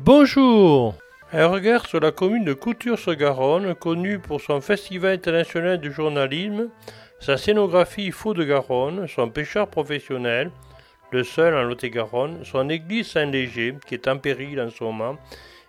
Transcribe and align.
Bonjour 0.00 0.94
Un 1.32 1.46
regard 1.46 1.86
sur 1.86 2.00
la 2.00 2.10
commune 2.10 2.44
de 2.44 2.54
Couture-sur-Garonne, 2.54 3.74
connue 3.74 4.18
pour 4.18 4.40
son 4.40 4.60
festival 4.60 5.14
international 5.14 5.78
du 5.78 5.92
journalisme, 5.92 6.68
sa 7.20 7.36
scénographie 7.36 8.10
Faux 8.10 8.34
de 8.34 8.44
Garonne, 8.44 9.06
son 9.08 9.28
pêcheur 9.30 9.68
professionnel, 9.68 10.50
le 11.12 11.24
seul 11.24 11.54
en 11.54 11.62
Lot-et-Garonne, 11.62 12.44
son 12.44 12.68
église 12.68 13.08
Saint-Léger, 13.08 13.76
qui 13.86 13.94
est 13.94 14.08
en 14.08 14.18
péril 14.18 14.60
en 14.60 14.70
ce 14.70 14.82
moment, 14.82 15.16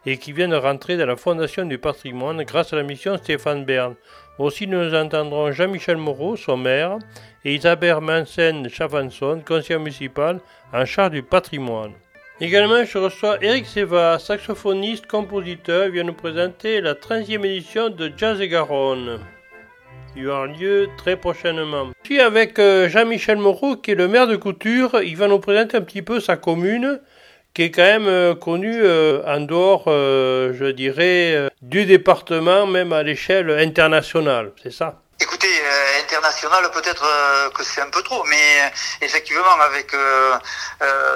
et 0.06 0.18
qui 0.18 0.34
vient 0.34 0.48
de 0.48 0.56
rentrer 0.56 0.98
dans 0.98 1.06
la 1.06 1.16
Fondation 1.16 1.66
du 1.66 1.78
patrimoine 1.78 2.44
grâce 2.44 2.74
à 2.74 2.76
la 2.76 2.84
mission 2.84 3.18
Stéphane 3.18 3.66
Bern. 3.66 3.96
Aussi 4.40 4.66
nous 4.66 4.96
entendrons 4.96 5.52
Jean-Michel 5.52 5.98
Moreau, 5.98 6.36
son 6.36 6.58
maire, 6.58 6.98
et 7.46 7.54
Isabelle 7.54 8.00
Mansen 8.02 8.68
Chavanson, 8.68 9.42
conseiller 9.46 9.78
municipal 9.78 10.40
en 10.74 10.86
charge 10.86 11.12
du 11.12 11.24
patrimoine. 11.24 11.92
Également, 12.42 12.84
je 12.84 12.98
reçois 12.98 13.38
Eric 13.42 13.68
Seva, 13.68 14.18
saxophoniste, 14.18 15.06
compositeur, 15.06 15.90
vient 15.90 16.04
nous 16.04 16.14
présenter 16.14 16.82
la 16.82 16.96
13e 16.96 17.46
édition 17.46 17.90
de 17.90 18.12
Jazz 18.18 18.42
et 18.42 18.48
Garonne, 18.48 19.20
qui 20.14 20.26
aura 20.26 20.48
lieu 20.48 20.90
très 20.98 21.16
prochainement. 21.16 21.92
Puis 22.02 22.20
avec 22.20 22.58
euh, 22.58 22.90
Jean-Michel 22.90 23.38
Moreau, 23.38 23.76
qui 23.76 23.92
est 23.92 23.96
le 23.96 24.08
maire 24.08 24.28
de 24.28 24.36
Couture, 24.36 25.00
il 25.04 25.16
va 25.16 25.28
nous 25.28 25.40
présenter 25.40 25.78
un 25.78 25.82
petit 25.82 26.02
peu 26.02 26.20
sa 26.20 26.36
commune, 26.36 27.00
qui 27.54 27.64
est 27.64 27.72
quand 27.72 27.84
même 27.84 28.08
euh, 28.08 28.36
connue 28.36 28.82
euh, 28.84 29.22
en 29.28 29.42
dehors, 29.42 29.84
je 29.88 30.72
dirais, 30.72 31.50
du 31.62 31.86
département, 31.86 32.66
même 32.66 32.94
à 32.94 33.04
l'échelle 33.04 33.52
internationale, 33.52 34.52
c'est 34.62 34.72
ça? 34.72 35.03
Écoutez, 35.20 35.48
euh, 35.48 36.02
international, 36.02 36.72
peut-être 36.72 37.06
euh, 37.06 37.50
que 37.52 37.64
c'est 37.64 37.82
un 37.82 37.90
peu 37.90 38.02
trop, 38.02 38.24
mais 38.24 38.64
euh, 38.64 38.70
effectivement, 39.02 39.60
avec 39.62 39.96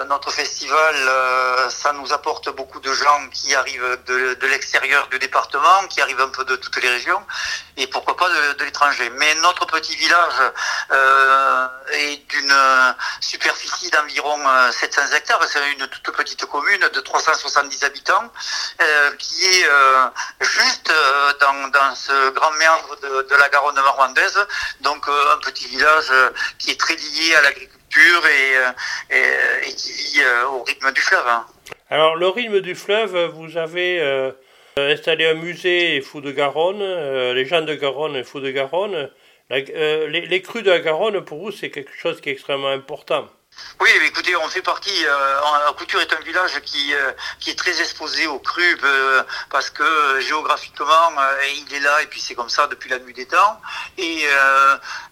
notre 0.07 0.31
festival, 0.31 0.95
ça 1.69 1.91
nous 1.93 2.13
apporte 2.13 2.49
beaucoup 2.55 2.79
de 2.79 2.93
gens 2.93 3.27
qui 3.33 3.53
arrivent 3.55 3.97
de, 4.05 4.47
l'extérieur 4.47 5.07
du 5.07 5.19
département, 5.19 5.87
qui 5.89 5.99
arrivent 6.01 6.21
un 6.21 6.29
peu 6.29 6.45
de 6.45 6.55
toutes 6.55 6.81
les 6.81 6.89
régions, 6.89 7.21
et 7.75 7.87
pourquoi 7.87 8.15
pas 8.15 8.29
de, 8.29 8.63
l'étranger. 8.63 9.09
Mais 9.15 9.33
notre 9.35 9.65
petit 9.65 9.95
village 9.95 10.39
est 11.91 12.17
d'une 12.29 12.55
superficie 13.19 13.89
d'environ 13.89 14.39
700 14.71 15.01
hectares, 15.15 15.43
c'est 15.47 15.71
une 15.71 15.87
toute 15.87 16.15
petite 16.15 16.45
commune 16.45 16.87
de 16.93 16.99
370 17.01 17.83
habitants, 17.83 18.31
qui 19.17 19.45
est 19.45 19.69
juste 20.41 20.91
dans, 21.41 21.95
ce 21.95 22.29
grand 22.29 22.51
méandre 22.51 22.95
de, 23.01 23.21
de 23.23 23.35
la 23.35 23.49
Garonne 23.49 23.77
donc 24.81 25.07
euh, 25.07 25.35
un 25.35 25.39
petit 25.39 25.67
village 25.67 26.09
euh, 26.11 26.29
qui 26.57 26.71
est 26.71 26.79
très 26.79 26.95
lié 26.95 27.35
à 27.37 27.41
l'agriculture 27.41 28.25
et, 28.25 29.15
euh, 29.15 29.61
qui 29.75 29.91
vit 29.91 30.21
au 30.51 30.63
rythme 30.63 30.91
du 30.91 31.01
fleuve. 31.01 31.27
Hein. 31.27 31.45
Alors 31.89 32.15
le 32.15 32.27
rythme 32.27 32.59
du 32.61 32.75
fleuve, 32.75 33.15
vous 33.33 33.57
avez 33.57 34.33
installé 34.77 35.25
un 35.25 35.33
musée 35.33 36.01
Fou 36.01 36.21
de 36.21 36.31
Garonne, 36.31 37.33
les 37.33 37.45
gens 37.45 37.61
de 37.61 37.73
Garonne 37.73 38.15
et 38.15 38.23
Fou 38.23 38.39
de 38.39 38.51
Garonne. 38.51 39.09
les 39.49 40.41
crues 40.43 40.63
de 40.63 40.69
la 40.69 40.79
Garonne, 40.79 41.21
pour 41.21 41.39
vous, 41.39 41.51
c'est 41.51 41.69
quelque 41.69 41.95
chose 41.97 42.21
qui 42.21 42.29
est 42.29 42.33
extrêmement 42.33 42.69
important. 42.69 43.27
Oui, 43.79 43.89
écoutez, 44.05 44.35
on 44.35 44.47
fait 44.49 44.63
partie. 44.63 45.05
Euh, 45.05 45.71
Couture 45.77 46.01
est 46.01 46.11
un 46.11 46.21
village 46.21 46.59
qui, 46.61 46.93
euh, 46.95 47.11
qui 47.39 47.51
est 47.51 47.55
très 47.55 47.79
exposé 47.79 48.25
aux 48.25 48.39
crues 48.39 48.77
euh, 48.83 49.21
parce 49.51 49.69
que 49.69 49.83
euh, 49.83 50.19
géographiquement, 50.21 51.11
il 51.55 51.73
est 51.75 51.79
là 51.79 52.01
et 52.01 52.07
puis 52.07 52.19
c'est 52.19 52.33
comme 52.33 52.49
ça 52.49 52.65
depuis 52.65 52.89
la 52.89 52.97
nuit 52.97 53.13
des 53.13 53.27
temps. 53.27 53.61
Et 53.97 54.25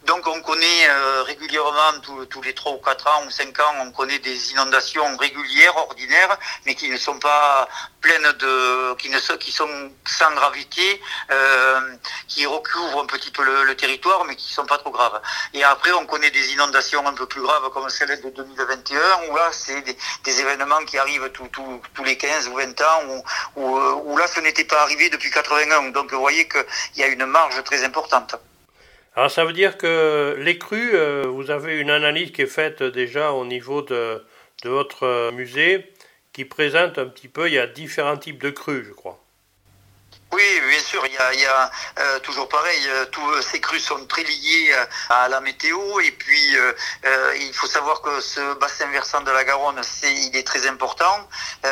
donc 0.05 0.25
on 0.27 0.41
connaît 0.41 0.87
régulièrement 1.25 1.99
tous, 2.01 2.41
les 2.41 2.53
3 2.53 2.73
ou 2.73 2.77
4 2.77 3.07
ans 3.07 3.23
ou 3.27 3.31
5 3.31 3.59
ans, 3.59 3.73
on 3.81 3.91
connaît 3.91 4.19
des 4.19 4.51
inondations 4.51 5.17
régulières, 5.17 5.75
ordinaires, 5.77 6.37
mais 6.65 6.75
qui 6.75 6.89
ne 6.89 6.97
sont 6.97 7.19
pas 7.19 7.67
pleines 8.01 8.31
de, 8.39 8.93
qui 8.95 9.09
ne 9.09 9.19
sont, 9.19 9.37
qui 9.37 9.51
sont 9.51 9.91
sans 10.05 10.31
gravité, 10.33 11.01
qui 12.27 12.45
recouvrent 12.45 13.01
un 13.01 13.07
petit 13.07 13.31
peu 13.31 13.43
le, 13.43 13.75
territoire, 13.75 14.23
mais 14.25 14.35
qui 14.35 14.53
sont 14.53 14.65
pas 14.65 14.77
trop 14.77 14.91
graves. 14.91 15.21
Et 15.53 15.63
après, 15.63 15.91
on 15.93 16.05
connaît 16.05 16.31
des 16.31 16.53
inondations 16.53 17.05
un 17.07 17.13
peu 17.13 17.25
plus 17.25 17.41
graves 17.41 17.69
comme 17.71 17.89
celle 17.89 18.21
de 18.21 18.29
2021, 18.55 18.99
où 19.29 19.35
là, 19.35 19.49
c'est 19.51 19.81
des, 19.81 20.41
événements 20.41 20.83
qui 20.85 20.97
arrivent 20.97 21.29
tous 21.31 22.03
les 22.03 22.17
15 22.17 22.47
ou 22.49 22.55
20 22.55 22.81
ans, 22.81 23.23
où, 23.55 24.17
là, 24.17 24.27
ce 24.27 24.39
n'était 24.41 24.65
pas 24.65 24.81
arrivé 24.81 25.09
depuis 25.09 25.29
81. 25.29 25.91
Donc, 25.91 26.11
vous 26.11 26.19
voyez 26.19 26.47
qu'il 26.47 26.63
y 26.97 27.03
a 27.03 27.07
une 27.07 27.25
marge 27.25 27.63
très 27.63 27.83
importante. 27.83 28.35
Alors, 29.15 29.31
ça 29.31 29.45
veut 29.45 29.53
dire 29.53 29.77
que 29.77 30.35
les 30.39 30.57
crues, 30.57 30.91
euh, 30.93 31.25
vous 31.27 31.49
avez 31.49 31.79
une 31.79 31.89
analyse 31.89 32.31
qui 32.31 32.41
est 32.41 32.47
faite 32.47 32.83
déjà 32.83 33.31
au 33.31 33.45
niveau 33.45 33.81
de, 33.81 34.25
de 34.63 34.69
votre 34.69 35.31
musée, 35.31 35.93
qui 36.33 36.43
présente 36.43 36.97
un 36.97 37.05
petit 37.05 37.29
peu, 37.29 37.47
il 37.47 37.53
y 37.53 37.59
a 37.59 37.67
différents 37.67 38.17
types 38.17 38.41
de 38.41 38.49
crues, 38.49 38.83
je 38.85 38.91
crois. 38.91 39.24
Oui, 40.35 40.61
bien 40.69 40.79
sûr, 40.79 41.01
il 41.05 41.13
y 41.13 41.45
a, 41.45 41.71
euh, 41.97 42.19
toujours 42.19 42.49
pareil, 42.49 42.81
euh, 42.89 43.05
tous 43.05 43.25
euh, 43.31 43.41
ces 43.41 43.61
crues 43.61 43.79
sont 43.79 44.05
très 44.05 44.23
liées 44.23 44.75
à 45.09 45.29
la 45.29 45.39
météo. 45.39 45.79
Et 46.01 46.11
puis 46.11 46.57
il 47.39 47.53
faut 47.53 47.67
savoir 47.67 48.01
que 48.01 48.19
ce 48.19 48.53
bassin 48.55 48.87
versant 48.87 49.21
de 49.21 49.31
la 49.31 49.45
Garonne, 49.45 49.79
il 50.03 50.35
est 50.35 50.45
très 50.45 50.67
important, 50.67 51.29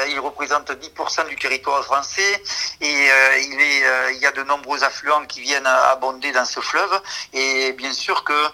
il 0.07 0.19
représente 0.19 0.71
10% 0.71 1.27
du 1.27 1.35
territoire 1.35 1.83
français. 1.83 2.41
Et 2.79 3.09
il, 3.41 4.19
y 4.21 4.25
a 4.25 4.31
de 4.31 4.43
nombreux 4.43 4.83
affluents 4.83 5.25
qui 5.25 5.41
viennent 5.41 5.67
abonder 5.67 6.31
dans 6.31 6.45
ce 6.45 6.61
fleuve. 6.61 7.01
Et 7.33 7.73
bien 7.73 7.93
sûr 7.93 8.23
que 8.23 8.47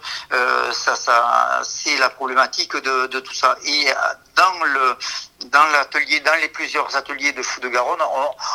ça, 0.71 1.61
c'est 1.63 1.97
la 1.97 2.09
problématique 2.09 2.75
de, 2.77 3.19
tout 3.19 3.33
ça. 3.33 3.55
Dans 4.39 4.63
le 4.63 4.95
dans 5.45 5.65
l'atelier, 5.67 6.19
dans 6.19 6.35
les 6.41 6.49
plusieurs 6.49 6.95
ateliers 6.95 7.31
de 7.31 7.41
Fou 7.41 7.61
de 7.61 7.69
Garonne, 7.69 8.01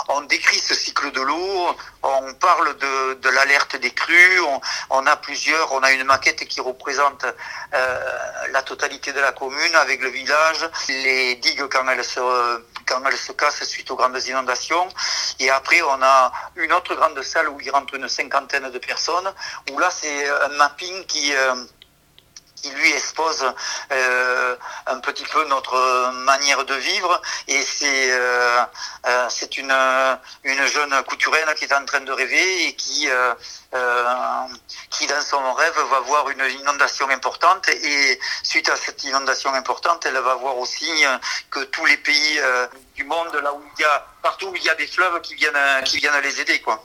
on, 0.08 0.20
décrit 0.22 0.58
ce 0.58 0.74
cycle 0.74 1.10
de 1.12 1.20
l'eau, 1.20 1.76
on 2.02 2.34
parle 2.34 2.76
de, 2.76 3.14
de 3.14 3.28
l'alerte 3.30 3.76
des 3.76 3.90
crues, 3.90 4.40
on, 4.90 5.06
a 5.06 5.16
plusieurs, 5.16 5.72
on 5.72 5.82
a 5.82 5.92
une 5.92 6.04
maquette 6.04 6.46
qui 6.46 6.60
représente 6.60 7.24
euh, 7.24 8.00
la 8.52 8.62
totalité 8.62 9.12
de 9.12 9.20
la 9.20 9.32
commune 9.32 9.74
avec 9.76 10.02
le 10.02 10.10
village, 10.10 10.68
les 10.88 11.36
digues 11.36 11.66
quand 11.70 11.88
elles 11.88 12.04
se 12.04 12.20
quand 12.86 13.02
elles 13.06 13.16
se 13.16 13.32
cassent 13.32 13.64
suite 13.64 13.90
aux 13.90 13.96
grandes 13.96 14.22
inondations. 14.26 14.86
Et 15.38 15.48
après, 15.48 15.80
on 15.80 16.02
a 16.02 16.32
une 16.56 16.72
autre 16.74 16.94
grande 16.94 17.20
salle 17.22 17.48
où 17.48 17.58
il 17.62 17.70
rentre 17.70 17.94
une 17.94 18.10
cinquantaine 18.10 18.70
de 18.70 18.78
personnes, 18.78 19.32
où 19.70 19.78
là, 19.78 19.88
c'est 19.90 20.28
un 20.28 20.48
mapping 20.48 21.06
qui, 21.06 21.34
euh, 21.34 21.54
qui 22.64 22.70
lui 22.70 22.92
expose 22.92 23.44
euh, 23.92 24.56
un 24.86 24.98
petit 25.00 25.24
peu 25.24 25.44
notre 25.48 25.76
manière 26.30 26.64
de 26.64 26.74
vivre 26.74 27.20
et 27.46 27.60
c'est 27.60 28.10
euh, 28.10 28.64
euh, 29.06 29.26
c'est 29.28 29.58
une 29.58 29.76
une 30.44 30.64
jeune 30.66 30.94
couturière 31.04 31.54
qui 31.56 31.64
est 31.66 31.74
en 31.74 31.84
train 31.84 32.00
de 32.00 32.12
rêver 32.12 32.68
et 32.68 32.74
qui 32.74 33.06
qui 34.90 35.06
dans 35.06 35.20
son 35.20 35.52
rêve 35.52 35.78
va 35.90 36.00
voir 36.00 36.30
une 36.30 36.46
inondation 36.60 37.06
importante 37.10 37.68
et 37.68 38.18
suite 38.42 38.70
à 38.70 38.76
cette 38.76 39.04
inondation 39.04 39.52
importante 39.52 40.06
elle 40.06 40.20
va 40.30 40.34
voir 40.36 40.56
aussi 40.56 40.90
que 41.50 41.60
tous 41.64 41.84
les 41.84 41.98
pays 41.98 42.40
du 42.94 43.04
monde 43.04 43.34
là 43.42 43.52
où 43.52 43.62
il 43.76 43.82
y 43.82 43.84
a 43.84 44.06
partout 44.22 44.46
où 44.46 44.56
il 44.56 44.64
y 44.64 44.70
a 44.70 44.74
des 44.74 44.86
fleuves 44.86 45.20
qui 45.20 45.34
viennent 45.34 45.84
qui 45.84 45.98
viennent 45.98 46.22
les 46.22 46.40
aider 46.40 46.62
quoi. 46.62 46.82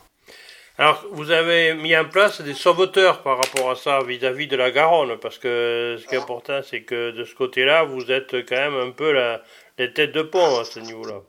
Alors, 0.80 1.06
vous 1.12 1.30
avez 1.32 1.74
mis 1.74 1.94
en 1.98 2.06
place 2.06 2.40
des 2.40 2.54
sauveteurs 2.54 3.22
par 3.22 3.38
rapport 3.38 3.70
à 3.70 3.76
ça 3.76 4.00
vis-à-vis 4.02 4.48
de 4.48 4.56
la 4.56 4.72
Garonne, 4.72 5.18
parce 5.20 5.38
que 5.38 5.98
ce 6.00 6.08
qui 6.08 6.16
est 6.16 6.20
important, 6.20 6.62
c'est 6.64 6.84
que 6.84 7.12
de 7.12 7.26
ce 7.26 7.36
côté-là, 7.36 7.84
vous 7.84 8.10
êtes 8.10 8.32
quand 8.48 8.56
même 8.56 8.76
un 8.76 8.92
peu 8.92 9.12
la, 9.12 9.44
les 9.78 9.92
têtes 9.92 10.14
de 10.14 10.22
pont 10.22 10.58
à 10.58 10.64
ce 10.64 10.80
niveau-là. 10.80 11.22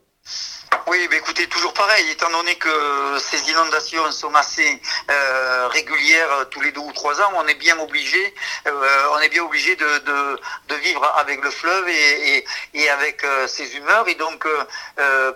Oui, 0.87 1.07
mais 1.11 1.19
écoutez, 1.19 1.47
toujours 1.47 1.73
pareil, 1.73 2.11
étant 2.11 2.31
donné 2.31 2.55
que 2.57 3.19
ces 3.19 3.51
inondations 3.51 4.11
sont 4.13 4.35
assez 4.35 4.81
euh, 5.11 5.69
régulières 5.69 6.33
euh, 6.33 6.45
tous 6.47 6.61
les 6.61 6.73
deux 6.73 6.81
ou 6.81 6.93
trois 6.93 7.21
ans, 7.21 7.31
on 7.37 7.47
est 7.47 7.55
bien 7.55 7.79
obligé, 7.79 8.35
euh, 8.67 9.19
de, 10.69 10.75
vivre 10.77 11.05
avec 11.17 11.45
le 11.45 11.51
fleuve 11.51 11.89
et, 11.89 12.45
avec 12.91 13.25
ses 13.47 13.77
humeurs. 13.77 14.09
Et 14.09 14.15
donc, 14.15 14.47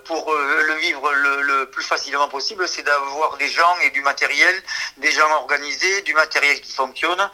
pour 0.05 0.33
le 0.33 0.75
vivre 0.75 1.13
le, 1.13 1.43
le 1.43 1.71
plus 1.71 1.85
facilement 1.85 2.29
possible, 2.29 2.67
c'est 2.67 2.83
d'avoir 2.83 3.37
des 3.37 3.49
gens 3.49 3.77
et 3.85 3.91
du 3.91 4.03
matériel, 4.03 4.63
des 4.97 5.13
gens 5.13 5.31
organisés, 5.33 6.03
du 6.03 6.15
matériel 6.15 6.61
qui 6.61 6.73
fonctionne. 6.73 7.31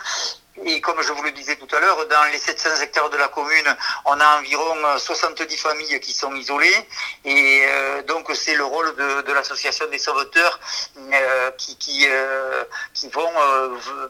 Et 0.67 0.81
comme 0.81 1.01
je 1.01 1.13
vous 1.13 1.23
le 1.23 1.31
disais 1.31 1.57
tout 1.57 1.75
à 1.75 1.81
l'heure, 1.81 2.07
dans 2.09 2.25
les 2.33 2.39
700 2.39 2.83
hectares 2.83 3.09
de 3.09 3.17
la 3.17 3.29
commune, 3.29 3.77
on 4.05 4.19
a 4.19 4.39
environ 4.39 4.99
70 4.99 5.43
euh, 5.43 5.57
familles 5.57 6.01
qui 6.01 6.13
sont 6.13 6.35
isolées. 6.35 6.89
Et 7.25 7.63
euh, 7.65 8.03
donc 8.03 8.31
c'est 8.35 8.55
le 8.57 8.65
rôle 8.65 8.95
de, 8.97 9.33
l'association 9.33 9.87
des 9.87 9.99
sauveteurs 9.99 10.59
euh, 10.99 11.51
qui, 11.53 11.77
qui, 11.77 12.07
qui 12.95 13.09
vont 13.11 13.31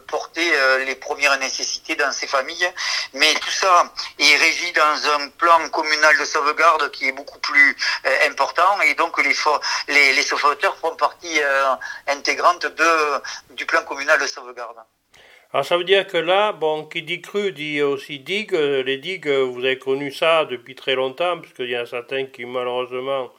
porter 0.07 0.51
les 0.85 0.95
premières 0.95 1.37
nécessités 1.39 1.95
dans 1.95 2.11
ces 2.11 2.27
familles. 2.27 2.71
Mais 3.13 3.33
tout 3.35 3.51
ça 3.51 3.93
est 4.17 4.35
régi 4.35 4.71
dans 4.73 5.11
un 5.19 5.29
plan 5.29 5.69
communal 5.69 6.17
de 6.17 6.25
sauvegarde 6.25 6.89
qui 6.91 7.07
est 7.07 7.11
beaucoup 7.11 7.39
plus 7.39 7.77
important 8.25 8.81
et 8.81 8.95
donc 8.95 9.21
les, 9.23 9.35
les, 9.87 10.13
les 10.13 10.23
sauveteurs 10.23 10.75
font 10.77 10.95
partie 10.95 11.39
intégrante 12.07 12.65
de, 12.65 13.21
du 13.51 13.65
plan 13.65 13.83
communal 13.83 14.19
de 14.19 14.27
sauvegarde. 14.27 14.77
Alors 15.53 15.65
ça 15.65 15.77
veut 15.77 15.83
dire 15.83 16.07
que 16.07 16.17
là, 16.17 16.53
bon, 16.53 16.85
qui 16.85 17.01
dit 17.01 17.21
cru 17.21 17.51
dit 17.51 17.81
aussi 17.81 18.19
digue. 18.19 18.53
Les 18.53 18.97
digues, 18.97 19.27
vous 19.27 19.59
avez 19.59 19.77
connu 19.77 20.11
ça 20.11 20.45
depuis 20.45 20.75
très 20.75 20.95
longtemps, 20.95 21.39
puisqu'il 21.39 21.69
y 21.69 21.77
en 21.77 21.81
a 21.81 21.85
certains 21.85 22.25
qui 22.25 22.45
malheureusement 22.45 23.31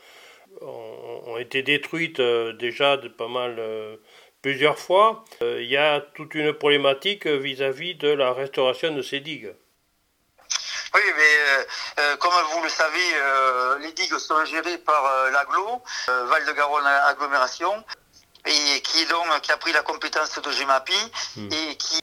ont, 0.60 1.36
été 1.38 1.62
détruites 1.62 2.20
euh, 2.20 2.52
déjà 2.52 2.96
de 2.96 3.08
pas 3.08 3.28
mal 3.28 3.56
euh, 3.58 3.96
plusieurs 4.42 4.78
fois. 4.78 5.24
Euh, 5.42 5.62
il 5.62 5.68
y 5.68 5.76
a 5.76 6.00
toute 6.00 6.34
une 6.34 6.52
problématique 6.52 7.26
vis-à-vis 7.26 7.94
de 7.94 8.08
la 8.08 8.32
restauration 8.32 8.94
de 8.94 9.02
ces 9.02 9.20
digues. 9.20 9.54
Oui, 10.94 11.00
mais 11.16 12.16
comme 12.18 12.34
vous 12.52 12.62
le 12.62 12.68
savez, 12.68 12.98
les 13.80 13.92
digues 13.92 14.18
sont 14.18 14.44
gérées 14.44 14.76
par 14.76 15.30
l'AGLO, 15.30 15.82
Val-de-Garonne 16.06 16.86
Agglomération 16.86 17.82
et 18.46 18.80
qui 18.82 19.06
donc 19.06 19.40
qui 19.42 19.52
a 19.52 19.56
pris 19.56 19.72
la 19.72 19.82
compétence 19.82 20.38
de 20.40 20.50
GEMAPI 20.50 20.94
hmm. 21.36 21.52
et 21.52 21.76
qui 21.76 22.00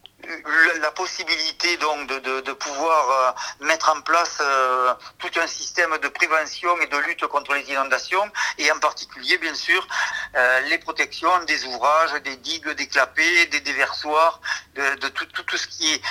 la 0.82 0.92
possibilité 0.92 1.78
donc 1.78 2.08
de, 2.08 2.42
de, 2.42 2.54
pouvoir 2.54 3.36
euh, 3.62 3.66
mettre 3.66 3.90
en 3.96 4.02
place 4.02 4.38
euh, 4.42 4.94
tout 5.18 5.32
un 5.40 5.48
système 5.48 5.98
de 5.98 6.08
prévention 6.08 6.80
et 6.82 6.88
de 6.88 6.98
lutte 6.98 7.26
contre 7.28 7.54
les 7.56 7.70
inondations 7.70 8.30
et 8.58 8.72
en 8.72 8.80
particulier 8.80 9.38
bien 9.38 9.56
sûr 9.56 9.88
euh, 10.36 10.60
les 10.62 10.78
protections 10.78 11.44
des 11.46 11.66
ouvrages, 11.66 12.14
des 12.24 12.36
digues, 12.38 12.70
des 12.70 12.88
clapets, 12.88 13.48
des 13.48 13.62
déversoirs, 13.62 14.42
de, 14.76 15.08
tout, 15.10 15.26
tout, 15.26 15.58
ce 15.58 15.68
qui 15.68 15.94
est 15.94 16.02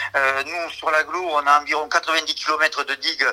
nous 0.44 0.70
sur 0.70 0.90
l'aglo 0.90 1.20
on 1.30 1.46
a 1.46 1.60
environ 1.60 1.88
90 1.88 2.34
km 2.34 2.84
de 2.84 2.94
digues 2.94 3.26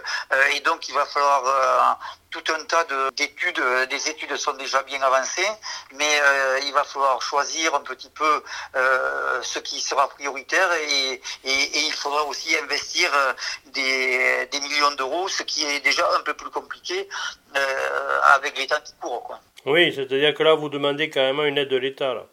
et 0.53 0.59
donc 0.61 0.87
il 0.87 0.93
va 0.93 1.05
falloir 1.05 1.99
tout 2.29 2.43
un 2.53 2.63
tas 2.65 2.85
d'études, 3.15 3.61
des 3.89 4.09
études 4.09 4.35
sont 4.37 4.53
déjà 4.53 4.83
bien 4.83 5.01
avancées, 5.01 5.49
mais 5.93 6.21
il 6.65 6.73
va 6.73 6.83
falloir 6.83 7.21
choisir 7.21 7.75
un 7.75 7.81
petit 7.81 8.09
peu 8.09 8.43
ce 9.41 9.59
qui 9.59 9.81
sera 9.81 10.07
prioritaire 10.09 10.71
et, 10.81 11.21
il 11.43 11.93
faudra 11.93 12.23
aussi 12.25 12.55
investir 12.57 13.11
euh, 13.13 13.33
des, 14.51 14.59
millions 14.59 14.91
d'euros, 14.91 15.27
ce 15.27 15.43
qui 15.43 15.65
est 15.65 15.79
déjà 15.81 16.07
un 16.15 16.21
peu 16.21 16.33
plus 16.33 16.49
compliqué 16.49 17.07
euh, 17.55 18.19
avec 18.35 18.57
les 18.57 18.67
temps 18.67 18.81
qui 18.83 18.93
courent. 18.99 19.23
Quoi. 19.23 19.39
Oui, 19.65 19.93
c'est-à-dire 19.95 20.33
que 20.33 20.43
là, 20.43 20.53
vous 20.55 20.69
demandez 20.69 21.09
carrément 21.09 21.43
une 21.43 21.57
aide 21.57 21.69
de 21.69 21.77
l'État. 21.77 22.13
Là. 22.13 22.25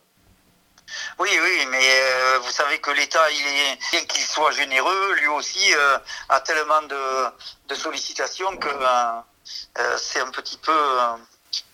Oui, 1.19 1.31
oui, 1.31 1.67
mais 1.71 1.79
euh, 1.83 2.39
vous 2.43 2.51
savez 2.51 2.79
que 2.79 2.91
l'État, 2.91 3.31
il 3.31 3.47
est 3.47 3.79
bien 3.91 4.05
qu'il 4.05 4.25
soit 4.25 4.53
généreux, 4.53 5.15
lui 5.15 5.29
aussi 5.29 5.73
a 6.29 6.41
tellement 6.41 6.83
de, 6.83 7.75
sollicitations 7.75 8.57
que 8.59 8.69
c'est 9.97 10.21
un 10.21 10.31
petit 10.31 10.59
peu 10.59 10.79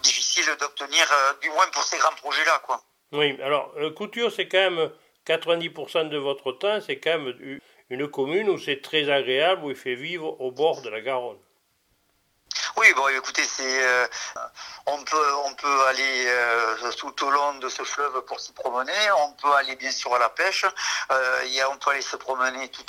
difficile 0.03 0.45
d'obtenir, 0.61 1.07
du 1.41 1.51
moins 1.51 1.67
pour 1.73 1.83
ces 1.83 1.99
grands 1.99 2.15
projets-là, 2.17 2.61
quoi. 2.65 2.81
Oui, 3.13 3.39
alors 3.43 3.73
Couture, 3.97 4.31
c'est 4.31 4.47
quand 4.47 4.71
même 4.71 4.91
90% 5.29 6.09
de 6.09 6.17
votre 6.17 6.53
temps, 6.53 6.81
c'est 6.81 6.99
quand 6.99 7.19
même 7.19 7.61
une 7.91 8.09
commune 8.09 8.49
où 8.49 8.59
c'est 8.59 8.81
très 8.81 9.11
agréable, 9.11 9.65
où 9.65 9.71
il 9.71 9.77
fait 9.77 9.95
vivre 9.95 10.41
au 10.41 10.51
bord 10.51 10.83
de 10.83 10.89
la 10.89 11.01
Garonne. 11.01 11.39
Oui, 12.77 12.87
bon, 12.95 13.09
écoutez, 13.09 13.43
c'est, 13.43 13.83
euh, 13.83 14.07
on 14.87 15.03
peut, 15.03 15.35
on 15.47 15.55
peut 15.55 15.87
aller 15.87 16.25
euh, 16.27 16.93
tout 16.97 17.27
au 17.27 17.31
long 17.31 17.55
de 17.55 17.69
ce 17.69 17.83
fleuve 17.83 18.23
pour 18.25 18.39
s'y 18.39 18.53
promener. 18.53 18.93
On 19.19 19.33
peut 19.33 19.53
aller 19.55 19.75
bien 19.75 19.91
sûr 19.91 20.15
à 20.15 20.19
la 20.19 20.29
pêche. 20.29 20.65
Euh, 21.11 21.45
y 21.47 21.61
a, 21.61 21.69
on 21.71 21.77
peut 21.77 21.91
aller 21.91 22.03
se 22.03 22.17
promener 22.17 22.69
tout, 22.69 22.85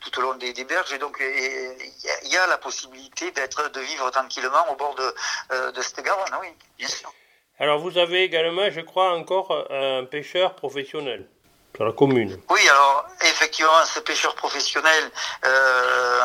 tout 0.00 0.18
au 0.18 0.22
long 0.22 0.34
des, 0.34 0.52
berges. 0.64 0.92
Et 0.92 0.98
donc, 0.98 1.18
il 1.20 2.30
y, 2.30 2.36
a 2.36 2.46
la 2.46 2.58
possibilité 2.58 3.32
d'être, 3.32 3.68
de 3.70 3.80
vivre 3.80 4.10
tranquillement 4.10 4.70
au 4.70 4.76
bord 4.76 4.94
de, 4.94 5.72
de 5.72 5.82
cette 5.82 6.04
Garonne. 6.04 6.36
Oui, 6.40 6.48
bien 6.78 6.88
sûr. 6.88 7.12
Alors, 7.58 7.80
vous 7.80 7.98
avez 7.98 8.22
également, 8.22 8.70
je 8.70 8.80
crois, 8.80 9.12
encore 9.12 9.66
un 9.70 10.04
pêcheur 10.04 10.54
professionnel 10.54 11.28
la 11.80 11.92
commune. 11.92 12.38
Oui, 12.50 12.60
alors 12.68 13.06
effectivement, 13.22 13.84
ce 13.84 14.00
pêcheur 14.00 14.34
professionnel 14.34 15.10
euh, 15.46 16.20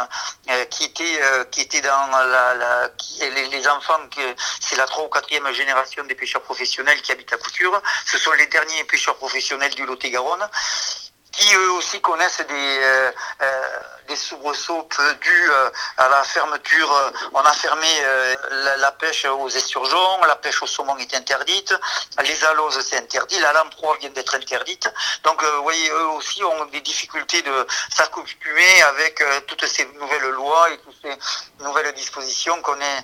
euh 0.50 0.66
qui 0.66 0.86
était 0.86 1.20
euh, 1.22 1.44
qui 1.46 1.62
était 1.62 1.82
dans 1.82 2.08
la, 2.12 2.54
la 2.56 2.90
les, 3.22 3.48
les, 3.48 3.68
enfants 3.68 4.00
que 4.16 4.22
c'est 4.60 4.76
la 4.76 4.86
trois 4.86 5.06
ou 5.06 5.10
quatrième 5.10 5.52
génération 5.54 6.04
des 6.04 6.16
pêcheurs 6.16 6.42
professionnels 6.42 7.02
qui 7.02 7.12
habitent 7.12 7.34
à 7.34 7.38
Couture. 7.38 7.82
Ce 8.06 8.18
sont 8.18 8.34
les 8.34 8.48
derniers 8.48 8.84
pêcheurs 8.84 9.16
professionnels 9.16 9.74
du 9.76 9.86
Lot-et-Garonne 9.86 10.48
qui 11.38 11.54
eux 11.54 11.72
aussi 11.74 12.02
connaissent 12.02 12.42
des, 12.48 12.80
euh, 12.82 13.12
euh 13.42 13.80
des 14.08 14.16
soubresauts 14.16 14.88
dus 15.20 15.50
euh, 15.50 15.70
à 15.98 16.08
la 16.08 16.24
fermeture. 16.24 17.12
On 17.34 17.42
a 17.42 17.52
fermé 17.52 17.88
euh, 18.06 18.36
la, 18.78 18.92
pêche 18.94 19.26
aux 19.26 19.50
esturgeons, 19.50 20.22
la 20.26 20.38
pêche 20.38 20.64
au 20.64 20.66
saumon 20.66 20.96
est 20.98 21.14
interdite, 21.14 21.76
les 22.24 22.44
aloses 22.46 22.80
c'est 22.90 23.00
interdit, 23.00 23.38
la 23.40 23.52
lamproie 23.52 23.98
vient 24.00 24.10
d'être 24.12 24.34
interdite. 24.36 24.90
Donc 25.26 25.44
vous 25.44 25.64
voyez, 25.64 25.90
eux 25.90 26.08
aussi 26.12 26.42
ont 26.42 26.66
des 26.68 26.80
difficultés 26.80 27.42
de 27.42 27.68
s'accoutumer 27.90 28.82
avec 28.84 29.22
toutes 29.46 29.66
ces 29.66 29.86
nouvelles 30.00 30.30
lois 30.30 30.70
et 30.72 30.78
toutes 30.78 30.96
ces 31.04 31.64
nouvelles 31.66 31.94
dispositions 31.94 32.62
qu'on 32.62 32.80
est 32.80 33.04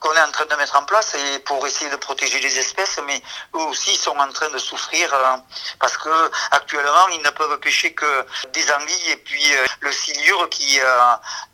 qu'on 0.00 0.12
est 0.12 0.20
en 0.20 0.30
train 0.30 0.46
de 0.46 0.54
mettre 0.56 0.76
en 0.76 0.84
place 0.84 1.14
et 1.14 1.38
pour 1.40 1.66
essayer 1.66 1.90
de 1.90 1.96
protéger 1.96 2.40
les 2.40 2.58
espèces, 2.58 3.00
mais 3.06 3.20
eux 3.54 3.64
aussi 3.68 3.94
sont 3.96 4.16
en 4.16 4.30
train 4.32 4.50
de 4.50 4.58
souffrir 4.58 5.12
euh, 5.12 5.36
parce 5.80 5.96
que 5.96 6.30
actuellement 6.50 7.08
ils 7.12 7.22
ne 7.22 7.30
peuvent 7.30 7.58
pêcher 7.60 7.92
que 7.92 8.26
des 8.52 8.70
anguilles 8.72 9.10
et 9.12 9.16
puis 9.16 9.44
euh, 9.52 9.66
le 9.80 9.92
silure 9.92 10.48
qui, 10.50 10.80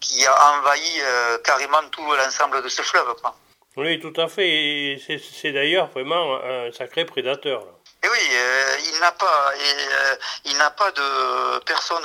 qui 0.01 0.27
a 0.27 0.59
envahi 0.59 1.01
euh, 1.01 1.39
carrément 1.39 1.83
tout 1.91 2.05
l'ensemble 2.13 2.63
de 2.63 2.69
ce 2.69 2.83
fleuve. 2.83 3.15
Oui, 3.77 3.99
tout 4.01 4.19
à 4.21 4.29
fait. 4.29 5.01
C'est 5.43 5.53
d'ailleurs 5.53 5.89
vraiment 5.89 6.41
un 6.43 6.71
sacré 6.73 7.05
prédateur. 7.05 7.65
Et 8.05 8.09
oui, 8.09 8.19
euh, 8.33 8.77
il 8.93 9.01
n'a 9.01 9.13
pas, 9.13 9.53
euh, 9.57 10.17
il 10.45 10.57
n'a 10.59 10.71
pas 10.71 10.93
de 10.93 11.59
personne. 11.61 12.05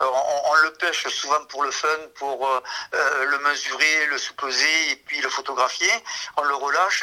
on, 0.00 0.54
le 0.62 0.72
pêche 0.74 1.08
souvent 1.08 1.42
pour 1.46 1.62
le 1.62 1.70
fun, 1.70 1.88
pour 2.16 2.46
euh, 2.46 3.24
le 3.24 3.38
mesurer, 3.38 4.06
le 4.06 4.18
supposer 4.18 4.90
et 4.90 4.96
puis 4.96 5.22
le 5.22 5.30
photographier. 5.30 5.90
On 6.36 6.42
le 6.42 6.54
relâche 6.54 7.02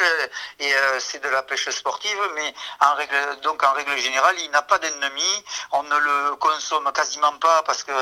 et 0.60 0.72
c'est 1.00 1.18
de 1.18 1.28
la 1.28 1.42
pêche 1.42 1.68
sportive, 1.70 2.20
mais 2.36 2.54
en 2.80 2.94
règle, 2.94 3.40
donc 3.42 3.64
en 3.64 3.72
règle 3.72 3.96
générale, 3.98 4.36
il 4.38 4.50
n'a 4.52 4.62
pas 4.62 4.78
d'ennemi. 4.78 5.44
On 5.72 5.82
ne 5.82 5.98
le 5.98 6.36
consomme 6.36 6.90
quasiment 6.92 7.36
pas 7.38 7.64
parce 7.64 7.82
que 7.82 7.92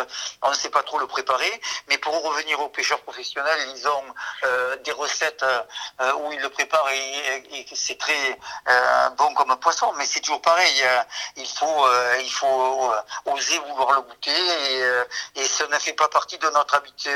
on 0.42 0.50
ne 0.50 0.54
sait 0.54 0.70
pas 0.70 0.82
trop 0.82 0.98
le 0.98 1.06
préparer. 1.06 1.60
Mais 1.88 1.96
pour 1.96 2.22
revenir 2.22 2.60
aux 2.60 2.68
pêcheurs 2.68 3.00
professionnels, 3.00 3.60
ils 3.74 3.88
ont 3.88 4.78
des 4.84 4.92
recettes 4.92 5.44
où 6.00 6.32
ils 6.32 6.40
le 6.40 6.50
préparent 6.50 6.90
et, 6.90 7.66
c'est 7.74 7.98
très 7.98 8.38
bon 9.16 9.32
comme 9.34 9.56
poisson, 9.56 9.92
mais 9.96 10.04
toujours 10.20 10.40
pareil. 10.40 10.74
Euh, 10.82 11.00
il 11.36 11.46
faut, 11.46 11.86
euh, 11.86 12.14
il 12.22 12.30
faut 12.30 12.46
euh, 12.46 13.32
oser 13.32 13.58
vouloir 13.58 13.92
le 13.92 14.00
goûter 14.02 14.30
et, 14.30 15.40
et 15.40 15.44
ça 15.44 15.66
ne 15.68 15.78
fait 15.78 15.92
pas 15.92 16.08
partie 16.08 16.38
de 16.38 16.48
notre 16.50 16.74
habitude, 16.74 17.12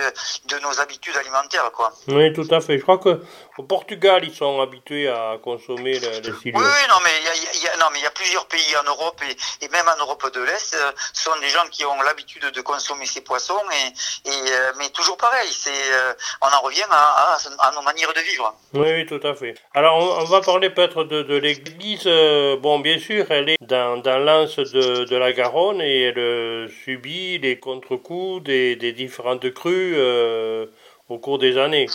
de 0.46 0.58
nos 0.60 0.80
habitudes 0.80 1.16
alimentaires, 1.16 1.70
quoi. 1.72 1.92
Oui, 2.08 2.32
tout 2.32 2.46
à 2.50 2.60
fait. 2.60 2.78
Je 2.78 2.82
crois 2.82 2.98
que 2.98 3.20
au 3.58 3.62
Portugal, 3.62 4.24
ils 4.24 4.34
sont 4.34 4.60
habitués 4.60 5.08
à 5.08 5.38
consommer 5.42 5.98
le, 5.98 6.20
le 6.20 6.32
Oui, 6.44 6.52
non, 6.52 6.96
mais 7.04 7.10
il 7.54 7.62
y 7.62 7.68
a, 7.68 7.76
non, 7.76 7.86
mais 7.92 7.98
il 7.98 8.02
y 8.02 8.06
a 8.06 8.10
plusieurs 8.10 8.46
pays 8.46 8.76
en 8.76 8.84
Europe 8.84 9.20
et, 9.28 9.64
et 9.64 9.68
même 9.68 9.86
en 9.88 9.98
Europe 10.00 10.32
de 10.32 10.40
l'Est, 10.40 10.76
ce 11.12 11.22
sont 11.24 11.38
des 11.40 11.48
gens 11.48 11.66
qui 11.70 11.84
ont 11.84 12.00
l'habitude 12.02 12.44
de 12.44 12.60
consommer 12.60 13.06
ces 13.06 13.20
poissons 13.20 13.60
et, 14.24 14.30
et 14.30 14.40
mais 14.78 14.88
toujours 14.90 15.16
pareil. 15.16 15.48
C'est, 15.50 15.70
on 16.40 16.46
en 16.46 16.60
revient 16.60 16.86
à, 16.90 17.36
à, 17.58 17.72
nos 17.72 17.82
manières 17.82 18.12
de 18.12 18.20
vivre. 18.20 18.54
Oui, 18.74 18.88
oui, 18.92 19.06
tout 19.06 19.20
à 19.26 19.34
fait. 19.34 19.54
Alors, 19.74 19.96
on, 20.20 20.24
va 20.24 20.40
parler 20.40 20.70
peut-être 20.70 21.04
de, 21.04 21.22
de 21.22 21.36
l'Église. 21.36 22.04
Bon, 22.60 22.78
bien 22.78 22.91
sûr, 22.98 23.30
elle 23.30 23.50
est 23.50 23.62
dans, 23.62 23.98
dans 23.98 24.18
l'anse 24.18 24.56
de, 24.56 25.16
la 25.16 25.32
Garonne 25.32 25.80
et 25.80 26.02
elle 26.02 26.18
euh, 26.18 26.68
subit 26.68 27.38
les 27.38 27.58
contre-coups 27.58 28.42
des, 28.44 28.76
des, 28.76 28.92
différentes 28.92 29.50
crues 29.52 29.94
euh, 29.96 30.66
au 31.08 31.18
cours 31.18 31.38
des 31.38 31.58
années. 31.58 31.86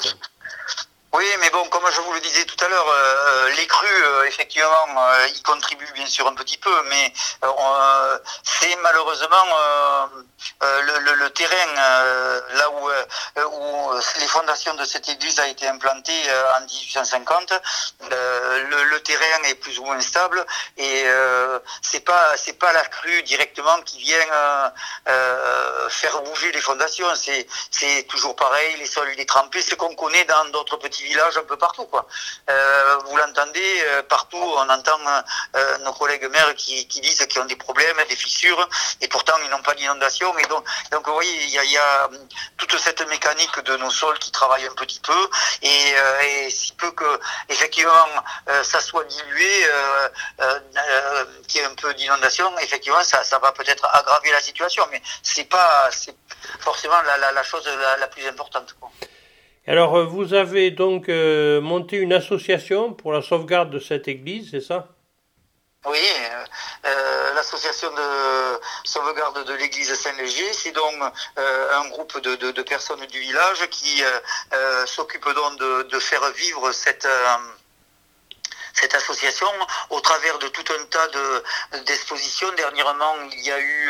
Oui, 1.17 1.25
mais 1.39 1.49
bon, 1.49 1.63
comme 1.69 1.89
je 1.91 1.99
vous 2.01 2.13
le 2.13 2.19
disais 2.19 2.45
tout 2.45 2.63
à 2.63 2.67
l'heure, 2.67 2.87
euh, 2.87 3.49
les 3.57 3.65
crues, 3.65 4.27
effectivement, 4.27 4.85
y 5.35 5.41
contribuent 5.41 5.91
bien 5.95 6.05
sûr 6.05 6.27
un 6.27 6.35
petit 6.35 6.59
peu, 6.59 6.83
mais 6.89 7.11
c'est 8.43 8.75
malheureusement 8.83 9.45
euh, 10.63 10.81
le, 11.15 11.29
terrain 11.31 11.53
euh, 11.77 12.41
là 12.53 12.69
où, 12.71 12.89
euh, 12.89 14.01
les 14.19 14.27
fondations 14.27 14.73
de 14.75 14.85
cette 14.85 15.07
église 15.09 15.39
a 15.39 15.47
été 15.47 15.67
implantée 15.67 16.13
en 16.57 16.61
1850, 16.61 17.53
le, 18.09 18.97
terrain 18.99 19.43
est 19.45 19.55
plus 19.55 19.77
ou 19.79 19.85
moins 19.85 19.99
stable 20.01 20.43
et 20.77 21.05
c'est 21.81 22.01
pas 22.01 22.35
c'est 22.35 22.57
pas 22.59 22.73
la 22.73 22.83
crue 22.83 23.23
directement 23.23 23.81
qui 23.81 23.99
vient 23.99 24.73
faire 25.89 26.21
bouger 26.23 26.51
les 26.51 26.61
fondations. 26.61 27.07
C'est 27.15 28.03
toujours 28.07 28.35
pareil, 28.35 28.77
les 28.77 28.85
sols 28.85 29.15
détrempés, 29.15 29.61
ce 29.61 29.75
qu'on 29.75 29.95
connaît 29.95 30.25
dans 30.25 30.45
d'autres 30.45 30.77
petits 30.77 31.03
village 31.07 31.37
un 31.37 31.43
peu 31.43 31.57
partout. 31.57 31.85
Quoi. 31.85 32.05
Euh, 32.49 32.97
vous 33.05 33.17
l'entendez 33.17 33.83
partout, 34.09 34.37
on 34.37 34.69
entend 34.69 34.99
nos 35.83 35.93
collègues 35.93 36.29
maires 36.29 36.53
qui, 36.55 36.85
disent 36.85 37.25
qu'ils 37.27 37.41
ont 37.41 37.45
des 37.45 37.55
problèmes, 37.55 37.97
des 38.09 38.15
fissures, 38.15 38.67
et 39.01 39.07
pourtant 39.07 39.33
ils 39.43 39.49
n'ont 39.49 39.61
pas 39.61 39.73
d'inondation. 39.75 40.37
Et 40.37 40.45
donc, 40.45 40.65
donc 40.91 41.05
vous 41.07 41.13
voyez, 41.13 41.43
il 41.45 41.71
y 41.71 41.77
a, 41.77 42.09
toute 42.57 42.77
cette 42.77 43.07
mécanique 43.07 43.59
de 43.61 43.77
nos 43.77 43.89
sols 43.89 44.19
qui 44.19 44.31
travaille 44.31 44.65
un 44.65 44.75
petit 44.75 44.99
peu, 44.99 45.29
et, 45.61 46.49
si 46.49 46.73
peu 46.73 46.91
que 46.91 47.19
effectivement 47.49 48.07
ça 48.63 48.79
soit 48.79 49.03
dilué, 49.05 49.67
qu'il 51.47 51.61
y 51.61 51.63
ait 51.63 51.67
un 51.67 51.75
peu 51.75 51.93
d'inondation, 51.93 52.57
effectivement 52.59 53.03
ça, 53.03 53.39
va 53.39 53.51
peut-être 53.51 53.85
aggraver 53.93 54.31
la 54.31 54.41
situation, 54.41 54.87
mais 54.91 55.01
c'est 55.23 55.45
pas 55.45 55.89
forcément 56.59 57.01
la, 57.01 57.43
chose 57.43 57.67
la, 57.99 58.07
plus 58.07 58.27
importante. 58.27 58.75
Alors, 59.69 59.97
euh, 59.97 60.05
vous 60.05 60.33
avez 60.33 60.71
donc 60.71 61.09
euh, 61.09 61.59
monté 61.59 61.97
une 61.97 62.13
association 62.13 62.93
pour 62.93 63.11
la 63.11 63.21
sauvegarde 63.21 63.69
de 63.69 63.79
cette 63.79 64.07
église, 64.07 64.51
c'est 64.51 64.61
ça? 64.61 64.87
Oui, 65.85 65.99
euh, 66.85 67.33
l'association 67.33 67.89
de 67.91 68.61
sauvegarde 68.85 69.45
de 69.45 69.53
l'église 69.55 69.93
Saint-Léger, 69.93 70.53
c'est 70.53 70.71
donc 70.71 70.95
un 71.37 71.89
groupe 71.89 72.17
de, 72.21 72.61
personnes 72.61 73.05
du 73.07 73.19
village 73.19 73.67
qui 73.69 74.01
s'occupe 74.85 75.25
donc 75.25 75.59
de, 75.59 75.83
de, 75.83 75.99
faire 75.99 76.23
vivre 76.31 76.71
cette 76.71 77.07
cette 78.79 78.93
association 78.93 79.47
au 79.89 79.99
travers 80.01 80.37
de 80.39 80.47
tout 80.49 80.63
un 80.73 80.85
tas 80.85 81.07
d'expositions. 81.85 82.51
Dernièrement, 82.53 83.15
il 83.31 83.41
y 83.41 83.51
a 83.51 83.59
eu 83.59 83.89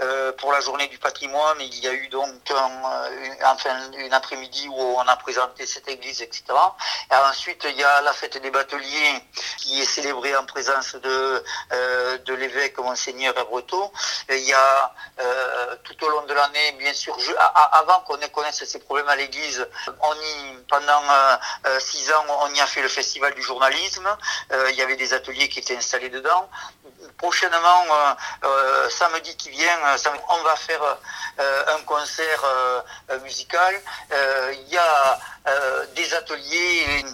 euh, 0.00 0.32
pour 0.32 0.52
la 0.52 0.60
journée 0.60 0.86
du 0.88 0.98
patrimoine, 0.98 1.60
il 1.60 1.78
y 1.80 1.88
a 1.88 1.92
eu 1.92 2.08
donc 2.08 2.30
une, 2.50 3.44
enfin, 3.44 3.90
une 3.98 4.12
après-midi 4.12 4.68
où 4.68 4.80
on 4.80 5.06
a 5.08 5.16
présenté 5.16 5.66
cette 5.66 5.88
église, 5.88 6.22
etc. 6.22 6.44
Et 7.10 7.14
ensuite, 7.14 7.66
il 7.68 7.76
y 7.76 7.84
a 7.84 8.00
la 8.02 8.12
fête 8.12 8.40
des 8.40 8.50
bateliers 8.50 9.22
qui 9.56 9.80
est 9.80 9.84
célébrée 9.84 10.36
en 10.36 10.44
présence 10.46 10.94
de, 10.94 11.44
euh, 11.72 12.18
de 12.18 12.34
l'évêque 12.34 12.78
Monseigneur 12.78 13.34
Breton. 13.46 13.90
il 14.30 14.38
y 14.38 14.52
a 14.52 14.94
euh, 15.20 15.76
tout 15.82 16.04
au 16.04 16.10
long 16.10 16.24
de 16.26 16.34
l'année, 16.34 16.72
bien 16.78 16.94
sûr, 16.94 17.16
avant 17.72 18.00
qu'on 18.00 18.18
connaisse 18.28 18.64
ces 18.64 18.78
problèmes 18.78 19.08
à 19.08 19.16
l'église, 19.16 19.66
on 20.02 20.14
y, 20.14 20.58
pendant 20.68 21.02
six 21.80 22.12
ans, 22.12 22.24
on 22.42 22.54
y 22.54 22.60
a 22.60 22.66
fait 22.66 22.82
le 22.82 22.88
festival 22.88 23.34
du 23.34 23.42
journalisme. 23.42 24.08
Euh, 24.52 24.70
il 24.70 24.76
y 24.76 24.82
avait 24.82 24.96
des 24.96 25.12
ateliers 25.12 25.48
qui 25.48 25.60
étaient 25.60 25.76
installés 25.76 26.08
dedans. 26.08 26.48
Prochainement, 27.16 27.84
euh, 27.90 28.14
euh, 28.44 28.88
samedi 28.88 29.36
qui 29.36 29.50
vient, 29.50 29.78
on 30.28 30.42
va 30.42 30.56
faire 30.56 30.82
un 31.38 31.80
concert 31.84 32.44
musical. 33.22 33.74
Il 34.52 34.68
y 34.68 34.78
a 34.78 35.18
des 35.94 36.14
ateliers 36.14 37.04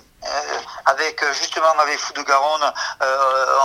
avec 0.86 1.22
euh, 1.22 1.32
justement 1.32 1.72
avec 1.78 1.98
Fou 1.98 2.12
de 2.12 2.22
Garonne, 2.22 2.72
euh, 3.02 3.56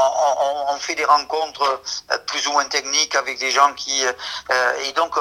on, 0.70 0.78
fait 0.80 0.96
des 0.96 1.06
rencontres 1.06 1.82
plus 2.28 2.48
ou 2.48 2.54
moins 2.54 2.66
techniques 2.66 3.14
avec 3.16 3.38
des 3.38 3.52
gens 3.52 3.74
qui 3.74 4.02
et 4.02 4.92
donc 4.94 5.14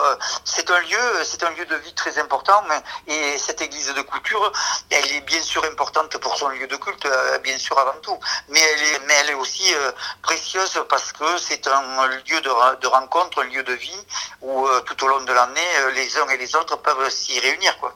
c'est 0.45 0.71
un 0.71 0.79
lieu, 0.81 1.25
c'est 1.25 1.43
un 1.43 1.51
lieu 1.51 1.67
de 1.67 1.75
vie 1.77 1.93
très 1.95 2.17
important. 2.19 2.63
et 3.09 3.37
cette 3.39 3.61
église 3.61 3.93
de 3.93 4.03
culture, 4.03 4.53
elle 4.91 5.11
est 5.11 5.21
bien 5.23 5.43
sûr 5.43 5.65
importante 5.65 6.17
pour 6.19 6.37
son 6.37 6.49
lieu 6.49 6.69
de 6.69 6.77
culte, 6.77 7.09
bien 7.43 7.59
sûr 7.59 7.77
avant 7.77 7.99
tout, 8.03 8.19
mais 8.49 8.61
elle 8.61 8.83
est, 8.83 8.99
mais 9.07 9.15
elle 9.15 9.31
est 9.31 9.35
aussi 9.35 9.75
précieuse 10.23 10.81
parce 10.89 11.13
que 11.13 11.39
c'est 11.39 11.67
un 11.67 12.07
lieu 12.07 12.41
de, 12.41 12.77
de, 12.77 12.87
rencontre, 12.87 13.43
un 13.43 13.47
lieu 13.47 13.65
de 13.65 13.73
vie 13.73 14.07
où 14.41 14.69
tout 14.87 15.05
au 15.05 15.09
long 15.09 15.23
de 15.23 15.33
l'année, 15.33 15.73
les 15.95 16.17
uns 16.19 16.29
et 16.29 16.37
les 16.37 16.55
autres 16.55 16.77
peuvent 16.77 17.11
s'y 17.11 17.41
réunir, 17.41 17.77
quoi. 17.79 17.93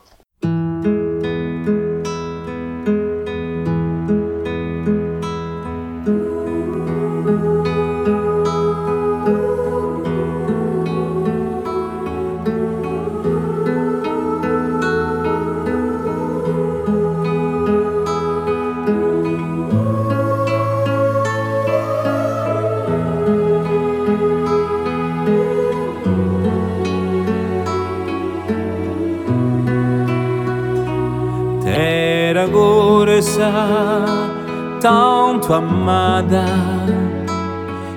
Tanto 35.52 35.54
amada, 35.54 36.44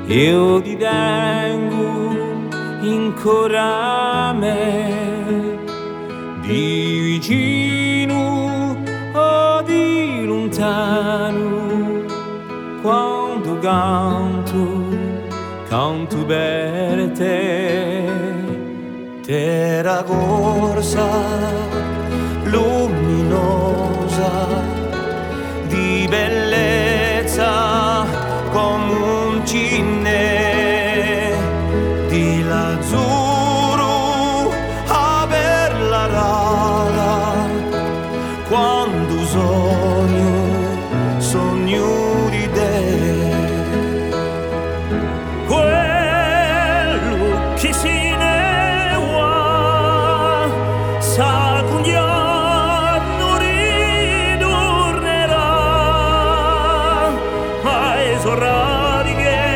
io 0.08 0.62
ti 0.62 0.76
tengo 0.76 2.50
ancora 2.82 4.30
a 4.30 4.34
me, 4.34 5.58
di 6.42 7.00
vicino 7.02 8.76
o 9.14 9.62
di 9.62 10.26
lontano, 10.26 12.04
quando 12.82 13.58
canto, 13.60 14.84
canto 15.70 16.26
per 16.26 17.12
te, 17.12 18.04
terra 19.26 20.04
corsa 20.04 21.08
luminosa 22.44 24.32
di 25.68 26.06
bellezza 26.10 26.85
Cisineua 47.66 49.34
sa 51.02 51.66
cundiat 51.66 53.02
non 53.18 53.42
ritornerà 53.42 55.50
ai 57.66 58.22
sorradighe 58.22 59.50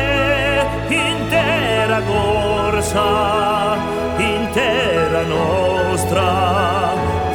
intera 0.90 2.02
corsa 2.02 3.78
intera 4.18 5.22
nostra 5.30 6.26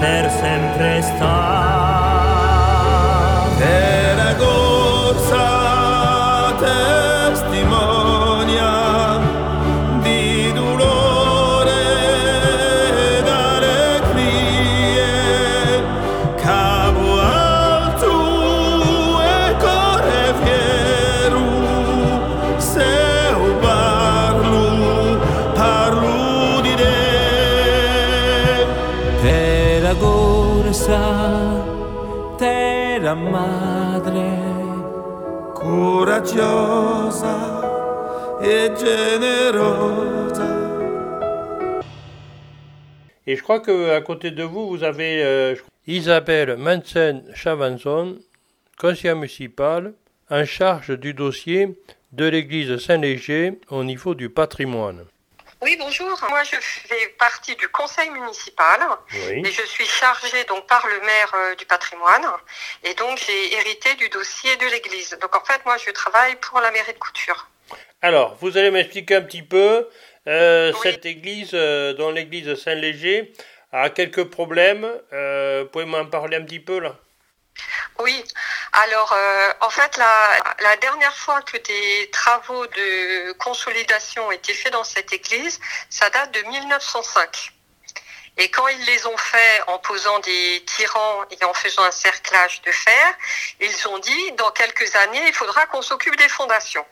per 0.01 0.29
sempre 0.29 1.01
sta 1.08 1.54
Et 43.27 43.36
je 43.36 43.41
crois 43.41 43.60
qu'à 43.60 44.01
côté 44.01 44.32
de 44.32 44.44
vous, 44.44 44.67
vous 44.70 44.84
avez 44.84 45.24
euh, 45.24 45.55
Isabelle 45.88 46.58
Mansen-Chavanson, 46.58 48.17
conseillère 48.79 49.15
municipale, 49.15 49.94
en 50.29 50.46
charge 50.46 51.00
du 51.00 51.13
dossier 51.13 51.77
de 52.12 52.25
l'église 52.25 52.77
Saint-Léger 52.77 53.60
au 53.70 53.84
niveau 53.84 54.15
du 54.15 54.29
patrimoine. 54.29 55.05
Oui, 55.62 55.77
bonjour. 55.79 56.19
Moi, 56.29 56.43
je 56.43 56.57
fais 56.59 57.07
partie 57.17 57.55
du 57.55 57.67
conseil 57.69 58.09
municipal 58.09 58.79
et 59.31 59.45
je 59.45 59.62
suis 59.63 59.85
chargée 59.85 60.43
donc 60.45 60.67
par 60.67 60.85
le 60.88 61.00
maire 61.00 61.31
euh, 61.33 61.55
du 61.55 61.65
patrimoine 61.65 62.25
et 62.83 62.93
donc 62.93 63.17
j'ai 63.25 63.53
hérité 63.53 63.95
du 63.95 64.09
dossier 64.09 64.55
de 64.57 64.65
l'église. 64.65 65.17
Donc 65.21 65.35
en 65.35 65.43
fait, 65.43 65.65
moi, 65.65 65.77
je 65.77 65.91
travaille 65.91 66.35
pour 66.38 66.59
la 66.59 66.71
mairie 66.71 66.93
de 66.93 67.00
Couture. 67.00 67.47
Alors, 68.01 68.35
vous 68.41 68.57
allez 68.57 68.69
m'expliquer 68.69 69.15
un 69.15 69.21
petit 69.21 69.43
peu 69.43 69.88
euh, 70.27 70.74
cette 70.83 71.05
église, 71.05 71.51
euh, 71.53 71.93
dont 71.93 72.12
l'église 72.12 72.53
Saint-Léger 72.55 73.33
a 73.71 73.89
quelques 73.89 74.25
problèmes. 74.25 74.88
Euh, 75.13 75.65
pouvez 75.65 75.85
m'en 75.85 76.05
parler 76.05 76.38
un 76.38 76.43
petit 76.43 76.59
peu 76.59 76.79
là? 76.79 76.97
Oui, 78.00 78.24
alors 78.74 79.13
euh, 79.13 79.53
en 79.62 79.69
fait 79.69 79.97
la, 79.97 80.75
dernière 80.77 81.15
fois 81.15 81.41
que 81.41 81.57
des 81.57 82.09
travaux 82.12 82.67
de 82.67 83.31
consolidation 83.33 84.27
ont 84.27 84.31
été 84.31 84.53
faits 84.53 84.74
dans 84.74 84.83
cette 84.83 85.13
église, 85.13 85.59
ça 85.89 86.09
date 86.09 86.31
de 86.33 86.41
1905. 86.41 87.53
Et 88.38 88.51
quand 88.51 88.67
ils 88.67 88.85
les 88.85 89.07
ont 89.07 89.17
faits 89.17 89.63
en 89.67 89.79
posant 89.79 90.19
des 90.19 90.63
tirants 90.65 91.24
et 91.31 91.45
en 91.45 91.53
faisant 91.53 91.83
un 91.83 91.91
cerclage 91.91 92.62
de 92.63 92.71
fer, 92.71 93.15
ils 93.62 93.88
ont 93.88 93.97
dit 94.00 94.31
dans 94.33 94.51
quelques 94.51 94.93
années, 94.95 95.25
il 95.27 95.33
faudra 95.33 95.65
qu'on 95.67 95.81
s'occupe 95.81 96.17
des 96.17 96.27
fondations. 96.27 96.85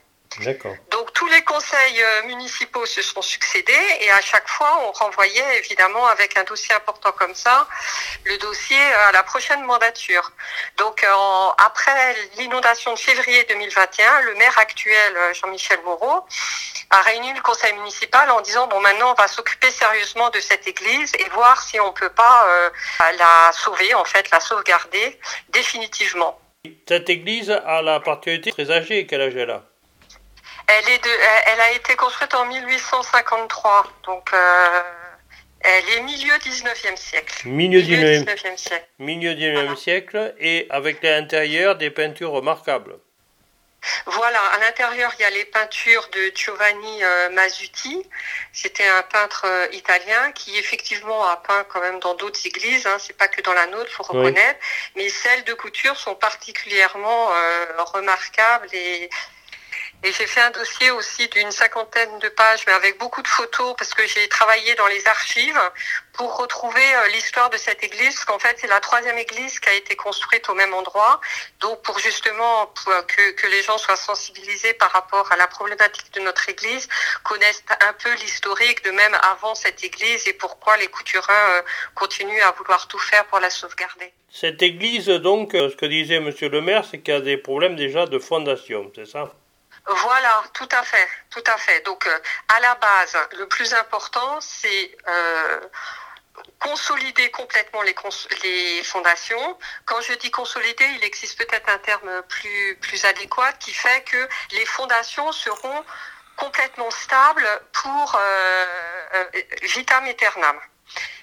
Donc 0.92 1.14
tous 1.14 1.28
les 1.28 1.44
conseils 1.44 2.02
euh, 2.02 2.24
municipaux 2.24 2.86
se 2.86 3.02
sont 3.02 3.22
succédés 3.22 3.86
et 4.02 4.10
à 4.12 4.22
chaque 4.22 4.48
fois 4.48 4.80
on 4.88 4.92
renvoyait 4.92 5.60
évidemment 5.60 6.08
avec 6.08 6.38
un 6.38 6.44
dossier 6.44 6.74
important 6.74 7.12
comme 7.12 7.36
ça 7.36 7.68
le 8.26 8.38
dossier 8.38 8.82
à 9.08 9.12
la 9.12 9.24
prochaine 9.24 9.64
mandature. 9.64 10.32
Donc 10.78 11.04
euh, 11.04 11.64
après 11.66 12.16
l'inondation 12.38 12.94
de 12.94 13.00
février 13.00 13.46
2021, 13.48 14.22
le 14.22 14.36
maire 14.36 14.58
actuel 14.58 15.16
euh, 15.16 15.34
Jean-Michel 15.34 15.80
Moreau 15.84 16.26
a 16.90 17.02
réuni 17.02 17.34
le 17.34 17.42
conseil 17.42 17.74
municipal 17.74 18.30
en 18.32 18.42
disant 18.42 18.68
bon 18.68 18.80
maintenant 18.82 19.12
on 19.12 19.22
va 19.22 19.28
s'occuper 19.28 19.72
sérieusement 19.72 20.30
de 20.32 20.40
cette 20.40 20.68
église 20.68 21.12
et 21.20 21.30
voir 21.30 21.62
si 21.62 21.80
on 21.80 21.92
peut 21.92 22.10
pas 22.10 22.48
la 23.18 23.52
sauver 23.54 23.94
en 23.96 24.06
fait 24.06 24.30
la 24.32 24.40
sauvegarder 24.40 25.20
définitivement. 25.50 26.40
Cette 26.88 27.10
église 27.10 27.50
a 27.50 27.82
la 27.82 28.00
particularité 28.00 28.52
très 28.52 28.72
âgée, 28.72 29.08
quel 29.08 29.22
âge 29.22 29.36
elle 29.36 29.52
a? 29.52 29.64
Elle, 30.68 30.90
est 30.90 31.04
de, 31.04 31.10
elle 31.48 31.62
a 31.62 31.72
été 31.72 31.96
construite 31.96 32.34
en 32.34 32.46
1853, 32.46 33.94
donc 34.06 34.30
euh, 34.34 34.82
elle 35.60 35.90
est 35.98 36.02
milieu 36.02 36.34
19e 36.36 36.96
siècle. 36.96 37.48
Milieu, 37.48 37.80
19e, 37.82 38.58
siècle. 38.58 38.88
Milieu 39.00 39.34
19e 39.34 39.76
siècle, 39.76 40.36
et 40.40 40.68
avec 40.70 41.04
l'intérieur 41.04 41.76
des 41.76 41.90
peintures 41.90 42.32
remarquables. 42.32 42.98
Voilà, 44.06 44.40
à 44.40 44.60
l'intérieur, 44.60 45.12
il 45.20 45.24
y 45.24 45.26
a 45.26 45.30
les 45.30 45.44
peintures 45.44 46.08
de 46.14 46.32
Giovanni 46.34 47.04
euh, 47.04 47.30
Masuti. 47.32 48.02
C'était 48.54 48.88
un 48.88 49.02
peintre 49.02 49.46
euh, 49.46 49.68
italien 49.74 50.32
qui 50.32 50.58
effectivement 50.58 51.28
a 51.28 51.36
peint 51.36 51.66
quand 51.66 51.82
même 51.82 52.00
dans 52.00 52.14
d'autres 52.14 52.40
églises. 52.46 52.88
Hein. 52.88 52.96
C'est 53.00 53.18
pas 53.18 53.28
que 53.28 53.42
dans 53.42 53.52
la 53.52 53.68
nôtre, 53.68 53.92
faut 53.92 54.04
reconnaître. 54.04 54.60
Mais 54.96 55.10
celles 55.10 55.44
de 55.44 55.54
couture 55.54 55.98
sont 55.98 56.16
particulièrement 56.16 57.28
remarquables 57.94 58.70
et 58.72 59.10
et 60.04 60.12
j'ai 60.12 60.28
fait 60.28 60.42
un 60.42 60.52
dossier 60.52 60.92
aussi 60.92 61.28
d'une 61.30 61.52
cinquantaine 61.52 62.20
de 62.20 62.28
pages, 62.30 62.66
mais 62.68 62.74
avec 62.74 63.00
beaucoup 63.00 63.22
de 63.22 63.28
photos, 63.28 63.74
parce 63.78 63.94
que 63.94 64.06
j'ai 64.06 64.28
travaillé 64.28 64.76
dans 64.76 64.88
les 64.88 65.08
archives 65.08 65.60
pour 66.12 66.38
retrouver 66.38 66.82
euh, 66.82 67.08
l'histoire 67.14 67.50
de 67.50 67.58
cette 67.58 67.82
église, 67.84 68.14
parce 68.14 68.26
qu'en 68.26 68.40
fait, 68.40 68.58
c'est 68.60 68.68
la 68.68 68.82
troisième 68.82 69.18
église 69.18 69.60
qui 69.60 69.70
a 69.70 69.74
été 69.74 69.96
construite 69.96 70.50
au 70.50 70.56
même 70.56 70.74
endroit. 70.74 71.22
Donc, 71.62 71.82
pour 71.84 72.00
justement 72.00 72.72
que, 73.08 73.32
que 73.32 73.48
les 73.48 73.64
gens 73.64 73.78
soient 73.78 73.96
sensibilisés 73.96 74.74
par 74.74 74.92
rapport 74.92 75.32
à 75.32 75.38
la 75.38 75.48
problématique 75.48 76.14
de 76.14 76.20
notre 76.20 76.50
église, 76.50 76.90
connaissent 77.24 77.64
un 77.80 77.94
peu 77.94 78.14
l'historique 78.16 78.84
de 78.84 78.92
même 78.92 79.16
avant 79.32 79.56
cette 79.56 79.84
église 79.84 80.28
et 80.28 80.34
pourquoi 80.34 80.76
les 80.78 80.88
couturins 80.88 81.50
euh, 81.52 81.62
continuent 81.96 82.44
à 82.44 82.52
vouloir 82.52 82.88
tout 82.90 83.00
faire 83.00 83.26
pour 83.26 83.40
la 83.40 83.50
sauvegarder. 83.50 84.12
Cette 84.30 84.62
église, 84.62 85.08
donc, 85.08 85.56
euh, 85.56 85.70
ce 85.70 85.76
que 85.76 85.86
disait 85.86 86.20
Monsieur 86.20 86.50
le 86.50 86.60
maire, 86.60 86.84
c'est 86.90 87.00
qu'il 87.00 87.14
y 87.14 87.18
a 87.18 87.22
des 87.22 87.38
problèmes 87.38 87.78
déjà 87.78 88.06
de 88.06 88.20
fondation, 88.20 88.92
c'est 88.94 89.06
ça? 89.06 89.32
Voilà, 89.86 90.44
tout 90.54 90.70
à 90.72 90.82
fait, 90.84 91.08
tout 91.30 91.44
à 91.46 91.58
fait. 91.58 91.82
Donc, 91.82 92.08
euh, 92.08 92.20
à 92.56 92.60
la 92.62 92.76
base, 92.76 93.18
le 93.38 93.48
plus 93.48 93.74
important, 93.74 94.40
c'est 94.40 94.96
euh, 95.08 95.60
consolider 96.60 97.30
complètement 97.32 97.82
les, 97.82 98.84
fondations. 98.84 99.58
Quand 99.86 100.00
je 100.02 100.14
dis 100.14 100.32
consolider, 100.32 100.86
il 100.98 101.04
existe 101.04 101.38
peut-être 101.38 101.68
un 101.70 101.80
terme 101.80 102.22
plus, 102.30 103.06
adéquat 103.06 103.52
qui 103.54 103.74
fait 103.74 104.04
que 104.06 104.30
les 104.52 104.66
fondations 104.66 105.32
seront 105.34 105.84
complètement 106.38 106.90
stables 106.90 107.48
pour 107.74 108.16
euh 108.16 108.66
vitam 109.62 110.06
aeternam. 110.06 110.60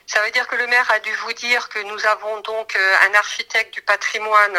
Ça 0.07 0.23
veut 0.23 0.31
dire 0.31 0.47
que 0.47 0.57
le 0.57 0.67
maire 0.67 0.89
a 0.91 1.01
dû 1.01 1.13
vous 1.17 1.33
dire 1.33 1.69
que 1.69 1.81
nous 1.81 2.07
avons 2.07 2.41
donc 2.41 2.77
un 2.77 3.15
architecte 3.15 3.75
du 3.75 3.83
patrimoine 3.83 4.59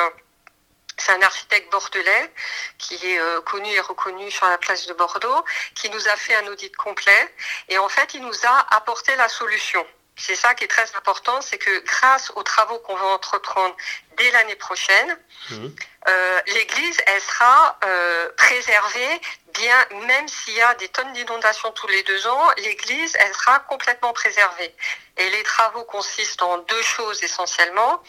c'est 1.02 1.12
un 1.12 1.22
architecte 1.22 1.72
bordelais 1.72 2.32
qui 2.78 2.96
est 2.96 3.20
euh, 3.20 3.42
connu 3.42 3.70
et 3.70 3.80
reconnu 3.80 4.30
sur 4.30 4.48
la 4.48 4.58
place 4.58 4.86
de 4.88 4.94
Bordeaux, 4.94 5.44
qui 5.76 5.90
nous 5.90 6.08
a 6.08 6.16
fait 6.16 6.36
un 6.36 6.48
audit 6.48 6.76
complet 6.76 7.34
et 7.70 7.78
en 7.78 7.90
fait 7.90 8.14
il 8.14 8.22
nous 8.22 8.46
a 8.46 8.76
apporté 8.76 9.16
la 9.16 9.28
solution. 9.28 9.86
C'est 10.18 10.36
ça 10.36 10.54
qui 10.54 10.66
est 10.66 10.68
très 10.68 10.96
important, 10.96 11.42
c'est 11.42 11.58
que 11.58 11.80
grâce 11.80 12.32
aux 12.36 12.44
travaux 12.44 12.78
qu'on 12.80 12.96
va 12.96 13.08
entreprendre 13.08 13.76
dès 14.18 14.30
l'année 14.32 14.56
prochaine, 14.56 15.18
mmh. 15.50 15.68
euh, 16.10 16.42
l'église, 16.48 16.98
elle 17.08 17.22
sera 17.22 17.80
euh, 17.86 18.30
préservée, 18.38 19.22
bien 19.54 19.88
même 20.08 20.28
s'il 20.28 20.54
y 20.54 20.62
a 20.62 20.76
des 20.76 20.90
tonnes 20.90 21.12
d'inondations 21.14 21.72
tous 21.72 21.88
les 21.88 22.04
deux 22.04 22.28
ans, 22.28 22.52
l'église, 22.58 23.16
elle 23.20 23.34
sera 23.34 23.60
complètement 23.62 24.14
préservée. 24.14 24.76
Et 25.18 25.30
les 25.30 25.44
travaux 25.44 25.86
consistent 25.86 26.44
en 26.44 26.58
deux 26.60 26.84
choses 26.84 27.24
essentiellement 27.24 28.04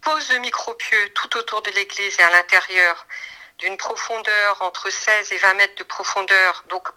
pose 0.00 0.28
de 0.28 0.38
micropieux 0.38 1.10
tout 1.14 1.36
autour 1.36 1.62
de 1.62 1.70
l'église 1.70 2.18
et 2.18 2.22
à 2.22 2.30
l'intérieur 2.30 3.06
d'une 3.58 3.76
profondeur 3.76 4.62
entre 4.62 4.90
16 4.90 5.32
et 5.32 5.38
20 5.38 5.54
mètres 5.54 5.74
de 5.76 5.84
profondeur, 5.84 6.64
donc 6.68 6.88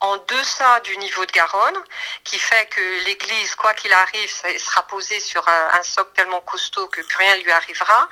en 0.00 0.16
deçà 0.18 0.80
du 0.80 0.96
niveau 0.98 1.24
de 1.24 1.32
Garonne, 1.32 1.82
qui 2.24 2.38
fait 2.38 2.66
que 2.66 3.04
l'église, 3.04 3.54
quoi 3.54 3.72
qu'il 3.74 3.92
arrive, 3.92 4.30
sera 4.58 4.86
posée 4.86 5.20
sur 5.20 5.46
un, 5.48 5.82
socle 5.82 6.12
tellement 6.14 6.40
costaud 6.42 6.86
que 6.88 7.00
plus 7.00 7.18
rien 7.18 7.36
lui 7.36 7.50
arrivera. 7.50 8.08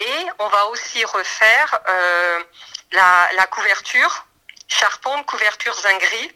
Et 0.00 0.26
on 0.38 0.48
va 0.48 0.66
aussi 0.68 1.04
refaire 1.04 1.80
euh, 1.88 2.44
la, 2.92 3.28
la, 3.36 3.46
couverture, 3.46 4.26
charpente, 4.68 5.26
couverture 5.26 5.74
zingri, 5.74 6.32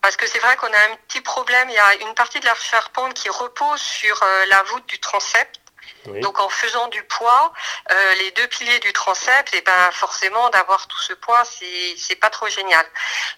parce 0.00 0.16
que 0.16 0.26
c'est 0.26 0.38
vrai 0.38 0.56
qu'on 0.56 0.72
a 0.72 0.78
un 0.90 0.96
petit 1.08 1.20
problème, 1.20 1.68
il 1.68 1.74
y 1.74 1.78
a 1.78 1.94
une 1.96 2.14
partie 2.14 2.40
de 2.40 2.46
la 2.46 2.54
charpente 2.54 3.12
qui 3.14 3.28
repose 3.28 3.80
sur 3.80 4.22
euh, 4.22 4.46
la 4.46 4.62
voûte 4.62 4.86
du 4.86 4.98
transept, 4.98 5.59
donc 6.06 6.40
en 6.40 6.48
faisant 6.48 6.88
du 6.88 7.02
poids, 7.04 7.52
euh, 7.90 8.14
les 8.14 8.30
deux 8.32 8.46
piliers 8.48 8.78
du 8.80 8.92
transept, 8.92 9.52
et 9.54 9.58
eh 9.58 9.60
ben 9.60 9.90
forcément 9.92 10.48
d'avoir 10.50 10.86
tout 10.86 11.00
ce 11.00 11.12
poids, 11.12 11.44
c'est 11.44 11.94
c'est 11.96 12.16
pas 12.16 12.30
trop 12.30 12.48
génial. 12.48 12.86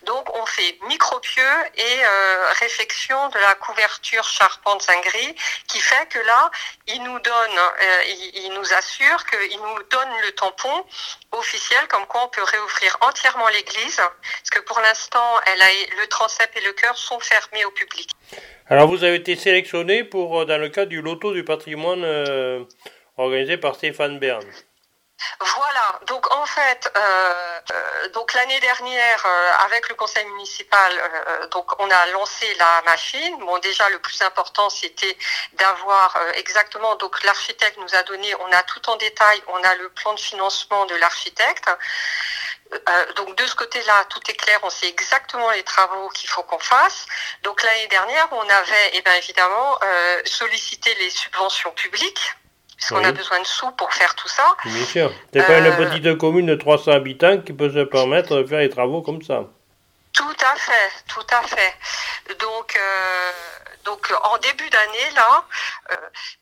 Donc 0.02 0.34
on 0.34 0.46
fait 0.46 0.78
micropieux 0.82 1.56
et 1.74 2.04
euh, 2.04 2.52
réflexion 2.60 3.28
de 3.28 3.38
la 3.38 3.54
couverture 3.54 4.24
charpente 4.24 4.86
gris, 5.04 5.34
qui 5.68 5.80
fait 5.80 6.06
que 6.08 6.18
là, 6.18 6.50
il 6.86 7.02
nous 7.02 7.18
donne, 7.18 7.58
euh, 7.58 8.02
il, 8.34 8.52
nous 8.52 8.72
assure 8.74 9.24
qu'il 9.26 9.58
nous 9.58 9.82
donne 9.84 10.20
le 10.22 10.32
tampon 10.32 10.86
officiel 11.32 11.86
comme 11.88 12.06
quoi 12.06 12.24
on 12.24 12.28
peut 12.28 12.42
réouvrir 12.42 12.96
entièrement 13.00 13.48
l'église, 13.48 13.96
parce 13.96 14.50
que 14.50 14.60
pour 14.60 14.80
l'instant, 14.80 15.40
le 15.46 16.06
transept 16.06 16.56
et 16.56 16.60
le 16.60 16.72
cœur 16.72 16.96
sont 16.96 17.20
fermés 17.20 17.64
au 17.64 17.70
public. 17.70 18.10
Alors 18.68 18.88
vous 18.88 19.02
avez 19.02 19.16
été 19.16 19.34
sélectionné 19.34 20.04
pour 20.04 20.40
euh, 20.40 20.44
dans 20.44 20.58
le 20.58 20.68
cadre 20.68 20.88
du 20.88 21.02
loto 21.02 21.32
du 21.32 21.44
patrimoine 21.44 22.04
euh, 22.04 22.64
organisé 23.16 23.56
par 23.56 23.74
Stéphane 23.74 24.18
Bern. 24.18 24.44
Voilà, 25.40 26.00
donc 26.06 26.32
en 26.34 26.46
fait, 26.46 26.92
euh, 26.96 28.08
donc 28.12 28.32
l'année 28.34 28.58
dernière, 28.58 29.24
avec 29.64 29.88
le 29.88 29.94
conseil 29.94 30.24
municipal, 30.26 30.92
donc 31.52 31.80
on 31.80 31.88
a 31.88 32.06
lancé 32.06 32.46
la 32.58 32.82
machine. 32.82 33.38
Bon, 33.38 33.56
déjà 33.58 33.88
le 33.90 34.00
plus 34.00 34.20
important, 34.22 34.68
c'était 34.68 35.16
d'avoir 35.52 36.18
exactement. 36.34 36.96
Donc 36.96 37.22
l'architecte 37.22 37.78
nous 37.78 37.94
a 37.94 38.02
donné, 38.02 38.34
on 38.40 38.52
a 38.52 38.62
tout 38.64 38.90
en 38.90 38.96
détail, 38.96 39.40
on 39.46 39.62
a 39.62 39.74
le 39.76 39.90
plan 39.90 40.12
de 40.14 40.18
financement 40.18 40.86
de 40.86 40.96
l'architecte. 40.96 41.70
Euh, 42.72 43.12
donc 43.16 43.36
de 43.36 43.46
ce 43.46 43.54
côté-là, 43.54 44.04
tout 44.08 44.20
est 44.28 44.34
clair, 44.34 44.58
on 44.62 44.70
sait 44.70 44.88
exactement 44.88 45.50
les 45.50 45.62
travaux 45.62 46.08
qu'il 46.10 46.28
faut 46.28 46.42
qu'on 46.42 46.58
fasse. 46.58 47.06
Donc 47.42 47.62
l'année 47.62 47.88
dernière, 47.88 48.28
on 48.32 48.40
avait 48.40 48.90
eh 48.94 49.02
bien, 49.02 49.14
évidemment 49.14 49.78
euh, 49.82 50.20
sollicité 50.24 50.94
les 51.00 51.10
subventions 51.10 51.70
publiques, 51.72 52.32
puisqu'on 52.76 53.04
a 53.04 53.12
besoin 53.12 53.40
de 53.40 53.46
sous 53.46 53.70
pour 53.72 53.92
faire 53.92 54.14
tout 54.14 54.28
ça. 54.28 54.56
Bien 54.64 54.84
sûr. 54.86 55.12
C'est 55.32 55.46
pas 55.46 55.58
une 55.58 55.66
euh, 55.66 55.76
petite 55.76 56.16
commune 56.18 56.46
de 56.46 56.54
300 56.54 56.92
habitants 56.92 57.38
qui 57.38 57.52
peut 57.52 57.70
se 57.70 57.84
permettre 57.84 58.36
de 58.36 58.46
faire 58.46 58.60
les 58.60 58.70
travaux 58.70 59.02
comme 59.02 59.22
ça. 59.22 59.44
Tout 60.12 60.36
à 60.44 60.56
fait, 60.56 60.92
tout 61.08 61.26
à 61.30 61.42
fait. 61.42 61.74
Donc, 62.38 62.76
euh, 62.76 63.30
donc 63.84 64.12
en 64.22 64.38
début 64.38 64.68
d'année 64.70 65.10
là, 65.14 65.46
euh, 65.90 65.96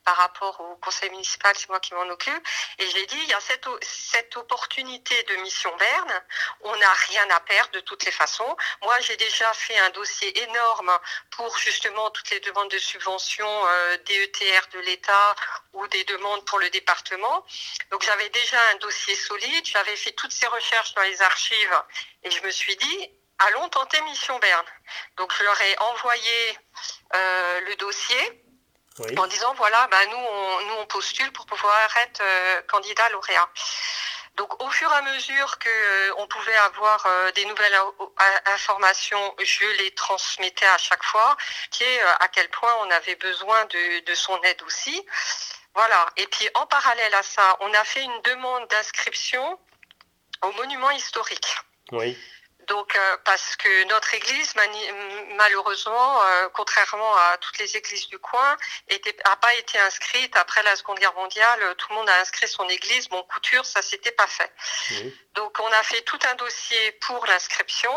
par 0.04 0.16
rapport 0.16 0.60
au 0.60 0.76
conseil 0.76 1.10
municipal, 1.10 1.54
c'est 1.56 1.68
moi 1.68 1.80
qui 1.80 1.94
m'en 1.94 2.08
occupe, 2.08 2.46
et 2.78 2.88
j'ai 2.90 3.06
dit 3.06 3.18
il 3.22 3.28
y 3.28 3.34
a 3.34 3.40
cette 3.40 3.66
cette 3.82 4.36
opportunité 4.36 5.22
de 5.24 5.36
mission 5.36 5.74
Berne, 5.76 6.22
on 6.62 6.76
n'a 6.76 6.92
rien 6.92 7.28
à 7.30 7.40
perdre 7.40 7.72
de 7.72 7.80
toutes 7.80 8.04
les 8.04 8.10
façons. 8.10 8.56
Moi, 8.82 8.98
j'ai 9.00 9.16
déjà 9.16 9.52
fait 9.52 9.78
un 9.78 9.90
dossier 9.90 10.42
énorme 10.42 10.98
pour 11.30 11.56
justement 11.58 12.10
toutes 12.10 12.30
les 12.30 12.40
demandes 12.40 12.70
de 12.70 12.78
subventions 12.78 13.66
euh, 13.66 13.96
DETR 13.98 14.66
de 14.72 14.80
l'État 14.80 15.34
ou 15.72 15.86
des 15.88 16.04
demandes 16.04 16.44
pour 16.44 16.58
le 16.58 16.70
département. 16.70 17.44
Donc 17.90 18.02
j'avais 18.02 18.28
déjà 18.30 18.58
un 18.72 18.76
dossier 18.76 19.14
solide, 19.14 19.66
j'avais 19.66 19.96
fait 19.96 20.12
toutes 20.12 20.32
ces 20.32 20.46
recherches 20.46 20.94
dans 20.94 21.02
les 21.02 21.22
archives 21.22 21.82
et 22.22 22.30
je 22.30 22.42
me 22.42 22.50
suis 22.50 22.76
dit 22.76 23.10
allons 23.40 23.68
tenter 23.68 24.00
Mission 24.02 24.38
Berne. 24.38 24.66
Donc 25.16 25.34
je 25.36 25.42
leur 25.42 25.60
ai 25.60 25.78
envoyé 25.78 26.58
euh, 27.14 27.60
le 27.60 27.76
dossier 27.76 28.44
en 29.16 29.26
disant 29.26 29.54
voilà, 29.54 29.86
bah, 29.90 30.04
nous, 30.06 30.16
on, 30.16 30.60
nous 30.66 30.74
on 30.80 30.86
postule 30.86 31.32
pour 31.32 31.46
pouvoir 31.46 31.96
être 32.04 32.20
euh, 32.20 32.62
candidat 32.62 33.08
lauréat. 33.10 33.48
Donc 34.36 34.62
au 34.62 34.70
fur 34.70 34.90
et 34.92 34.94
à 34.94 35.02
mesure 35.02 35.58
que 35.58 35.68
euh, 35.68 36.14
on 36.18 36.26
pouvait 36.26 36.56
avoir 36.56 37.06
des 37.34 37.44
nouvelles 37.46 37.76
informations, 38.46 39.34
je 39.42 39.66
les 39.82 39.90
transmettais 39.94 40.66
à 40.66 40.78
chaque 40.78 41.02
fois, 41.02 41.36
qui 41.70 41.82
est 41.82 42.00
à 42.00 42.28
quel 42.28 42.48
point 42.50 42.72
on 42.80 42.90
avait 42.90 43.16
besoin 43.16 43.64
de, 43.66 44.04
de 44.04 44.14
son 44.14 44.40
aide 44.42 44.62
aussi. 44.62 45.04
Voilà. 45.74 46.06
Et 46.16 46.26
puis 46.26 46.48
en 46.54 46.66
parallèle 46.66 47.14
à 47.14 47.22
ça, 47.22 47.56
on 47.60 47.72
a 47.74 47.84
fait 47.84 48.02
une 48.02 48.22
demande 48.22 48.68
d'inscription 48.68 49.58
au 50.42 50.52
monument 50.52 50.90
historique. 50.90 51.56
Oui. 51.92 52.18
Donc, 52.70 52.94
euh, 52.94 53.16
parce 53.24 53.56
que 53.56 53.84
notre 53.88 54.14
église, 54.14 54.54
malheureusement, 55.36 56.22
euh, 56.22 56.48
contrairement 56.54 57.16
à 57.16 57.36
toutes 57.38 57.58
les 57.58 57.76
églises 57.76 58.06
du 58.06 58.18
coin, 58.20 58.56
n'a 58.88 59.36
pas 59.36 59.54
été 59.54 59.76
inscrite 59.80 60.36
après 60.36 60.62
la 60.62 60.76
Seconde 60.76 61.00
Guerre 61.00 61.14
mondiale. 61.14 61.74
Tout 61.78 61.88
le 61.90 61.96
monde 61.96 62.08
a 62.08 62.20
inscrit 62.20 62.46
son 62.46 62.68
église. 62.68 63.08
Bon, 63.08 63.24
couture, 63.24 63.66
ça 63.66 63.82
s'était 63.82 64.12
pas 64.12 64.28
fait. 64.28 64.52
Donc, 65.34 65.58
on 65.58 65.66
a 65.66 65.82
fait 65.82 66.02
tout 66.02 66.18
un 66.30 66.34
dossier 66.36 66.92
pour 66.92 67.26
l'inscription. 67.26 67.92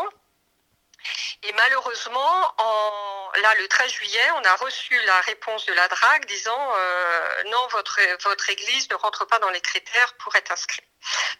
Et 1.44 1.52
malheureusement, 1.52 2.54
en, 2.58 3.23
là, 3.42 3.54
le 3.56 3.68
13 3.68 3.90
juillet, 3.90 4.30
on 4.36 4.44
a 4.44 4.56
reçu 4.56 4.98
la 5.04 5.20
réponse 5.22 5.66
de 5.66 5.72
la 5.72 5.88
DRAC 5.88 6.26
disant 6.26 6.72
euh, 6.76 7.42
non, 7.44 7.66
votre, 7.70 8.00
votre 8.22 8.50
église 8.50 8.88
ne 8.90 8.94
rentre 8.96 9.26
pas 9.26 9.38
dans 9.38 9.50
les 9.50 9.60
critères 9.60 10.14
pour 10.18 10.34
être 10.36 10.50
inscrite. 10.52 10.84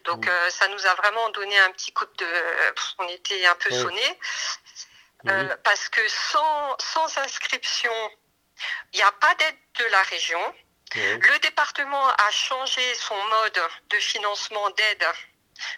Donc, 0.04 0.26
euh, 0.26 0.50
ça 0.50 0.68
nous 0.68 0.86
a 0.86 0.94
vraiment 0.94 1.30
donné 1.30 1.58
un 1.58 1.70
petit 1.70 1.92
coup 1.92 2.04
de. 2.04 2.26
On 2.98 3.08
était 3.08 3.46
un 3.46 3.54
peu 3.56 3.70
sonné. 3.70 4.18
Euh, 5.26 5.56
parce 5.64 5.88
que 5.88 6.06
sans, 6.06 6.76
sans 6.78 7.18
inscription, 7.18 8.10
il 8.92 8.96
n'y 8.96 9.02
a 9.02 9.12
pas 9.12 9.34
d'aide 9.36 9.56
de 9.78 9.84
la 9.86 10.02
région. 10.02 10.54
Le 10.94 11.38
département 11.40 12.06
a 12.08 12.30
changé 12.30 12.94
son 12.94 13.16
mode 13.16 13.60
de 13.88 13.98
financement 13.98 14.68
d'aide 14.70 15.04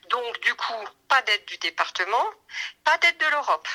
donc, 0.09 0.41
du 0.41 0.55
coup, 0.55 0.85
pas 1.09 1.23
d'aide 1.23 1.45
du 1.47 1.59
département, 1.59 2.25
pas 2.85 2.97
d'aide 2.99 3.19
de 3.19 3.27
l'Europe. 3.27 3.69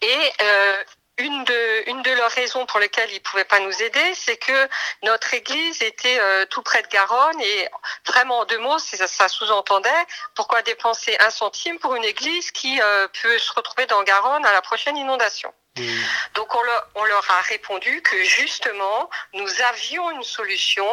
Et 0.00 0.32
euh, 0.42 0.84
une 1.18 1.44
de, 1.44 1.90
une 1.90 2.02
de 2.02 2.10
leurs 2.12 2.30
raisons 2.30 2.66
pour 2.66 2.78
lesquelles 2.78 3.10
ils 3.10 3.16
ne 3.16 3.20
pouvaient 3.20 3.44
pas 3.44 3.60
nous 3.60 3.82
aider, 3.82 4.14
c'est 4.14 4.36
que 4.36 4.68
notre 5.02 5.32
église 5.34 5.82
était 5.82 6.18
euh, 6.20 6.44
tout 6.46 6.62
près 6.62 6.82
de 6.82 6.88
Garonne 6.88 7.40
et 7.40 7.68
vraiment 8.06 8.40
en 8.40 8.44
deux 8.44 8.58
mots, 8.58 8.78
ça, 8.78 9.06
ça 9.06 9.28
sous-entendait 9.28 9.90
pourquoi 10.34 10.62
dépenser 10.62 11.16
un 11.20 11.30
centime 11.30 11.78
pour 11.78 11.94
une 11.94 12.04
église 12.04 12.50
qui 12.50 12.80
euh, 12.80 13.08
peut 13.22 13.38
se 13.38 13.52
retrouver 13.52 13.86
dans 13.86 14.02
Garonne 14.02 14.44
à 14.44 14.52
la 14.52 14.62
prochaine 14.62 14.96
inondation. 14.96 15.52
Mmh. 15.78 15.82
Donc 16.34 16.54
on 16.54 16.60
on 16.94 17.04
leur 17.04 17.30
a 17.30 17.40
répondu 17.42 18.00
que 18.02 18.22
justement 18.24 19.10
nous 19.34 19.60
avions 19.62 20.10
une 20.10 20.22
solution 20.22 20.86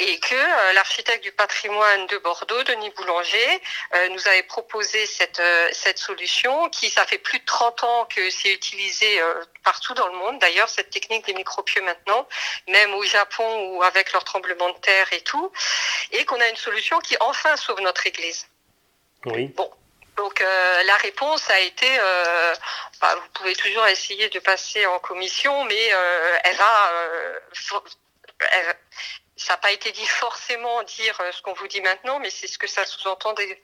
et 0.00 0.18
que 0.18 0.34
euh, 0.34 0.72
l'architecte 0.72 1.22
du 1.22 1.30
patrimoine 1.30 2.06
de 2.06 2.16
Bordeaux, 2.18 2.62
Denis 2.62 2.88
Boulanger, 2.96 3.60
euh, 3.94 4.08
nous 4.08 4.28
avait 4.28 4.42
proposé 4.42 5.04
cette, 5.04 5.40
euh, 5.40 5.68
cette 5.72 5.98
solution 5.98 6.70
qui, 6.70 6.88
ça 6.88 7.04
fait 7.04 7.18
plus 7.18 7.38
de 7.38 7.44
30 7.44 7.84
ans 7.84 8.06
que 8.06 8.30
c'est 8.30 8.50
utilisé 8.50 9.20
partout 9.62 9.92
dans 9.92 10.06
le 10.06 10.14
monde. 10.14 10.38
D'ailleurs, 10.38 10.70
cette 10.70 10.88
technique 10.88 11.26
des 11.26 11.34
micropieux 11.34 11.82
maintenant, 11.82 12.26
même 12.66 12.94
au 12.94 13.04
Japon 13.04 13.68
ou 13.68 13.82
avec 13.82 14.12
leur 14.12 14.24
tremblement 14.24 14.70
de 14.70 14.78
terre 14.78 15.12
et 15.12 15.20
tout, 15.20 15.52
et 16.12 16.24
qu'on 16.24 16.40
a 16.40 16.48
une 16.48 16.56
solution 16.56 16.98
qui 17.00 17.16
enfin 17.20 17.54
sauve 17.56 17.80
notre 17.82 18.06
église. 18.06 18.48
Oui. 19.26 19.48
Bon, 19.48 19.70
donc 20.16 20.40
la 20.40 20.96
réponse 20.96 21.48
a 21.50 21.60
été, 21.60 21.86
bah, 23.00 23.14
vous 23.16 23.28
pouvez 23.34 23.54
toujours 23.54 23.86
essayer 23.86 24.30
de 24.30 24.38
passer 24.38 24.86
en 24.86 24.98
commission, 24.98 25.64
mais 25.64 25.90
elle 26.44 26.56
va, 26.56 26.92
elle, 28.52 28.76
ça 29.40 29.54
n'a 29.54 29.56
pas 29.56 29.72
été 29.72 29.90
dit 29.90 30.06
forcément 30.06 30.82
dire 30.82 31.18
euh, 31.20 31.32
ce 31.32 31.40
qu'on 31.40 31.54
vous 31.54 31.66
dit 31.66 31.80
maintenant, 31.80 32.18
mais 32.18 32.28
c'est 32.28 32.46
ce 32.46 32.58
que 32.58 32.66
ça 32.66 32.84
sous-entendait. 32.84 33.62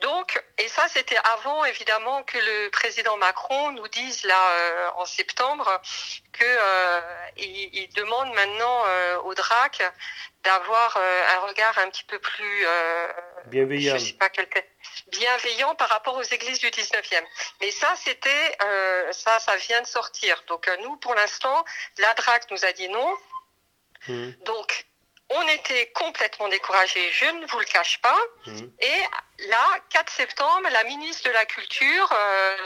Donc, 0.00 0.42
et 0.58 0.66
ça, 0.66 0.88
c'était 0.88 1.18
avant, 1.34 1.64
évidemment, 1.66 2.24
que 2.24 2.36
le 2.36 2.68
président 2.70 3.16
Macron 3.18 3.70
nous 3.72 3.86
dise, 3.88 4.24
là, 4.24 4.50
euh, 4.50 4.90
en 4.96 5.04
septembre, 5.04 5.80
que 6.32 6.44
euh, 6.44 7.00
il, 7.36 7.88
demande 7.94 8.32
maintenant 8.32 8.84
au 9.24 9.34
DRAC 9.34 9.82
d'avoir 10.42 10.96
un 10.96 11.40
regard 11.46 11.76
un 11.78 11.90
petit 11.90 12.04
peu 12.04 12.18
plus... 12.18 12.66
bienveillant. 13.46 13.98
Je 13.98 14.06
sais 14.06 14.12
pas 14.14 14.30
quel 14.30 14.48
bienveillant 15.08 15.74
par 15.74 15.90
rapport 15.90 16.16
aux 16.16 16.22
églises 16.22 16.60
du 16.60 16.68
19e. 16.68 17.24
Mais 17.60 17.70
ça, 17.70 17.92
c'était... 17.96 18.56
ça, 19.12 19.38
ça 19.38 19.56
vient 19.56 19.82
de 19.82 19.86
sortir. 19.86 20.42
Donc, 20.48 20.68
nous, 20.82 20.96
pour 20.96 21.14
l'instant, 21.14 21.64
la 21.98 22.14
DRAC 22.14 22.50
nous 22.50 22.64
a 22.64 22.72
dit 22.72 22.88
non. 22.88 23.16
Mmh. 24.08 24.30
Donc, 24.44 24.86
on 25.32 25.46
était 25.48 25.92
complètement 25.92 26.48
découragés, 26.48 27.08
je 27.12 27.26
ne 27.26 27.46
vous 27.46 27.58
le 27.60 27.64
cache 27.64 28.00
pas. 28.00 28.18
Mmh. 28.46 28.66
Et 28.80 29.46
là, 29.48 29.64
4 29.90 30.10
septembre, 30.10 30.68
la 30.72 30.84
ministre 30.84 31.28
de 31.28 31.32
la 31.32 31.46
Culture 31.46 32.12
euh, 32.12 32.56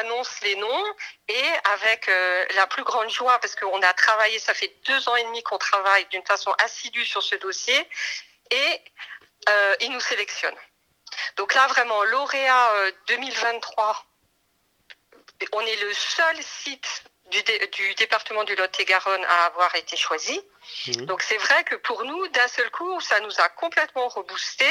annonce 0.00 0.40
les 0.42 0.54
noms 0.54 0.84
et 1.28 1.44
avec 1.64 2.08
euh, 2.08 2.44
la 2.54 2.66
plus 2.68 2.84
grande 2.84 3.10
joie, 3.10 3.38
parce 3.40 3.56
qu'on 3.56 3.82
a 3.82 3.92
travaillé, 3.94 4.38
ça 4.38 4.54
fait 4.54 4.72
deux 4.86 5.08
ans 5.08 5.16
et 5.16 5.24
demi 5.24 5.42
qu'on 5.42 5.58
travaille 5.58 6.06
d'une 6.06 6.24
façon 6.24 6.52
assidue 6.64 7.04
sur 7.04 7.22
ce 7.22 7.34
dossier, 7.36 7.88
et 8.50 8.80
euh, 9.48 9.74
il 9.80 9.90
nous 9.90 10.00
sélectionne. 10.00 10.54
Donc 11.36 11.54
là, 11.54 11.66
vraiment, 11.66 12.04
lauréat 12.04 12.72
2023, 13.08 14.06
on 15.52 15.60
est 15.60 15.76
le 15.82 15.92
seul 15.92 16.36
site 16.42 17.02
du, 17.32 17.94
département 17.94 18.44
du 18.44 18.54
Lot-et-Garonne 18.54 19.24
à 19.24 19.46
avoir 19.46 19.74
été 19.74 19.96
choisi. 19.96 20.40
Mhm. 20.86 21.06
Donc 21.06 21.22
c'est 21.22 21.38
vrai 21.38 21.64
que 21.64 21.74
pour 21.74 22.04
nous, 22.04 22.28
d'un 22.28 22.46
seul 22.48 22.70
coup, 22.70 23.00
ça 23.00 23.18
nous 23.20 23.40
a 23.40 23.48
complètement 23.48 24.06
reboosté 24.08 24.66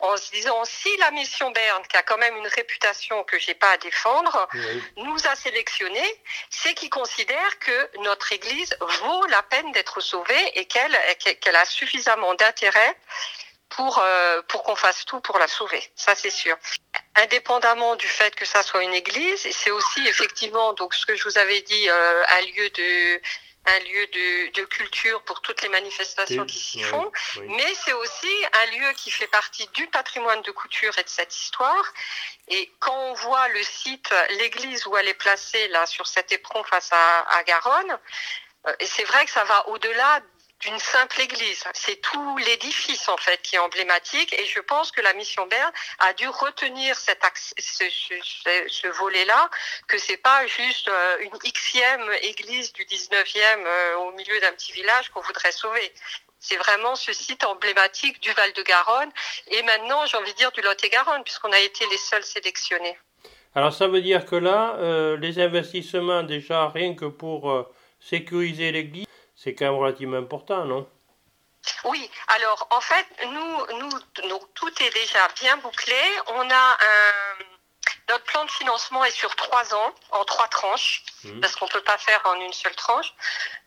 en 0.00 0.16
se 0.16 0.30
disant 0.32 0.62
si 0.64 0.94
la 0.98 1.10
mission 1.12 1.50
Berne, 1.50 1.82
qui 1.88 1.96
a 1.96 2.02
quand 2.02 2.18
même 2.18 2.36
une 2.36 2.46
réputation 2.46 3.24
que 3.24 3.38
j'ai 3.38 3.54
pas 3.54 3.70
à 3.70 3.76
défendre, 3.78 4.48
nous 4.96 5.26
a 5.26 5.36
sélectionné, 5.36 6.04
c'est 6.50 6.74
qu'ils 6.74 6.90
considèrent 6.90 7.58
que 7.60 7.98
notre 8.00 8.32
Église 8.32 8.76
vaut 8.80 9.26
la 9.26 9.42
peine 9.42 9.72
d'être 9.72 10.00
sauvée 10.00 10.58
et 10.58 10.66
qu'elle 10.66 10.96
qu'elle 11.40 11.56
a 11.56 11.64
suffisamment 11.64 12.34
d'intérêt 12.34 12.96
pour 13.70 14.00
euh, 14.02 14.42
pour 14.48 14.62
qu'on 14.62 14.76
fasse 14.76 15.04
tout 15.04 15.20
pour 15.20 15.38
la 15.38 15.48
sauver. 15.48 15.82
Ça 15.94 16.14
c'est 16.14 16.30
sûr. 16.30 16.56
Indépendamment 17.16 17.96
du 17.96 18.06
fait 18.06 18.34
que 18.34 18.44
ça 18.44 18.62
soit 18.62 18.82
une 18.82 18.94
église, 18.94 19.48
c'est 19.52 19.70
aussi 19.70 20.06
effectivement 20.06 20.72
donc 20.74 20.94
ce 20.94 21.06
que 21.06 21.16
je 21.16 21.24
vous 21.24 21.38
avais 21.38 21.62
dit 21.62 21.88
euh, 21.88 22.24
un 22.28 22.40
lieu 22.42 22.70
de 22.70 23.20
un 23.66 23.78
lieu 23.80 24.06
de, 24.06 24.52
de, 24.58 24.64
culture 24.64 25.22
pour 25.24 25.42
toutes 25.42 25.60
les 25.60 25.68
manifestations 25.68 26.46
qui 26.46 26.58
s'y 26.58 26.82
font, 26.82 27.12
mais 27.42 27.74
c'est 27.84 27.92
aussi 27.92 28.34
un 28.54 28.66
lieu 28.74 28.90
qui 28.96 29.10
fait 29.10 29.26
partie 29.26 29.68
du 29.74 29.86
patrimoine 29.88 30.40
de 30.40 30.50
couture 30.50 30.98
et 30.98 31.02
de 31.02 31.08
cette 31.10 31.36
histoire. 31.36 31.84
Et 32.48 32.72
quand 32.78 32.96
on 32.96 33.12
voit 33.12 33.48
le 33.48 33.62
site, 33.62 34.08
l'église 34.38 34.86
où 34.86 34.96
elle 34.96 35.08
est 35.08 35.14
placée 35.14 35.68
là 35.68 35.84
sur 35.84 36.06
cet 36.06 36.32
éperon 36.32 36.64
face 36.64 36.88
à, 36.90 37.36
à 37.36 37.44
Garonne, 37.44 37.98
euh, 38.66 38.74
c'est 38.84 39.04
vrai 39.04 39.24
que 39.24 39.30
ça 39.30 39.44
va 39.44 39.68
au-delà 39.68 40.20
d'une 40.60 40.78
simple 40.78 41.20
église. 41.20 41.64
C'est 41.72 42.00
tout 42.00 42.36
l'édifice 42.38 43.08
en 43.08 43.16
fait 43.16 43.40
qui 43.42 43.56
est 43.56 43.58
emblématique 43.58 44.32
et 44.38 44.44
je 44.44 44.60
pense 44.60 44.92
que 44.92 45.00
la 45.00 45.14
mission 45.14 45.46
Berne 45.46 45.72
a 46.00 46.12
dû 46.12 46.28
retenir 46.28 46.96
ce 46.96 48.86
volet-là, 48.98 49.50
que 49.88 49.98
c'est 49.98 50.18
pas 50.18 50.46
juste 50.46 50.88
euh, 50.88 51.18
une 51.20 51.30
xème 51.38 52.10
église 52.22 52.72
du 52.74 52.84
19e 52.84 53.24
euh, 53.66 53.96
au 53.96 54.12
milieu 54.12 54.38
d'un 54.40 54.52
petit 54.52 54.72
village 54.72 55.08
qu'on 55.10 55.22
voudrait 55.22 55.52
sauver. 55.52 55.92
C'est 56.38 56.56
vraiment 56.56 56.94
ce 56.94 57.12
site 57.12 57.44
emblématique 57.44 58.20
du 58.20 58.30
Val-de-Garonne 58.32 59.10
et 59.48 59.62
maintenant 59.62 60.04
j'ai 60.06 60.18
envie 60.18 60.32
de 60.32 60.38
dire 60.38 60.52
du 60.52 60.60
Lot-et-Garonne 60.60 61.22
puisqu'on 61.24 61.52
a 61.52 61.58
été 61.58 61.86
les 61.90 61.98
seuls 61.98 62.24
sélectionnés. 62.24 62.98
Alors 63.54 63.72
ça 63.72 63.88
veut 63.88 64.02
dire 64.02 64.26
que 64.26 64.36
là, 64.36 64.76
euh, 64.78 65.16
les 65.16 65.38
investissements 65.40 66.22
déjà 66.22 66.68
rien 66.68 66.94
que 66.94 67.06
pour 67.06 67.66
sécuriser 67.98 68.72
l'église, 68.72 69.06
c'est 69.42 69.54
quand 69.54 69.64
même 69.64 69.80
relativement 69.80 70.18
important, 70.18 70.64
non? 70.66 70.86
Oui, 71.84 72.10
alors 72.28 72.66
en 72.70 72.80
fait, 72.80 73.06
nous, 73.24 73.78
nous, 74.28 74.38
tout 74.54 74.82
est 74.82 74.90
déjà 74.90 75.28
bien 75.40 75.56
bouclé. 75.58 75.96
On 76.28 76.50
a 76.50 76.78
un, 76.80 77.44
notre 78.10 78.24
plan 78.24 78.44
de 78.44 78.50
financement 78.50 79.02
est 79.04 79.10
sur 79.10 79.34
trois 79.36 79.74
ans, 79.74 79.94
en 80.10 80.24
trois 80.24 80.48
tranches, 80.48 81.04
mmh. 81.24 81.40
parce 81.40 81.56
qu'on 81.56 81.66
ne 81.66 81.70
peut 81.70 81.82
pas 81.82 81.96
faire 81.96 82.20
en 82.26 82.34
une 82.34 82.52
seule 82.52 82.74
tranche. 82.76 83.14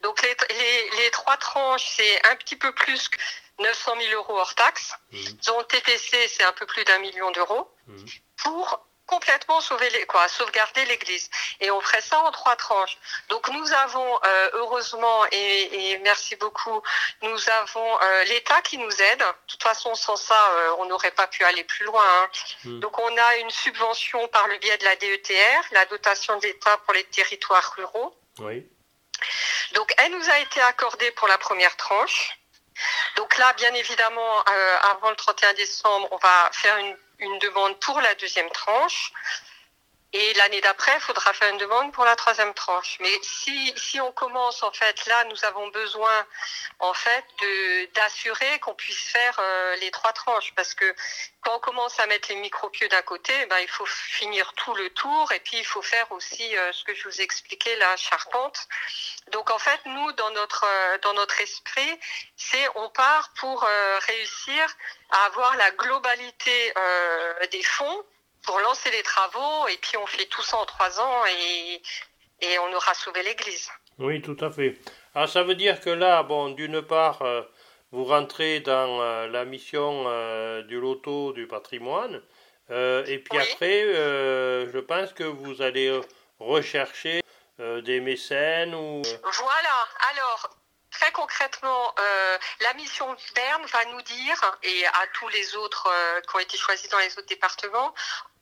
Donc 0.01 0.21
les, 0.21 0.35
les, 0.49 0.89
les 0.97 1.11
trois 1.11 1.37
tranches, 1.37 1.87
c'est 1.87 2.25
un 2.27 2.35
petit 2.35 2.55
peu 2.55 2.71
plus 2.73 3.09
que 3.09 3.17
900 3.59 3.93
000 3.99 4.13
euros 4.13 4.37
hors 4.37 4.55
taxes. 4.55 4.93
Mmh. 5.11 5.17
Zone 5.43 5.65
TTC, 5.67 6.27
c'est 6.27 6.43
un 6.43 6.53
peu 6.53 6.67
plus 6.67 6.83
d'un 6.83 6.99
million 6.99 7.31
d'euros. 7.31 7.71
Mmh. 7.87 8.05
Pour 8.37 8.85
complètement 9.13 9.61
sauver 9.61 9.89
les, 9.91 10.05
quoi, 10.05 10.27
sauvegarder 10.27 10.85
l'Église. 10.85 11.29
Et 11.59 11.69
on 11.69 11.79
ferait 11.81 12.01
ça 12.01 12.19
en 12.19 12.31
trois 12.31 12.55
tranches. 12.55 12.97
Donc 13.29 13.47
nous 13.49 13.71
avons 13.73 14.19
euh, 14.25 14.49
heureusement 14.53 15.19
et, 15.31 15.91
et, 15.91 15.97
merci 15.99 16.35
beaucoup, 16.37 16.81
nous 17.21 17.49
avons 17.61 18.01
euh, 18.01 18.23
l'État 18.25 18.61
qui 18.63 18.77
nous 18.79 18.95
aide. 19.09 19.19
De 19.19 19.47
toute 19.47 19.61
façon, 19.61 19.93
sans 19.93 20.15
ça, 20.15 20.41
euh, 20.51 20.75
on 20.79 20.85
n'aurait 20.85 21.11
pas 21.11 21.27
pu 21.27 21.43
aller 21.43 21.63
plus 21.63 21.85
loin. 21.85 22.03
Hein. 22.03 22.27
Hmm. 22.63 22.79
Donc 22.79 22.97
on 22.97 23.17
a 23.17 23.35
une 23.37 23.51
subvention 23.51 24.27
par 24.29 24.47
le 24.47 24.57
biais 24.57 24.77
de 24.79 24.85
la 24.85 24.95
DETR, 24.95 25.61
la 25.71 25.85
dotation 25.85 26.37
d'État 26.37 26.77
pour 26.85 26.93
les 26.95 27.03
territoires 27.05 27.73
ruraux. 27.77 28.15
Oui. 28.39 28.67
Donc 29.73 29.93
elle 29.97 30.11
nous 30.11 30.29
a 30.29 30.39
été 30.39 30.59
accordée 30.61 31.11
pour 31.11 31.27
la 31.27 31.37
première 31.37 31.75
tranche. 31.77 32.39
Donc 33.15 33.37
là, 33.37 33.53
bien 33.53 33.73
évidemment, 33.73 34.39
euh, 34.49 34.77
avant 34.91 35.09
le 35.09 35.15
31 35.15 35.53
décembre, 35.53 36.07
on 36.11 36.17
va 36.17 36.49
faire 36.51 36.77
une, 36.77 36.95
une 37.19 37.39
demande 37.39 37.79
pour 37.79 37.99
la 38.01 38.13
deuxième 38.15 38.49
tranche. 38.49 39.11
Et 40.15 40.33
l'année 40.35 40.61
d'après, 40.61 40.93
il 40.93 41.01
faudra 41.01 41.33
faire 41.33 41.49
une 41.49 41.57
demande 41.57 41.91
pour 41.91 42.05
la 42.05 42.15
troisième 42.15 42.53
tranche. 42.53 42.97
Mais 42.99 43.19
si, 43.23 43.73
si 43.75 43.99
on 43.99 44.11
commence, 44.11 44.61
en 44.61 44.71
fait, 44.71 45.07
là, 45.07 45.23
nous 45.23 45.43
avons 45.43 45.67
besoin, 45.69 46.27
en 46.77 46.93
fait, 46.93 47.25
d'assurer 47.95 48.59
qu'on 48.59 48.75
puisse 48.75 49.09
faire 49.09 49.35
euh, 49.39 49.75
les 49.77 49.89
trois 49.89 50.13
tranches. 50.13 50.53
Parce 50.55 50.75
que 50.75 50.85
quand 51.41 51.55
on 51.55 51.59
commence 51.59 51.99
à 51.99 52.05
mettre 52.05 52.29
les 52.29 52.35
micro-pieux 52.35 52.87
d'un 52.89 53.01
côté, 53.01 53.33
ben, 53.47 53.57
il 53.57 53.67
faut 53.67 53.87
finir 53.87 54.53
tout 54.53 54.75
le 54.75 54.91
tour. 54.91 55.31
Et 55.31 55.39
puis, 55.39 55.57
il 55.57 55.65
faut 55.65 55.81
faire 55.81 56.11
aussi 56.11 56.55
euh, 56.55 56.71
ce 56.73 56.83
que 56.83 56.93
je 56.93 57.07
vous 57.07 57.19
ai 57.19 57.23
expliqué, 57.23 57.75
la 57.77 57.97
charpente. 57.97 58.67
Donc, 59.31 59.49
en 59.49 59.57
fait, 59.57 59.79
nous, 59.87 60.11
dans 60.11 60.29
notre, 60.29 60.63
euh, 60.63 60.97
dans 60.99 61.13
notre 61.13 61.41
esprit, 61.41 61.99
c'est 62.37 62.67
on 62.75 62.87
part 62.89 63.31
pour 63.39 63.65
réussir 64.07 64.67
à 65.09 65.25
avoir 65.25 65.55
la 65.57 65.71
globalité 65.71 66.73
des 67.51 67.63
fonds 67.63 68.05
pour 68.45 68.59
lancer 68.59 68.91
les 68.91 69.03
travaux 69.03 69.67
et 69.67 69.77
puis 69.77 69.97
on 69.97 70.05
fait 70.05 70.25
tout 70.25 70.41
ça 70.41 70.57
en 70.57 70.65
trois 70.65 70.99
ans 70.99 71.25
et, 71.25 71.81
et 72.41 72.59
on 72.59 72.73
aura 72.73 72.93
sauvé 72.93 73.23
l'église. 73.23 73.69
Oui, 73.99 74.21
tout 74.21 74.37
à 74.39 74.49
fait. 74.49 74.79
Alors 75.15 75.29
ça 75.29 75.43
veut 75.43 75.55
dire 75.55 75.79
que 75.79 75.89
là, 75.89 76.23
bon, 76.23 76.49
d'une 76.49 76.81
part, 76.81 77.21
euh, 77.21 77.41
vous 77.91 78.05
rentrez 78.05 78.59
dans 78.59 79.01
euh, 79.01 79.27
la 79.27 79.45
mission 79.45 80.05
euh, 80.07 80.63
du 80.63 80.79
loto 80.79 81.33
du 81.33 81.47
patrimoine 81.47 82.21
et 82.69 83.19
puis 83.19 83.37
après, 83.37 83.83
je 83.83 84.79
pense 84.79 85.13
que 85.13 85.25
vous 85.25 85.61
allez 85.61 86.01
rechercher 86.39 87.21
des 87.59 87.99
mécènes 87.99 88.73
ou... 88.73 89.03
Voilà, 89.21 89.87
alors 90.09 90.49
Très 90.93 91.11
concrètement, 91.11 91.93
euh, 91.97 92.37
la 92.61 92.73
mission 92.75 93.15
Berne 93.35 93.65
va 93.65 93.85
nous 93.85 94.01
dire, 94.03 94.57
et 94.61 94.85
à 94.85 95.07
tous 95.13 95.27
les 95.29 95.55
autres 95.55 95.87
euh, 95.87 96.21
qui 96.21 96.35
ont 96.35 96.39
été 96.39 96.57
choisis 96.57 96.87
dans 96.89 96.99
les 96.99 97.11
autres 97.17 97.27
départements, 97.27 97.93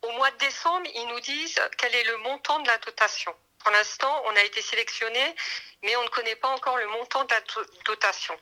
au 0.01 0.11
mois 0.11 0.31
de 0.31 0.37
décembre, 0.37 0.85
ils 0.93 1.07
nous 1.07 1.19
disent 1.21 1.59
quel 1.77 1.95
est 1.95 2.03
le 2.03 2.17
montant 2.17 2.59
de 2.59 2.67
la 2.67 2.77
dotation. 2.79 3.33
Pour 3.59 3.71
l'instant, 3.71 4.23
on 4.25 4.35
a 4.35 4.41
été 4.41 4.61
sélectionné, 4.61 5.35
mais 5.83 5.95
on 5.95 6.03
ne 6.03 6.09
connaît 6.09 6.35
pas 6.35 6.49
encore 6.49 6.77
le 6.77 6.87
montant 6.87 7.23
de 7.23 7.33
la 7.33 7.41
dotation. 7.85 8.37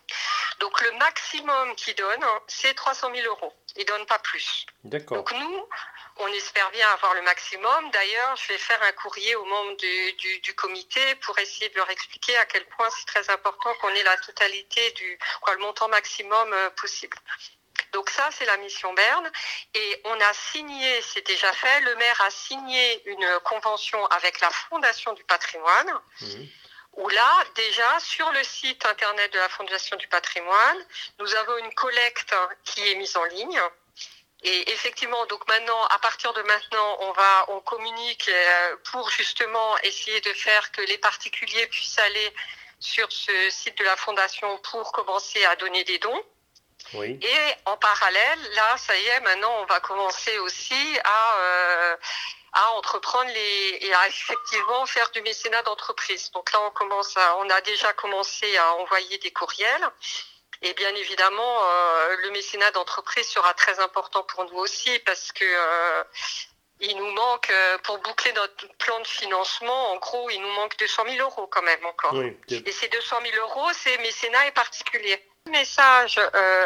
Donc 0.59 0.81
le 0.81 0.91
maximum 0.97 1.75
qu'ils 1.75 1.95
donnent, 1.95 2.25
c'est 2.47 2.73
300 2.73 3.11
000 3.13 3.27
euros. 3.27 3.53
Ils 3.75 3.85
donnent 3.85 4.05
pas 4.05 4.19
plus. 4.19 4.65
D'accord. 4.83 5.17
Donc 5.17 5.31
nous, 5.33 5.67
on 6.19 6.27
espère 6.27 6.69
bien 6.71 6.87
avoir 6.89 7.13
le 7.15 7.21
maximum. 7.21 7.91
D'ailleurs, 7.91 8.35
je 8.35 8.49
vais 8.49 8.57
faire 8.57 8.81
un 8.83 8.91
courrier 8.91 9.35
aux 9.35 9.45
membres 9.45 9.77
du, 9.77 10.39
du, 10.41 10.53
comité 10.55 11.15
pour 11.15 11.37
essayer 11.39 11.69
de 11.69 11.75
leur 11.75 11.89
expliquer 11.89 12.35
à 12.37 12.45
quel 12.45 12.65
point 12.65 12.89
c'est 12.91 13.05
très 13.05 13.29
important 13.29 13.73
qu'on 13.75 13.89
ait 13.89 14.03
la 14.03 14.17
totalité 14.17 14.91
du 14.91 15.17
quoi, 15.41 15.55
le 15.55 15.61
montant 15.61 15.87
maximum 15.87 16.51
euh, 16.53 16.69
possible. 16.71 17.17
Donc 17.93 18.09
ça, 18.09 18.29
c'est 18.31 18.45
la 18.45 18.57
mission 18.57 18.93
Berne. 18.93 19.31
Et 19.73 20.01
on 20.05 20.19
a 20.19 20.33
signé, 20.33 21.01
c'est 21.01 21.25
déjà 21.25 21.51
fait, 21.53 21.79
le 21.81 21.95
maire 21.95 22.21
a 22.21 22.29
signé 22.29 23.09
une 23.09 23.39
convention 23.45 24.05
avec 24.07 24.41
la 24.41 24.49
Fondation 24.49 25.13
du 25.13 25.23
patrimoine. 25.23 25.93
Mmh. 26.21 26.43
Où 26.93 27.07
là, 27.09 27.43
déjà, 27.55 27.99
sur 27.99 28.29
le 28.31 28.43
site 28.43 28.85
internet 28.85 29.31
de 29.31 29.37
la 29.37 29.47
Fondation 29.47 29.95
du 29.95 30.07
patrimoine, 30.07 30.85
nous 31.19 31.33
avons 31.35 31.57
une 31.59 31.73
collecte 31.73 32.35
qui 32.65 32.91
est 32.91 32.95
mise 32.95 33.15
en 33.15 33.23
ligne 33.25 33.61
et 34.41 34.71
effectivement, 34.71 35.25
donc 35.25 35.45
maintenant, 35.47 35.83
à 35.87 35.99
partir 35.99 36.31
de 36.33 36.41
maintenant, 36.43 36.97
on 37.01 37.11
va, 37.11 37.45
on 37.49 37.59
communique 37.59 38.29
euh, 38.29 38.75
pour 38.91 39.09
justement 39.09 39.77
essayer 39.79 40.21
de 40.21 40.31
faire 40.33 40.71
que 40.71 40.81
les 40.81 40.97
particuliers 40.97 41.67
puissent 41.67 41.99
aller 41.99 42.33
sur 42.79 43.11
ce 43.11 43.49
site 43.49 43.77
de 43.77 43.83
la 43.83 43.97
fondation 43.97 44.57
pour 44.59 44.93
commencer 44.93 45.43
à 45.45 45.55
donner 45.57 45.83
des 45.83 45.99
dons. 45.99 46.23
Oui. 46.93 47.19
Et 47.21 47.53
en 47.65 47.75
parallèle, 47.75 48.39
là, 48.55 48.77
ça 48.77 48.97
y 48.97 49.05
est, 49.07 49.19
maintenant, 49.19 49.53
on 49.61 49.65
va 49.65 49.81
commencer 49.81 50.39
aussi 50.39 50.99
à 51.03 51.35
euh, 51.39 51.97
à 52.53 52.71
entreprendre 52.71 53.29
les 53.29 53.77
et 53.81 53.93
à 53.93 54.07
effectivement 54.07 54.85
faire 54.85 55.09
du 55.11 55.21
mécénat 55.21 55.61
d'entreprise. 55.63 56.31
Donc 56.31 56.51
là, 56.51 56.59
on 56.61 56.71
commence 56.71 57.15
à, 57.17 57.37
on 57.37 57.49
a 57.49 57.61
déjà 57.61 57.93
commencé 57.93 58.57
à 58.57 58.73
envoyer 58.75 59.17
des 59.19 59.31
courriels. 59.31 59.89
Et 60.61 60.73
bien 60.73 60.93
évidemment, 60.93 61.63
euh, 61.63 62.15
le 62.23 62.31
mécénat 62.31 62.71
d'entreprise 62.71 63.27
sera 63.27 63.53
très 63.53 63.79
important 63.79 64.23
pour 64.23 64.43
nous 64.45 64.57
aussi 64.57 64.99
parce 64.99 65.31
que 65.31 65.45
euh, 65.45 66.03
il 66.81 66.97
nous 66.97 67.11
manque, 67.11 67.49
euh, 67.49 67.77
pour 67.79 67.97
boucler 67.99 68.33
notre 68.33 68.67
plan 68.77 68.99
de 68.99 69.07
financement, 69.07 69.93
en 69.93 69.97
gros, 69.97 70.29
il 70.29 70.41
nous 70.41 70.51
manque 70.51 70.77
200 70.77 71.03
000 71.15 71.17
euros 71.21 71.47
quand 71.47 71.61
même 71.61 71.85
encore. 71.85 72.13
et 72.49 72.71
ces 72.71 72.87
200 72.89 73.17
000 73.31 73.47
euros, 73.47 73.69
c'est 73.73 73.97
mécénat 73.99 74.47
et 74.47 74.51
particulier. 74.51 75.23
Le 75.45 75.53
message 75.53 76.19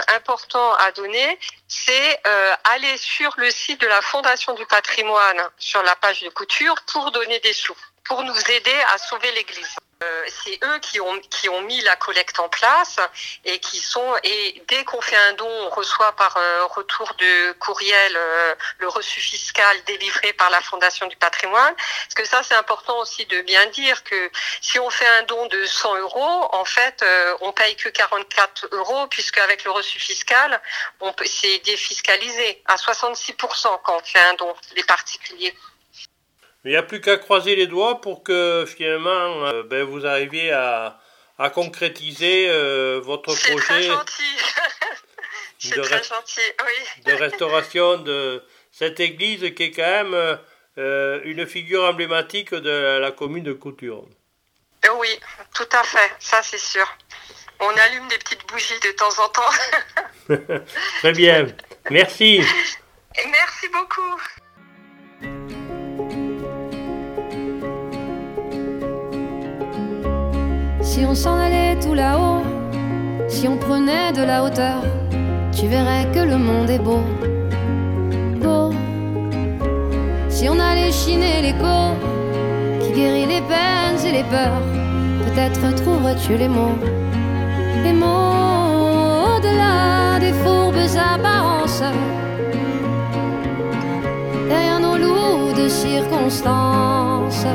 important 0.08 0.74
à 0.74 0.92
donner, 0.92 1.40
c'est 1.68 2.20
aller 2.64 2.98
sur 2.98 3.32
le 3.38 3.50
site 3.52 3.80
de 3.80 3.88
la 3.88 4.02
Fondation 4.02 4.54
du 4.56 4.66
patrimoine, 4.66 5.50
sur 5.58 5.84
la 5.84 5.96
page 5.96 6.22
de 6.22 6.30
couture, 6.30 6.76
pour 6.92 7.12
donner 7.12 7.40
des 7.40 7.54
sous, 7.54 7.78
pour 8.04 8.24
nous 8.24 8.52
aider 8.52 8.76
à 8.94 8.98
sauver 8.98 9.32
l'Église. 9.32 9.76
Euh, 10.04 10.26
c'est 10.44 10.60
eux 10.64 10.80
qui 10.80 11.00
ont 11.00 11.20
qui 11.30 11.50
ont 11.50 11.62
mis 11.62 11.80
la 11.82 11.96
collecte 11.96 12.40
en 12.40 12.50
place 12.50 12.98
et 13.46 13.60
qui 13.60 13.80
sont 13.80 14.16
et 14.24 14.62
dès 14.68 14.84
qu'on 14.84 15.02
fait 15.02 15.18
un 15.30 15.34
don, 15.34 15.50
on 15.50 15.70
reçoit 15.70 16.12
par 16.14 16.36
euh, 16.38 16.66
retour 16.66 17.14
de 17.18 17.52
courriel 17.54 18.14
euh, 18.16 18.56
le 18.80 18.88
reçu 18.88 19.20
fiscal 19.20 19.84
délivré 19.86 20.34
par 20.34 20.50
la 20.50 20.62
Fondation 20.62 21.08
du 21.08 21.16
Patrimoine. 21.16 21.74
Parce 21.76 22.16
que 22.16 22.26
ça, 22.26 22.44
c'est 22.44 22.56
important 22.56 22.98
aussi 23.00 23.26
de 23.26 23.42
bien 23.42 23.66
dire 23.68 24.04
que 24.04 24.32
si 24.62 24.80
on 24.80 24.90
fait 24.90 25.08
un 25.20 25.24
don 25.24 25.48
de 25.48 25.66
100 25.66 25.98
euros, 25.98 26.50
en 26.52 26.66
fait, 26.66 27.04
on 27.42 27.52
paye 27.52 27.76
que 27.76 27.90
44 27.90 28.68
euros 28.72 29.08
puisque 29.08 29.38
avec 29.38 29.64
le 29.64 29.72
reçu 29.72 30.00
fiscal, 30.00 30.62
on 31.00 31.14
peut 31.14 31.26
c'est 31.26 31.60
défiscalisé 31.60 32.62
à 32.66 32.76
66% 32.76 33.80
quand 33.84 33.98
on 33.98 34.04
fait 34.04 34.20
un 34.20 34.34
don 34.36 34.54
les 34.76 34.84
particuliers. 34.84 35.56
Il 36.66 36.72
n'y 36.72 36.78
a 36.78 36.84
plus 36.84 37.02
qu'à 37.02 37.18
croiser 37.18 37.56
les 37.56 37.68
doigts 37.68 38.00
pour 38.00 38.24
que 38.24 38.66
finalement 38.66 39.46
euh, 39.48 39.64
ben, 39.64 39.84
vous 39.84 40.06
arriviez 40.06 40.52
à, 40.52 40.98
à 41.38 41.50
concrétiser 41.50 42.48
euh, 42.50 43.02
votre 43.04 43.34
projet 43.34 43.56
très 43.56 43.84
gentil. 43.84 44.38
de, 45.76 45.82
très 45.82 46.04
gentil, 46.04 46.40
oui. 46.62 47.04
de 47.06 47.14
restauration 47.14 47.98
de 47.98 48.44
cette 48.72 49.00
église 49.02 49.54
qui 49.56 49.64
est 49.64 49.72
quand 49.72 49.82
même 49.82 50.40
euh, 50.78 51.20
une 51.26 51.46
figure 51.46 51.84
emblématique 51.84 52.54
de 52.54 52.98
la 52.98 53.12
commune 53.12 53.44
de 53.44 53.54
Couture. 53.54 54.06
Oui, 55.00 55.20
tout 55.54 55.70
à 55.72 55.84
fait, 55.84 56.12
ça 56.20 56.42
c'est 56.44 56.58
sûr. 56.58 56.86
On 57.60 57.70
allume 57.70 58.08
des 58.08 58.18
petites 58.18 58.48
bougies 58.48 58.80
de 58.80 58.92
temps 58.92 59.24
en 59.24 59.30
temps. 59.30 59.52
très 61.00 61.12
bien, 61.12 61.48
merci. 61.90 62.42
Merci 63.26 63.68
beaucoup. 63.68 64.22
Si 70.94 71.04
on 71.06 71.16
s'en 71.16 71.40
allait 71.40 71.76
tout 71.80 71.96
là-haut, 71.96 72.44
si 73.28 73.48
on 73.48 73.58
prenait 73.58 74.12
de 74.12 74.22
la 74.22 74.44
hauteur, 74.44 74.84
tu 75.52 75.66
verrais 75.66 76.06
que 76.14 76.20
le 76.20 76.38
monde 76.38 76.70
est 76.70 76.78
beau, 76.78 77.02
beau. 78.40 78.70
Si 80.30 80.48
on 80.48 80.60
allait 80.60 80.92
chiner 80.92 81.42
l'écho 81.42 81.80
qui 82.80 82.92
guérit 82.92 83.26
les 83.26 83.42
peines 83.42 84.06
et 84.06 84.12
les 84.12 84.24
peurs, 84.26 84.62
peut-être 85.26 85.74
trouverais-tu 85.82 86.38
les 86.38 86.48
mots, 86.48 86.78
les 87.84 87.94
mots 87.94 89.34
au-delà 89.38 90.20
des 90.20 90.34
fourbes 90.44 90.76
apparences. 91.16 91.82
Derrière 94.48 94.80
nos 94.80 94.98
loups 94.98 95.54
de 95.60 95.68
circonstances 95.68 97.48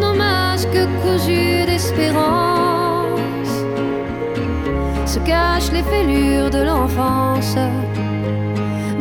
nos 0.00 0.14
masques 0.56 0.88
cousus 1.02 1.66
d'espérance 1.66 3.50
se 5.04 5.18
cachent 5.18 5.70
les 5.70 5.82
fêlures 5.82 6.48
de 6.50 6.62
l'enfance, 6.62 7.56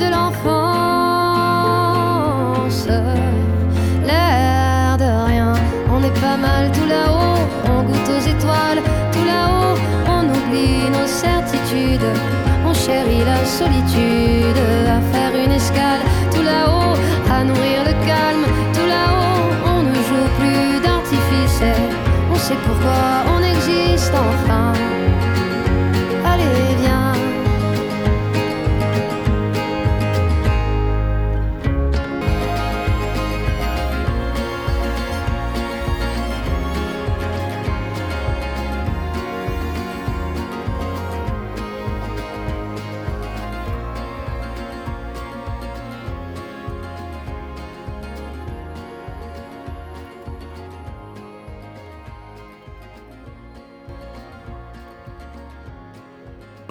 de 0.02 0.08
l'enfance. 0.16 0.48
L'air 4.06 4.98
de 4.98 5.10
rien, 5.30 5.54
on 5.94 6.04
est 6.04 6.20
pas 6.28 6.38
mal 6.38 6.64
tout 6.74 6.88
là-haut, 6.96 7.40
on 7.74 7.84
goûte 7.84 8.10
aux 8.16 8.24
étoiles, 8.34 8.82
tout 9.14 9.26
là-haut, 9.34 9.78
on 10.16 10.24
oublie 10.38 10.90
nos 10.98 11.08
certitudes, 11.08 12.12
on 12.68 12.74
chérit 12.74 13.24
la 13.34 13.40
solitude, 13.46 14.60
à 14.96 15.00
faire 15.12 15.34
une 15.44 15.54
escale, 15.54 16.02
tout 16.34 16.44
là-haut, 16.44 16.85
sait 22.48 22.62
pourquoi 22.64 23.34
on 23.36 23.42
existe 23.42 24.14
enfin. 24.14 24.74
Allez, 26.24 26.76
viens. 26.80 27.05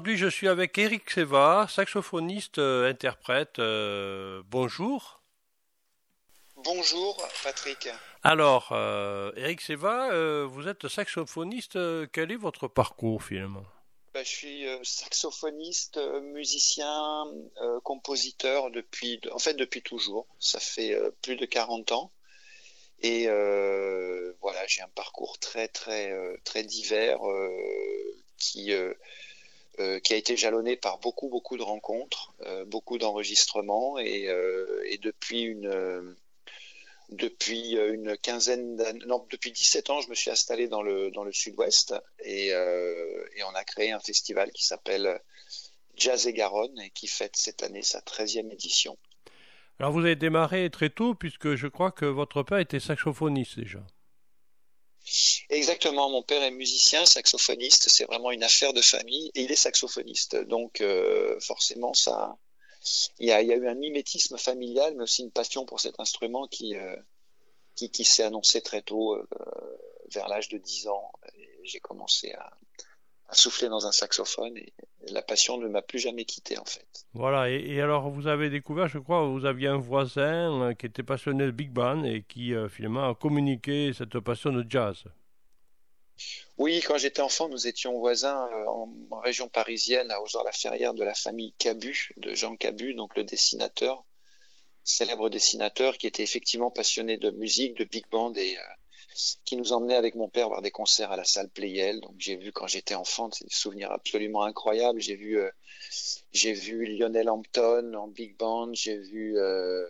Aujourd'hui, 0.04 0.18
je 0.18 0.28
suis 0.28 0.48
avec 0.48 0.76
Eric 0.76 1.08
Seva, 1.08 1.66
saxophoniste, 1.66 2.58
euh, 2.58 2.90
interprète. 2.90 3.58
Euh, 3.58 4.42
bonjour. 4.50 5.22
Bonjour, 6.56 7.26
Patrick. 7.42 7.88
Alors, 8.22 8.68
euh, 8.72 9.32
Eric 9.34 9.62
Seva, 9.62 10.44
vous 10.44 10.68
êtes 10.68 10.88
saxophoniste. 10.88 11.78
Quel 12.12 12.32
est 12.32 12.36
votre 12.36 12.68
parcours 12.68 13.24
finalement? 13.24 13.64
Bah, 14.12 14.22
Je 14.22 14.28
suis 14.28 14.66
saxophoniste, 14.82 15.98
musicien, 16.34 17.24
compositeur 17.82 18.70
depuis, 18.70 19.22
en 19.32 19.38
fait, 19.38 19.54
depuis 19.54 19.80
toujours. 19.80 20.26
Ça 20.38 20.60
fait 20.60 20.94
plus 21.22 21.36
de 21.36 21.46
40 21.46 21.92
ans. 21.92 22.12
Et 23.00 23.24
voilà, 24.42 24.66
j'ai 24.66 24.82
un 24.82 24.88
parcours 24.88 25.38
très, 25.38 25.66
très, 25.66 26.12
très 26.44 26.62
divers 26.62 27.20
qui 28.36 28.70
euh, 29.80 29.98
qui 29.98 30.14
a 30.14 30.16
été 30.16 30.37
jalonné 30.37 30.76
par 30.76 30.98
beaucoup 30.98 31.28
beaucoup 31.28 31.56
de 31.56 31.62
rencontres, 31.62 32.32
euh, 32.42 32.64
beaucoup 32.64 32.98
d'enregistrements 32.98 33.98
et, 33.98 34.28
euh, 34.28 34.82
et, 34.87 34.98
depuis 34.98 35.42
une 35.42 36.16
depuis 37.10 37.72
une 37.72 38.16
quinzaine 38.16 38.76
d'années, 38.76 39.04
non, 39.06 39.26
depuis 39.30 39.52
17 39.52 39.90
ans, 39.90 40.00
je 40.00 40.08
me 40.08 40.14
suis 40.14 40.30
installé 40.30 40.68
dans 40.68 40.82
le 40.82 41.10
dans 41.10 41.24
le 41.24 41.32
Sud-Ouest 41.32 41.94
et, 42.20 42.48
et 42.48 43.42
on 43.44 43.54
a 43.54 43.64
créé 43.64 43.92
un 43.92 44.00
festival 44.00 44.50
qui 44.52 44.64
s'appelle 44.64 45.20
Jazz 45.96 46.26
et 46.26 46.32
Garonne 46.32 46.78
et 46.80 46.90
qui 46.90 47.06
fête 47.06 47.37
cette 47.37 47.62
année 47.62 47.82
sa 47.82 48.00
13e 48.00 48.52
édition. 48.52 48.96
Alors 49.80 49.92
vous 49.92 50.00
avez 50.00 50.16
démarré 50.16 50.70
très 50.70 50.90
tôt 50.90 51.14
puisque 51.14 51.56
je 51.56 51.66
crois 51.66 51.90
que 51.90 52.06
votre 52.06 52.42
père 52.42 52.58
était 52.58 52.80
saxophoniste 52.80 53.58
déjà. 53.58 53.84
Exactement, 55.50 56.08
mon 56.08 56.22
père 56.22 56.42
est 56.42 56.50
musicien, 56.50 57.04
saxophoniste, 57.04 57.88
c'est 57.90 58.04
vraiment 58.04 58.30
une 58.30 58.42
affaire 58.42 58.72
de 58.72 58.80
famille 58.80 59.30
et 59.34 59.42
il 59.42 59.52
est 59.52 59.56
saxophoniste. 59.56 60.36
Donc 60.36 60.80
euh, 60.80 61.38
forcément, 61.40 61.92
ça, 61.92 62.38
il 63.18 63.28
y, 63.28 63.32
a, 63.32 63.42
eu 63.42 63.68
un 63.68 63.74
mimétisme 63.74 64.38
familial, 64.38 64.94
mais 64.96 65.02
aussi 65.02 65.22
une 65.22 65.30
passion 65.30 65.66
pour 65.66 65.80
cet 65.80 66.00
instrument 66.00 66.46
qui, 66.46 66.76
euh, 66.76 66.96
qui, 67.74 68.04
s'est 68.04 68.22
annoncé 68.22 68.62
très 68.62 68.82
tôt, 68.82 69.14
euh, 69.14 69.26
vers 70.10 70.28
l'âge 70.28 70.48
de 70.48 70.58
10 70.58 70.88
ans. 70.88 71.12
J'ai 71.64 71.80
commencé 71.80 72.32
à, 72.32 72.50
souffler 73.32 73.68
dans 73.68 73.87
un 73.87 73.92
saxophone 73.92 74.56
et, 74.56 74.72
la 75.08 75.20
passion 75.20 75.58
ne 75.58 75.68
m'a 75.68 75.82
plus 75.82 75.98
jamais 75.98 76.24
quitté 76.24 76.56
en 76.56 76.64
fait. 76.64 76.87
Voilà, 77.12 77.50
et, 77.50 77.78
alors 77.80 78.08
vous 78.08 78.26
avez 78.26 78.48
découvert, 78.48 78.88
je 78.88 78.98
crois, 78.98 79.26
vous 79.28 79.44
aviez 79.44 79.68
un 79.68 79.76
voisin 79.76 80.72
qui 80.78 80.87
était 80.87 81.02
passionné 81.02 81.44
de 81.44 81.50
big 81.50 81.70
band 81.70 82.04
et 82.04 82.22
qui 82.26 82.54
finalement 82.70 83.10
a 83.10 83.14
communiqué 83.14 83.92
cette 83.92 84.18
passion 84.20 84.50
de 84.50 84.64
jazz. 84.66 85.04
Oui, 86.58 86.80
quand 86.87 86.98
j'étais 86.98 87.22
enfant, 87.22 87.48
nous 87.48 87.66
étions 87.66 87.98
voisins 87.98 88.46
euh, 88.52 88.66
en, 89.10 89.20
région 89.20 89.48
parisienne, 89.48 90.10
à 90.10 90.20
Ozor-la-Ferrière, 90.20 90.94
de 90.94 91.02
la 91.02 91.14
famille 91.14 91.52
Cabu, 91.58 92.10
de 92.16 92.34
Jean 92.34 92.56
Cabu, 92.56 92.94
donc 92.94 93.16
le 93.16 93.24
dessinateur, 93.24 94.04
célèbre 94.84 95.28
dessinateur, 95.30 95.98
qui 95.98 96.06
était 96.06 96.22
effectivement 96.22 96.70
passionné 96.70 97.16
de 97.16 97.30
musique, 97.30 97.76
de 97.76 97.84
big 97.84 98.04
band 98.10 98.34
et 98.34 98.56
euh, 98.56 98.62
qui 99.44 99.57
nous 99.57 99.72
emmenait 99.72 99.96
avec 99.96 100.14
mon 100.14 100.29
père 100.29 100.48
voir 100.48 100.62
des 100.62 100.70
concerts 100.70 101.12
à 101.12 101.16
la 101.16 101.24
salle 101.24 101.48
Playel. 101.48 102.00
Donc 102.00 102.14
j'ai 102.18 102.37
vu 102.37 102.53
quand 102.53 102.66
j'étais 102.66 102.94
enfant, 102.94 103.31
c'est 103.33 103.44
des 103.44 103.55
souvenirs 103.55 103.92
absolument 103.92 104.42
incroyables. 104.42 105.00
J'ai 105.00 105.16
vu, 105.16 105.38
euh, 105.38 105.50
Lionel 106.35 107.29
Hampton 107.29 107.94
en 107.94 108.09
big 108.09 108.37
band, 108.37 108.72
j'ai 108.74 108.98
vu 108.98 109.38
euh, 109.38 109.87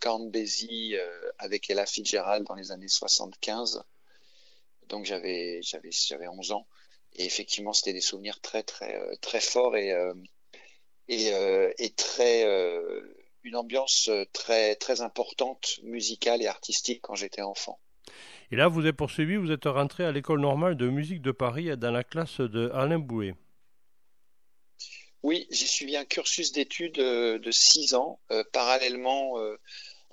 Count 0.00 0.26
Basie 0.30 0.96
avec 1.38 1.70
Ella 1.70 1.86
Fitzgerald 1.86 2.46
dans 2.46 2.54
les 2.54 2.72
années 2.72 2.88
75 2.88 3.84
donc 4.88 5.04
j'avais 5.04 5.60
j'avais 5.62 5.90
j'avais 5.90 6.28
11 6.28 6.52
ans 6.52 6.66
et 7.16 7.24
effectivement 7.24 7.72
c'était 7.72 7.92
des 7.92 8.00
souvenirs 8.00 8.40
très 8.40 8.62
très 8.62 8.96
euh, 8.96 9.14
très 9.20 9.40
forts 9.40 9.76
et 9.76 9.92
euh, 9.92 10.14
euh, 11.10 11.72
et 11.78 11.90
très 11.90 12.44
une 13.42 13.56
ambiance 13.56 14.10
très 14.32 14.74
très 14.76 15.00
importante 15.02 15.80
musicale 15.82 16.42
et 16.42 16.46
artistique 16.46 17.00
quand 17.02 17.14
j'étais 17.14 17.42
enfant. 17.42 17.78
Et 18.54 18.56
là, 18.56 18.68
vous 18.68 18.86
êtes 18.86 18.94
poursuivi, 18.94 19.34
vous 19.34 19.50
êtes 19.50 19.64
rentré 19.64 20.04
à 20.04 20.12
l'école 20.12 20.38
normale 20.38 20.76
de 20.76 20.88
musique 20.88 21.20
de 21.20 21.32
Paris 21.32 21.76
dans 21.76 21.90
la 21.90 22.04
classe 22.04 22.38
de 22.38 22.70
Alain 22.72 23.00
Bouet. 23.00 23.34
Oui, 25.24 25.48
j'ai 25.50 25.66
suivi 25.66 25.96
un 25.96 26.04
cursus 26.04 26.52
d'études 26.52 26.94
de 26.94 27.50
6 27.50 27.94
ans, 27.94 28.20
parallèlement 28.52 29.40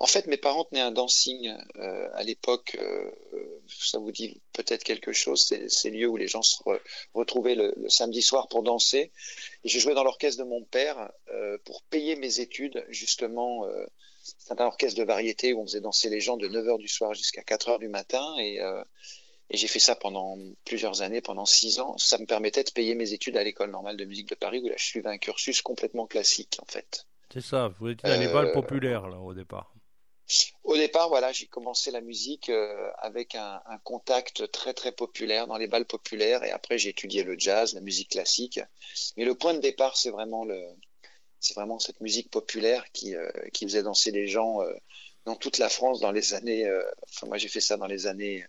en 0.02 0.06
fait, 0.06 0.26
mes 0.26 0.36
parents 0.36 0.64
tenaient 0.64 0.80
un 0.80 0.90
dancing 0.90 1.56
euh, 1.76 2.08
à 2.14 2.24
l'époque. 2.24 2.76
Euh, 2.80 3.08
ça 3.68 3.98
vous 3.98 4.10
dit 4.10 4.40
peut-être 4.52 4.82
quelque 4.82 5.12
chose. 5.12 5.46
C'est 5.46 5.68
ces 5.68 5.90
lieux 5.90 6.08
où 6.08 6.16
les 6.16 6.26
gens 6.26 6.42
se 6.42 6.56
retrouvaient 7.14 7.54
le, 7.54 7.72
samedi 7.88 8.20
soir 8.20 8.48
pour 8.48 8.64
danser. 8.64 9.12
Et 9.62 9.68
je 9.68 9.78
jouais 9.78 9.94
dans 9.94 10.02
l'orchestre 10.02 10.42
de 10.42 10.48
mon 10.48 10.64
père 10.64 11.12
euh, 11.30 11.56
pour 11.64 11.82
payer 11.82 12.16
mes 12.16 12.40
études. 12.40 12.84
Justement, 12.88 13.64
c'est 14.22 14.60
un 14.60 14.64
orchestre 14.66 14.98
de 14.98 15.04
variété 15.04 15.52
où 15.52 15.60
on 15.60 15.66
faisait 15.66 15.80
danser 15.80 16.08
les 16.08 16.20
gens 16.20 16.36
de 16.36 16.48
9h 16.48 16.78
du 16.78 16.88
soir 16.88 17.14
jusqu'à 17.14 17.42
4h 17.42 17.78
du 17.78 17.88
matin. 17.88 18.24
Et, 18.38 18.60
et 19.52 19.56
j'ai 19.56 19.68
fait 19.68 19.78
ça 19.78 19.94
pendant 19.94 20.38
plusieurs 20.64 21.02
années, 21.02 21.20
pendant 21.20 21.44
six 21.44 21.78
ans. 21.78 21.96
Ça 21.98 22.18
me 22.18 22.24
permettait 22.24 22.64
de 22.64 22.70
payer 22.70 22.94
mes 22.94 23.12
études 23.12 23.36
à 23.36 23.44
l'école 23.44 23.70
normale 23.70 23.98
de 23.98 24.04
musique 24.06 24.28
de 24.28 24.34
Paris, 24.34 24.60
où 24.64 24.68
là, 24.68 24.74
je 24.78 24.84
suivais 24.84 25.10
un 25.10 25.18
cursus 25.18 25.60
complètement 25.60 26.06
classique, 26.06 26.58
en 26.62 26.66
fait. 26.66 27.06
C'est 27.32 27.42
ça, 27.42 27.74
vous 27.78 27.88
étiez 27.88 28.08
dans 28.08 28.18
les 28.18 28.28
balles 28.28 28.52
populaires, 28.52 29.08
là, 29.08 29.18
au 29.18 29.34
départ. 29.34 29.74
Au 30.64 30.76
départ, 30.76 31.08
voilà, 31.08 31.32
j'ai 31.32 31.46
commencé 31.46 31.90
la 31.90 32.00
musique 32.00 32.48
euh, 32.48 32.90
avec 32.98 33.34
un, 33.34 33.60
contact 33.84 34.50
très 34.50 34.72
très 34.72 34.92
populaire 34.92 35.46
dans 35.46 35.58
les 35.58 35.66
balles 35.66 35.84
populaires, 35.84 36.44
et 36.44 36.50
après 36.50 36.78
j'ai 36.78 36.90
étudié 36.90 37.22
le 37.22 37.38
jazz, 37.38 37.74
la 37.74 37.82
musique 37.82 38.10
classique. 38.10 38.60
Mais 39.16 39.24
le 39.26 39.34
point 39.34 39.52
de 39.52 39.60
départ, 39.60 39.96
c'est 39.96 40.10
vraiment 40.10 40.44
le, 40.44 40.62
c'est 41.42 41.54
vraiment 41.54 41.78
cette 41.78 42.00
musique 42.00 42.30
populaire 42.30 42.90
qui 42.92 43.14
euh, 43.14 43.30
qui 43.52 43.66
faisait 43.66 43.82
danser 43.82 44.10
les 44.10 44.28
gens 44.28 44.62
euh, 44.62 44.72
dans 45.24 45.36
toute 45.36 45.58
la 45.58 45.68
France 45.68 46.00
dans 46.00 46.12
les 46.12 46.34
années. 46.34 46.68
enfin, 47.04 47.26
moi, 47.26 47.38
j'ai 47.38 47.48
fait 47.48 47.60
ça 47.60 47.76
dans 47.76 47.86
les 47.86 48.06
années 48.06 48.44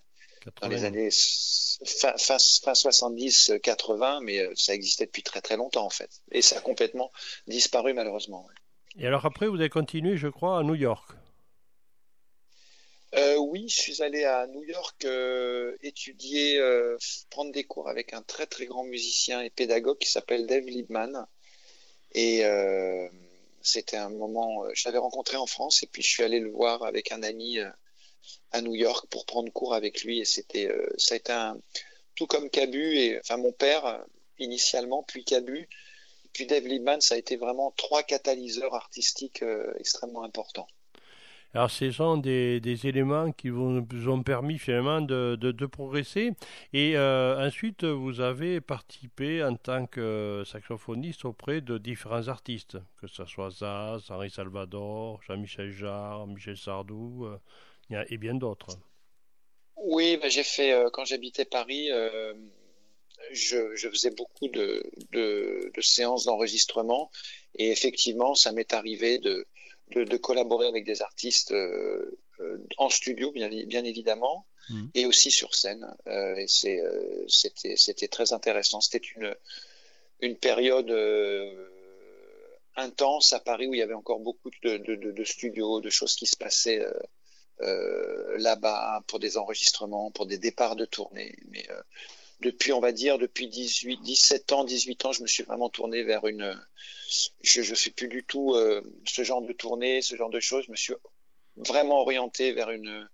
dans 0.61 0.67
les 0.67 0.83
années 0.83 1.09
fin, 1.11 2.13
fin, 2.17 2.37
fin 2.37 2.75
70, 2.75 3.53
80, 3.61 4.19
mais 4.21 4.45
ça 4.55 4.73
existait 4.73 5.05
depuis 5.05 5.23
très 5.23 5.41
très 5.41 5.55
longtemps 5.55 5.85
en 5.85 5.89
fait, 5.89 6.09
et 6.31 6.41
ça 6.41 6.57
a 6.57 6.61
complètement 6.61 7.11
disparu 7.47 7.93
malheureusement. 7.93 8.47
Et 8.97 9.07
alors 9.07 9.25
après, 9.25 9.47
vous 9.47 9.55
avez 9.55 9.69
continué, 9.69 10.17
je 10.17 10.27
crois, 10.27 10.59
à 10.59 10.63
New 10.63 10.75
York. 10.75 11.13
Euh, 13.15 13.37
oui, 13.37 13.69
je 13.69 13.79
suis 13.79 14.01
allé 14.01 14.23
à 14.23 14.47
New 14.47 14.63
York 14.63 15.05
euh, 15.05 15.77
étudier, 15.83 16.57
euh, 16.57 16.97
prendre 17.29 17.51
des 17.51 17.63
cours 17.63 17.87
avec 17.87 18.13
un 18.13 18.23
très 18.23 18.47
très 18.47 18.65
grand 18.65 18.83
musicien 18.85 19.41
et 19.41 19.51
pédagogue 19.51 19.99
qui 19.99 20.09
s'appelle 20.09 20.47
Dave 20.47 20.65
Liebman. 20.65 21.27
Et 22.13 22.43
c'était 23.61 23.97
un 23.97 24.09
moment, 24.09 24.63
je 24.73 24.87
l'avais 24.87 24.97
rencontré 24.97 25.37
en 25.37 25.45
France 25.45 25.83
et 25.83 25.87
puis 25.87 26.01
je 26.01 26.09
suis 26.09 26.23
allé 26.23 26.39
le 26.39 26.51
voir 26.51 26.83
avec 26.83 27.11
un 27.11 27.23
ami 27.23 27.59
à 28.51 28.61
New 28.61 28.75
York 28.75 29.07
pour 29.09 29.25
prendre 29.25 29.51
cours 29.51 29.73
avec 29.73 30.03
lui. 30.03 30.19
Et 30.19 30.25
c'était, 30.25 30.69
ça 30.97 31.15
a 31.15 31.17
été 31.17 31.31
un, 31.31 31.57
tout 32.15 32.27
comme 32.27 32.49
Cabu 32.49 32.95
et 32.97 33.19
enfin 33.19 33.37
mon 33.37 33.51
père 33.51 34.03
initialement, 34.39 35.03
puis 35.03 35.23
Cabu, 35.23 35.67
puis 36.33 36.45
Dave 36.45 36.65
Liebman, 36.65 37.01
ça 37.01 37.15
a 37.15 37.17
été 37.17 37.35
vraiment 37.35 37.71
trois 37.77 38.03
catalyseurs 38.03 38.73
artistiques 38.75 39.43
extrêmement 39.79 40.23
importants. 40.23 40.67
Alors, 41.55 41.69
ce 41.69 41.91
sont 41.91 42.17
des, 42.17 42.87
éléments 42.87 43.31
qui 43.31 43.49
vous 43.49 43.83
ont 44.07 44.23
permis 44.23 44.57
finalement 44.57 45.01
de, 45.01 45.65
progresser. 45.67 46.31
Et 46.73 46.97
euh, 46.97 47.47
ensuite, 47.47 47.83
vous 47.83 48.21
avez 48.21 48.59
participé 48.59 49.43
en 49.43 49.55
tant 49.55 49.85
que 49.85 50.43
saxophoniste 50.47 51.25
auprès 51.25 51.61
de 51.61 51.77
différents 51.77 52.27
artistes, 52.27 52.77
que 52.99 53.07
ce 53.07 53.25
soit 53.25 53.51
Zaz, 53.51 54.09
Henri 54.09 54.31
Salvador, 54.31 55.21
Jean-Michel 55.27 55.71
Jarre, 55.71 56.25
Michel 56.25 56.57
Sardou 56.57 57.25
euh, 57.25 58.03
et 58.09 58.17
bien 58.17 58.33
d'autres. 58.33 58.79
Oui, 59.75 60.17
ben 60.17 60.31
j'ai 60.31 60.43
fait, 60.43 60.73
euh, 60.73 60.89
quand 60.91 61.05
j'habitais 61.05 61.45
Paris, 61.45 61.89
je, 63.31 63.89
faisais 63.89 64.11
beaucoup 64.11 64.47
de 64.47 65.71
séances 65.81 66.25
d'enregistrement. 66.25 67.11
Et 67.55 67.69
effectivement, 67.69 68.33
ça 68.33 68.51
m'est 68.51 68.73
arrivé 68.73 69.19
de 69.19 69.45
de, 69.91 70.17
collaborer 70.17 70.67
avec 70.67 70.85
des 70.85 71.01
artistes 71.01 71.51
euh, 71.51 72.17
euh, 72.39 72.57
en 72.77 72.89
studio, 72.89 73.31
bien, 73.31 73.49
bien 73.49 73.83
évidemment, 73.83 74.47
mmh. 74.69 74.85
et 74.95 75.05
aussi 75.05 75.31
sur 75.31 75.53
scène. 75.53 75.87
Euh, 76.07 76.35
et 76.35 76.47
c'était, 76.47 77.75
c'était 77.75 78.07
très 78.07 78.33
intéressant. 78.33 78.81
C'était 78.81 79.05
une, 79.15 79.35
une 80.21 80.35
période 80.35 80.91
intense 82.75 83.33
à 83.33 83.39
Paris 83.39 83.67
où 83.67 83.73
il 83.73 83.79
y 83.79 83.83
avait 83.83 83.93
encore 83.93 84.19
beaucoup 84.19 84.49
de, 84.63 84.77
de, 84.77 84.95
de 84.95 85.23
studios, 85.23 85.79
de 85.79 85.89
choses 85.89 86.15
qui 86.15 86.25
se 86.25 86.37
passaient 86.37 86.83
euh, 87.61 88.37
là-bas 88.39 89.03
pour 89.07 89.19
des 89.19 89.37
enregistrements, 89.37 90.09
pour 90.11 90.25
des 90.25 90.39
départs 90.39 90.75
de 90.75 90.85
tournée. 90.85 91.35
Mais 91.49 91.65
depuis, 92.43 92.73
on 92.73 92.79
va 92.79 92.91
dire, 92.91 93.17
depuis 93.17 93.47
18, 93.47 94.01
17 94.01 94.51
ans, 94.51 94.63
18 94.63 95.05
ans, 95.05 95.11
je 95.11 95.21
me 95.21 95.27
suis 95.27 95.43
vraiment 95.43 95.69
tourné 95.69 96.03
vers 96.03 96.25
une. 96.27 96.59
Je 97.41 97.61
ne 97.61 97.75
fais 97.75 97.91
plus 97.91 98.07
du 98.07 98.23
tout 98.23 98.53
euh, 98.53 98.81
ce 99.07 99.23
genre 99.23 99.41
de 99.41 99.53
tournée, 99.53 100.01
ce 100.01 100.15
genre 100.15 100.29
de 100.29 100.39
choses. 100.39 100.65
Je 100.65 100.71
me 100.71 100.75
suis 100.75 100.93
vraiment 101.55 102.01
orienté 102.01 102.51
vers 102.51 102.69
une, 102.71 103.07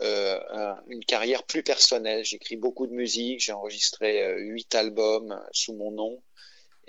euh, 0.00 0.74
une 0.88 1.04
carrière 1.04 1.44
plus 1.44 1.62
personnelle. 1.62 2.24
J'écris 2.24 2.56
beaucoup 2.56 2.86
de 2.86 2.92
musique, 2.92 3.40
j'ai 3.40 3.52
enregistré 3.52 4.22
euh, 4.22 4.58
albums 4.72 5.40
sous 5.52 5.74
mon 5.74 5.92
nom. 5.92 6.22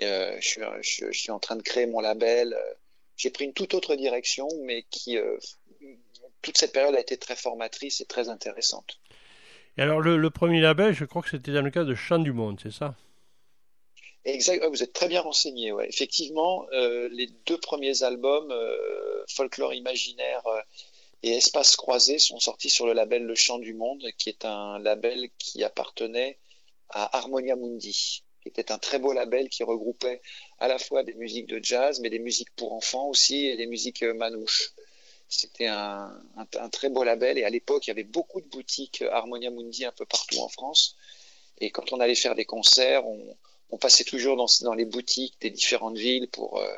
je, 0.00 0.60
je, 0.80 1.12
suis 1.12 1.30
en 1.30 1.38
train 1.38 1.56
de 1.56 1.62
créer 1.62 1.86
mon 1.86 2.00
label. 2.00 2.56
J'ai 3.16 3.30
pris 3.30 3.44
une 3.44 3.52
toute 3.52 3.74
autre 3.74 3.94
direction, 3.94 4.48
mais 4.64 4.84
qui 4.90 5.16
toute 6.42 6.56
cette 6.56 6.72
période 6.72 6.94
a 6.94 7.00
été 7.00 7.16
très 7.16 7.36
formatrice 7.36 8.00
et 8.00 8.06
très 8.06 8.28
intéressante. 8.28 8.98
Et 9.78 9.82
alors 9.82 10.00
le, 10.00 10.30
premier 10.30 10.60
label, 10.60 10.92
je 10.92 11.04
crois 11.04 11.22
que 11.22 11.30
c'était 11.30 11.52
dans 11.52 11.62
le 11.62 11.70
cas 11.70 11.84
de 11.84 11.94
Chant 11.94 12.18
du 12.18 12.32
Monde, 12.32 12.58
c'est 12.60 12.72
ça? 12.72 12.96
Exact, 14.24 14.66
vous 14.66 14.82
êtes 14.82 14.92
très 14.92 15.06
bien 15.06 15.20
renseigné. 15.20 15.72
Effectivement, 15.84 16.66
euh, 16.72 17.08
les 17.12 17.28
deux 17.46 17.58
premiers 17.58 18.02
albums, 18.02 18.50
euh, 18.50 19.24
Folklore 19.28 19.74
imaginaire 19.74 20.44
euh, 20.48 20.60
et 21.22 21.30
Espace 21.36 21.76
croisé, 21.76 22.18
sont 22.18 22.40
sortis 22.40 22.70
sur 22.70 22.88
le 22.88 22.92
label 22.92 23.22
Le 23.22 23.36
Chant 23.36 23.60
du 23.60 23.72
Monde, 23.72 24.04
qui 24.18 24.28
est 24.30 24.44
un 24.44 24.80
label 24.80 25.28
qui 25.38 25.62
appartenait 25.62 26.38
à 26.88 27.16
Harmonia 27.16 27.54
Mundi, 27.54 28.24
qui 28.42 28.48
était 28.48 28.72
un 28.72 28.78
très 28.78 28.98
beau 28.98 29.12
label 29.12 29.48
qui 29.48 29.62
regroupait 29.62 30.20
à 30.58 30.66
la 30.66 30.80
fois 30.80 31.04
des 31.04 31.14
musiques 31.14 31.46
de 31.46 31.60
jazz, 31.62 32.00
mais 32.00 32.10
des 32.10 32.18
musiques 32.18 32.52
pour 32.56 32.72
enfants 32.72 33.06
aussi 33.06 33.46
et 33.46 33.56
des 33.56 33.66
musiques 33.66 34.02
manouches. 34.02 34.72
C'était 35.28 35.66
un, 35.66 36.10
très 36.72 36.88
beau 36.88 37.04
label 37.04 37.38
et 37.38 37.44
à 37.44 37.50
l'époque, 37.50 37.86
il 37.86 37.90
y 37.90 37.92
avait 37.92 38.04
beaucoup 38.04 38.40
de 38.40 38.46
boutiques 38.46 39.02
Harmonia 39.02 39.50
Mundi 39.50 39.84
un 39.84 39.92
peu 39.92 40.06
partout 40.06 40.38
en 40.38 40.48
France. 40.48 40.96
Et 41.60 41.70
quand 41.70 41.92
on 41.92 42.00
allait 42.00 42.14
faire 42.14 42.34
des 42.34 42.44
concerts, 42.44 43.04
on, 43.06 43.78
passait 43.78 44.04
toujours 44.04 44.36
dans, 44.36 44.74
les 44.74 44.86
boutiques 44.86 45.34
des 45.40 45.50
différentes 45.50 45.98
villes 45.98 46.28
pour, 46.28 46.58
euh, 46.58 46.76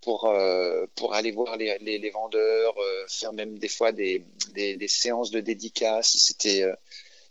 pour, 0.00 0.26
euh, 0.26 0.86
pour 0.94 1.14
aller 1.14 1.30
voir 1.30 1.56
les, 1.56 2.10
vendeurs, 2.10 2.74
euh, 2.78 3.06
faire 3.08 3.32
même 3.32 3.58
des 3.58 3.68
fois 3.68 3.92
des, 3.92 4.24
séances 4.88 5.30
de 5.30 5.40
dédicaces. 5.40 6.16
C'était 6.16 6.64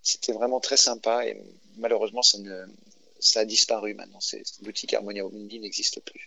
c'était 0.03 0.31
vraiment 0.31 0.61
très 0.61 0.77
sympa 0.77 1.25
et 1.25 1.37
malheureusement, 1.75 2.21
ça, 2.21 2.37
ne, 2.37 2.65
ça 3.19 3.41
a 3.41 3.45
disparu 3.45 3.93
maintenant. 3.93 4.21
Ces 4.21 4.43
boutiques 4.61 4.93
Harmonia 4.93 5.23
Mundi 5.23 5.59
n'existent 5.59 6.01
plus. 6.05 6.26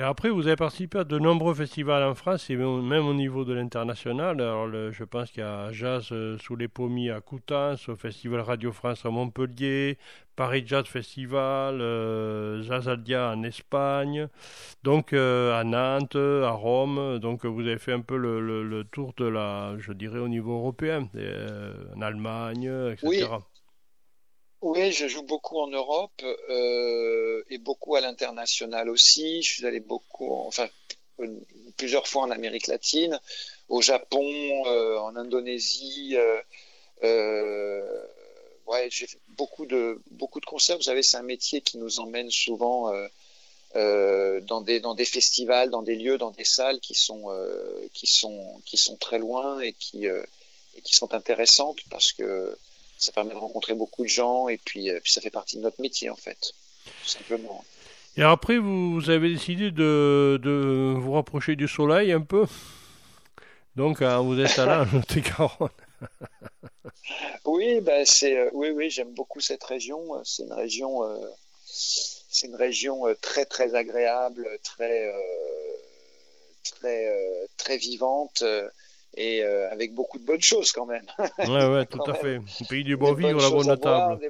Et 0.00 0.02
après, 0.02 0.30
vous 0.30 0.46
avez 0.46 0.56
participé 0.56 1.00
à 1.00 1.04
de 1.04 1.18
nombreux 1.18 1.52
festivals 1.52 2.02
en 2.02 2.14
France 2.14 2.48
et 2.48 2.56
même 2.56 3.06
au 3.06 3.12
niveau 3.12 3.44
de 3.44 3.52
l'international. 3.52 4.40
Alors, 4.40 4.66
je 4.90 5.04
pense 5.04 5.30
qu'il 5.30 5.42
y 5.42 5.46
a 5.46 5.70
Jazz 5.72 6.08
euh, 6.10 6.38
sous 6.38 6.56
les 6.56 6.68
pommiers 6.68 7.10
à 7.10 7.20
Coutances, 7.20 7.86
au 7.90 7.96
Festival 7.96 8.40
Radio 8.40 8.72
France 8.72 9.04
à 9.04 9.10
Montpellier, 9.10 9.98
Paris 10.36 10.62
Jazz 10.64 10.86
Festival, 10.86 11.82
euh, 11.82 12.62
Jazz 12.62 12.88
Aldia 12.88 13.34
en 13.36 13.42
Espagne, 13.42 14.28
donc 14.84 15.12
euh, 15.12 15.60
à 15.60 15.64
Nantes, 15.64 16.16
à 16.16 16.52
Rome. 16.52 17.18
Donc, 17.18 17.44
vous 17.44 17.60
avez 17.60 17.76
fait 17.76 17.92
un 17.92 18.00
peu 18.00 18.16
le, 18.16 18.84
tour 18.90 19.12
de 19.18 19.26
la, 19.26 19.74
je 19.76 19.92
dirais, 19.92 20.18
au 20.18 20.28
niveau 20.28 20.54
européen, 20.54 21.10
en 21.94 22.00
Allemagne, 22.00 22.72
etc. 22.92 23.26
Oui, 24.62 24.92
je 24.92 25.08
joue 25.08 25.22
beaucoup 25.22 25.58
en 25.58 25.68
Europe 25.68 26.22
euh, 26.50 27.42
et 27.48 27.56
beaucoup 27.58 27.96
à 27.96 28.00
l'international 28.02 28.90
aussi. 28.90 29.42
Je 29.42 29.54
suis 29.54 29.66
allé 29.66 29.80
beaucoup, 29.80 30.30
enfin 30.32 30.68
plusieurs 31.76 32.06
fois 32.06 32.22
en 32.22 32.30
Amérique 32.30 32.66
latine, 32.66 33.18
au 33.68 33.80
Japon, 33.80 34.22
euh, 34.66 34.98
en 34.98 35.16
Indonésie. 35.16 36.14
Euh, 36.16 36.40
euh, 37.04 38.06
ouais, 38.66 38.88
j'ai 38.90 39.06
fait 39.06 39.18
beaucoup 39.30 39.64
de 39.64 40.00
beaucoup 40.10 40.40
de 40.40 40.46
concerts. 40.46 40.76
Vous 40.76 40.82
savez, 40.82 41.02
c'est 41.02 41.16
un 41.16 41.22
métier 41.22 41.62
qui 41.62 41.78
nous 41.78 41.98
emmène 42.00 42.30
souvent 42.30 42.92
euh, 43.76 44.40
dans 44.42 44.60
des 44.60 44.80
dans 44.80 44.94
des 44.94 45.06
festivals, 45.06 45.70
dans 45.70 45.82
des 45.82 45.96
lieux, 45.96 46.18
dans 46.18 46.32
des 46.32 46.44
salles 46.44 46.80
qui 46.80 46.94
sont 46.94 47.28
qui 47.94 48.06
sont 48.06 48.60
qui 48.66 48.76
sont 48.76 48.96
très 48.96 49.18
loin 49.18 49.60
et 49.60 49.72
qui 49.72 50.04
et 50.06 50.82
qui 50.82 50.94
sont 50.94 51.14
intéressantes 51.14 51.78
parce 51.90 52.12
que 52.12 52.58
ça 53.00 53.12
permet 53.12 53.32
de 53.32 53.38
rencontrer 53.38 53.74
beaucoup 53.74 54.02
de 54.02 54.08
gens 54.08 54.48
et 54.48 54.58
puis, 54.58 54.90
euh, 54.90 55.00
puis 55.02 55.10
ça 55.12 55.20
fait 55.20 55.30
partie 55.30 55.56
de 55.56 55.62
notre 55.62 55.80
métier 55.80 56.10
en 56.10 56.16
fait, 56.16 56.52
tout 56.84 57.08
simplement. 57.08 57.64
Et 58.16 58.22
après, 58.22 58.58
vous 58.58 59.08
avez 59.08 59.30
décidé 59.30 59.70
de, 59.70 60.38
de 60.42 60.94
vous 60.96 61.12
rapprocher 61.12 61.56
du 61.56 61.66
soleil 61.66 62.12
un 62.12 62.20
peu? 62.20 62.46
Donc, 63.76 64.02
hein, 64.02 64.20
vous 64.20 64.38
êtes 64.38 64.56
là, 64.56 64.84
Lot-et-Garonne. 64.92 65.68
oui, 67.46 67.80
ben 67.80 68.04
c'est, 68.04 68.36
euh, 68.36 68.50
oui, 68.52 68.70
oui, 68.70 68.90
j'aime 68.90 69.14
beaucoup 69.14 69.40
cette 69.40 69.64
région. 69.64 70.22
C'est 70.24 70.42
une 70.42 70.52
région, 70.52 71.04
euh, 71.04 71.16
c'est 71.64 72.48
une 72.48 72.56
région 72.56 73.04
très, 73.22 73.46
très 73.46 73.74
agréable, 73.74 74.46
très, 74.62 75.14
très, 76.64 77.48
très 77.56 77.76
vivante 77.78 78.44
et 79.16 79.42
euh, 79.42 79.70
avec 79.70 79.94
beaucoup 79.94 80.18
de 80.18 80.24
bonnes 80.24 80.42
choses 80.42 80.72
quand 80.72 80.86
même. 80.86 81.06
ouais, 81.38 81.46
ouais, 81.68 81.86
tout 81.86 82.02
à 82.06 82.14
fait. 82.14 82.36
Le 82.36 82.68
pays 82.68 82.84
du 82.84 82.96
bon 82.96 83.12
vivre, 83.12 83.40
la 83.40 83.50
bonne 83.50 83.78
table. 83.78 84.28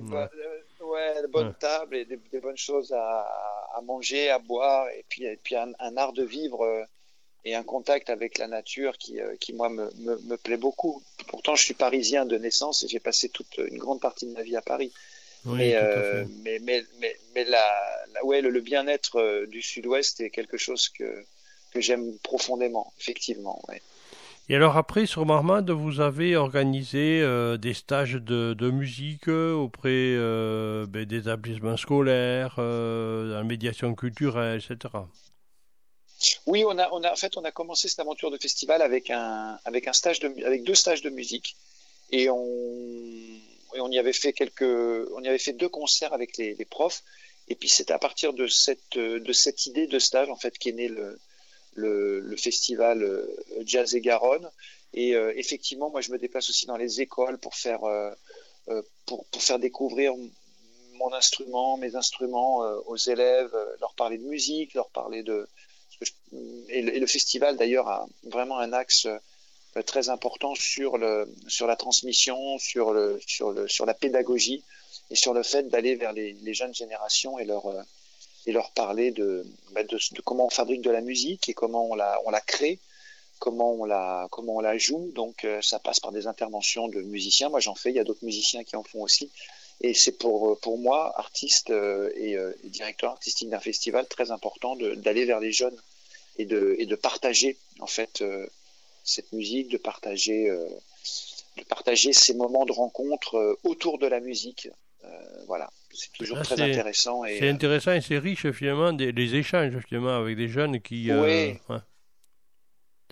ouais. 0.81 1.15
la 1.21 1.29
bonne 1.29 1.55
table 1.55 1.97
et 1.97 2.05
des, 2.05 2.41
bonnes 2.41 2.57
choses 2.57 2.93
à, 2.93 3.27
à, 3.75 3.81
manger, 3.83 4.31
à 4.31 4.39
boire, 4.39 4.89
et 4.91 5.05
puis, 5.09 5.25
et 5.25 5.39
puis 5.43 5.57
un, 5.57 5.73
art 5.97 6.13
de 6.13 6.25
vivre 6.25 6.65
euh, 6.65 6.83
et 7.45 7.55
un 7.55 7.63
contact 7.63 8.11
avec 8.11 8.39
la 8.39 8.49
nature 8.49 8.97
qui, 8.99 9.21
euh, 9.21 9.37
qui 9.39 9.53
moi, 9.53 9.69
me, 9.69 9.91
me, 9.99 10.19
me, 10.19 10.37
plaît 10.37 10.57
beaucoup. 10.57 11.03
Pourtant, 11.29 11.55
je 11.55 11.65
suis 11.65 11.75
parisien 11.75 12.25
de 12.25 12.37
naissance 12.37 12.83
et 12.83 12.89
j'ai 12.89 13.01
passé 13.01 13.29
toute 13.29 13.59
une 13.59 13.79
grande 13.79 14.01
partie 14.01 14.27
de 14.27 14.33
ma 14.33 14.43
vie 14.43 14.57
à 14.57 14.63
Paris. 14.63 14.93
Oui, 15.47 15.57
mais, 15.57 15.75
euh, 15.75 16.25
mais, 16.43 16.59
mais, 16.59 16.85
mais, 16.99 17.17
mais, 17.35 17.45
la, 17.45 17.65
la 18.13 18.25
ouais, 18.27 18.43
le, 18.43 18.51
le 18.51 18.61
bien-être 18.61 19.47
du 19.47 19.63
Sud-Ouest 19.63 20.21
est 20.21 20.29
quelque 20.29 20.59
chose 20.59 20.91
que, 20.91 21.25
que 21.71 21.81
j'aime 21.81 22.19
profondément, 22.19 22.93
effectivement. 22.99 23.63
Ouais. 23.69 23.81
Et 24.51 24.57
alors 24.57 24.77
après, 24.77 25.07
sur 25.07 25.25
Marmande, 25.27 25.71
vous 25.71 26.01
avez 26.01 26.35
organisé 26.35 27.21
euh, 27.23 27.57
des 27.57 27.73
stages 27.73 28.15
de, 28.15 28.71
musique 28.73 29.29
auprès 29.29 29.91
euh, 29.93 30.87
ben, 30.87 31.05
des 31.05 31.19
établissements 31.19 31.77
scolaires, 31.77 32.57
euh, 32.59 33.33
la 33.33 33.45
médiation 33.45 33.95
culturelle, 33.95 34.59
etc. 34.59 34.93
Oui, 36.47 36.65
en 36.65 37.15
fait, 37.15 37.37
on 37.37 37.45
a 37.45 37.53
commencé 37.53 37.87
cette 37.87 38.01
aventure 38.01 38.33
de 38.33 38.39
festival 38.39 38.83
avec 38.83 39.13
deux 40.65 40.75
stages 40.75 41.03
de 41.03 41.11
musique, 41.11 41.55
et 42.11 42.29
on, 42.29 43.89
y 43.89 43.99
avait 44.01 44.13
fait 44.13 45.53
deux 45.53 45.69
concerts 45.69 46.13
avec 46.13 46.37
les, 46.39 46.67
profs, 46.69 47.05
et 47.47 47.55
puis 47.55 47.69
c'est 47.69 47.93
à 47.93 48.01
partir 48.01 48.33
de 48.33 48.49
cette, 48.49 48.99
de 48.99 49.33
cette 49.33 49.67
idée 49.67 49.87
de 49.87 50.01
stage 50.01 50.29
en 50.29 50.37
fait 50.37 50.59
qu'est 50.59 50.73
né 50.73 50.89
le, 50.89 51.21
le, 51.75 52.37
festival 52.37 53.03
euh, 53.03 53.27
Jazz 53.65 53.95
et 53.95 54.01
Garonne. 54.01 54.51
Et 54.93 55.15
euh, 55.15 55.33
effectivement, 55.37 55.91
moi, 55.91 56.01
je 56.01 56.11
me 56.11 56.19
déplace 56.19 56.51
aussi 56.51 56.67
dans 56.67 56.77
les 56.77 57.01
écoles 57.01 57.39
pour 57.39 57.55
faire, 57.55 57.85
euh, 57.85 58.13
pour, 59.07 59.25
pour, 59.27 59.43
faire 59.43 59.59
découvrir 59.59 60.15
mon 60.95 61.13
instrument, 61.13 61.77
mes 61.77 61.97
instruments 61.97 62.59
aux 62.87 62.97
élèves, 62.97 63.57
leur 63.81 63.95
parler 63.95 64.19
de 64.19 64.25
musique, 64.25 64.75
leur 64.75 64.91
parler 64.91 65.23
de... 65.23 65.49
Et 66.69 66.83
le, 66.83 67.07
festival, 67.07 67.57
d'ailleurs, 67.57 67.89
a 67.89 68.07
vraiment 68.25 68.59
un 68.59 68.73
axe 68.73 69.07
très 69.87 70.09
important 70.09 70.55
sur, 70.55 70.99
le, 70.99 71.33
sur 71.49 71.67
la 71.67 71.77
transmission, 71.77 72.59
sur, 72.59 72.93
le, 72.93 73.21
sur, 73.27 73.53
le, 73.53 73.67
sur 73.69 73.87
la 73.87 73.95
pédagogie 73.95 74.63
et 75.11 75.15
sur 75.15 75.35
le 75.35 75.43
fait 75.43 75.69
d'aller 75.69 75.97
vers 75.97 76.13
les, 76.13 76.33
les, 76.33 76.55
jeunes 76.55 76.75
générations 76.75 77.39
et 77.39 77.45
leur, 77.45 77.67
et 78.47 78.53
leur 78.53 78.71
parler 78.73 79.13
bah, 79.73 79.83
de, 79.85 79.99
comment 80.25 80.47
on 80.47 80.51
fabrique 80.51 80.83
de 80.83 80.91
la 80.91 81.01
musique 81.01 81.49
et 81.49 81.55
comment 81.55 81.91
on 81.91 81.95
la, 81.95 82.19
on 82.25 82.31
la 82.31 82.41
crée, 82.41 82.79
comment 83.39 83.73
on 83.73 83.85
la, 83.85 84.29
comment 84.31 84.57
on 84.57 84.61
la 84.61 84.79
joue. 84.79 85.11
Donc 85.15 85.45
euh, 85.45 85.61
ça 85.63 85.79
passe 85.79 86.01
par 86.01 86.13
des 86.13 86.27
interventions 86.27 86.89
de 86.89 87.03
musiciens. 87.03 87.49
Moi 87.49 87.61
j'en 87.61 87.75
fais, 87.75 87.91
il 87.91 87.97
y 87.97 88.01
a 88.01 88.05
d'autres 88.05 88.25
musiciens 88.25 88.65
qui 88.65 88.77
en 88.77 88.83
font 88.83 89.03
aussi. 89.03 89.31
Et 89.83 89.95
c'est 89.95 90.13
pour, 90.13 90.61
pour 90.61 90.79
moi, 90.79 91.19
artiste 91.19 91.71
euh, 91.71 92.11
et, 92.15 92.37
euh, 92.37 92.53
et, 92.65 92.69
directeur 92.69 93.13
artistique 93.13 93.49
d'un 93.49 93.61
festival, 93.61 94.07
très 94.07 94.31
important 94.31 94.77
d'aller 94.77 95.25
vers 95.25 95.41
les 95.41 95.53
jeunes 95.53 95.77
et 96.37 96.45
de, 96.45 96.77
et 96.79 96.87
de 96.87 96.95
partager 96.97 97.59
en 97.81 97.87
fait 97.87 98.23
cette 99.05 99.33
musique, 99.33 99.69
de 99.69 99.79
partager, 99.79 100.49
de 101.57 101.65
partager 101.65 102.13
ces 102.13 102.35
moments 102.35 102.65
de 102.65 102.73
rencontre 102.73 103.59
autour 103.65 103.99
de 103.99 104.07
la 104.07 104.21
musique. 104.21 104.69
Voilà 105.47 105.71
c'est 105.93 106.13
toujours 106.13 106.39
ah, 106.41 106.45
très 106.45 106.61
intéressant. 106.61 107.25
C'est 107.25 107.49
euh, 107.49 107.53
intéressant 107.53 107.93
et 107.93 108.01
c'est 108.01 108.19
riche 108.19 108.51
finalement 108.53 108.93
des, 108.93 109.13
les 109.13 109.35
échanges 109.35 109.77
finalement 109.87 110.17
avec 110.17 110.37
des 110.37 110.49
jeunes 110.49 110.81
qui. 110.81 111.11
Euh, 111.11 111.53
oui. 111.69 111.77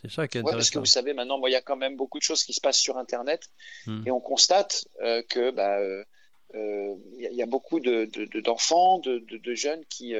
C'est 0.00 0.10
ça 0.10 0.28
qui 0.28 0.38
est 0.38 0.40
intéressant. 0.40 0.58
parce 0.58 0.70
que 0.70 0.78
vous 0.78 0.86
savez 0.86 1.12
maintenant, 1.12 1.44
il 1.46 1.52
y 1.52 1.56
a 1.56 1.60
quand 1.60 1.76
même 1.76 1.96
beaucoup 1.96 2.18
de 2.18 2.22
choses 2.22 2.44
qui 2.44 2.52
se 2.52 2.60
passent 2.60 2.78
sur 2.78 2.98
Internet 2.98 3.50
hmm. 3.86 4.04
et 4.06 4.10
on 4.12 4.20
constate 4.20 4.86
euh, 5.02 5.22
que 5.28 5.50
bah 5.50 5.80
y, 6.54 7.42
a 7.42 7.46
beaucoup 7.46 7.80
de 7.80 8.06
d'enfants, 8.40 9.00
de, 9.00 9.18
de, 9.18 9.38
de, 9.38 9.54
jeunes 9.54 9.84
qui 9.86 10.14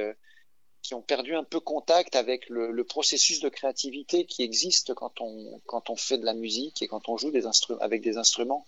qui 0.81 0.93
ont 0.93 1.01
perdu 1.01 1.33
un 1.35 1.43
peu 1.43 1.59
contact 1.59 2.15
avec 2.15 2.49
le, 2.49 2.71
le, 2.71 2.83
processus 2.83 3.39
de 3.39 3.49
créativité 3.49 4.25
qui 4.25 4.43
existe 4.43 4.93
quand 4.93 5.21
on 5.21 5.61
quand 5.65 5.89
on 5.89 5.95
fait 5.95 6.17
de 6.17 6.25
la 6.25 6.33
musique 6.33 6.81
et 6.81 6.87
quand 6.87 7.07
on 7.07 7.17
joue 7.17 7.31
des 7.31 7.45
avec 7.79 8.01
des 8.01 8.17
instruments 8.17 8.65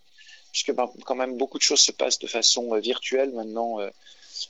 puisque 0.51 0.73
ben, 0.73 0.89
quand 1.05 1.15
même 1.15 1.37
beaucoup 1.37 1.57
de 1.57 1.63
choses 1.63 1.81
se 1.81 1.91
passent 1.91 2.19
de 2.19 2.27
façon 2.27 2.73
euh, 2.73 2.79
virtuelle 2.79 3.31
maintenant 3.31 3.79
euh, 3.79 3.89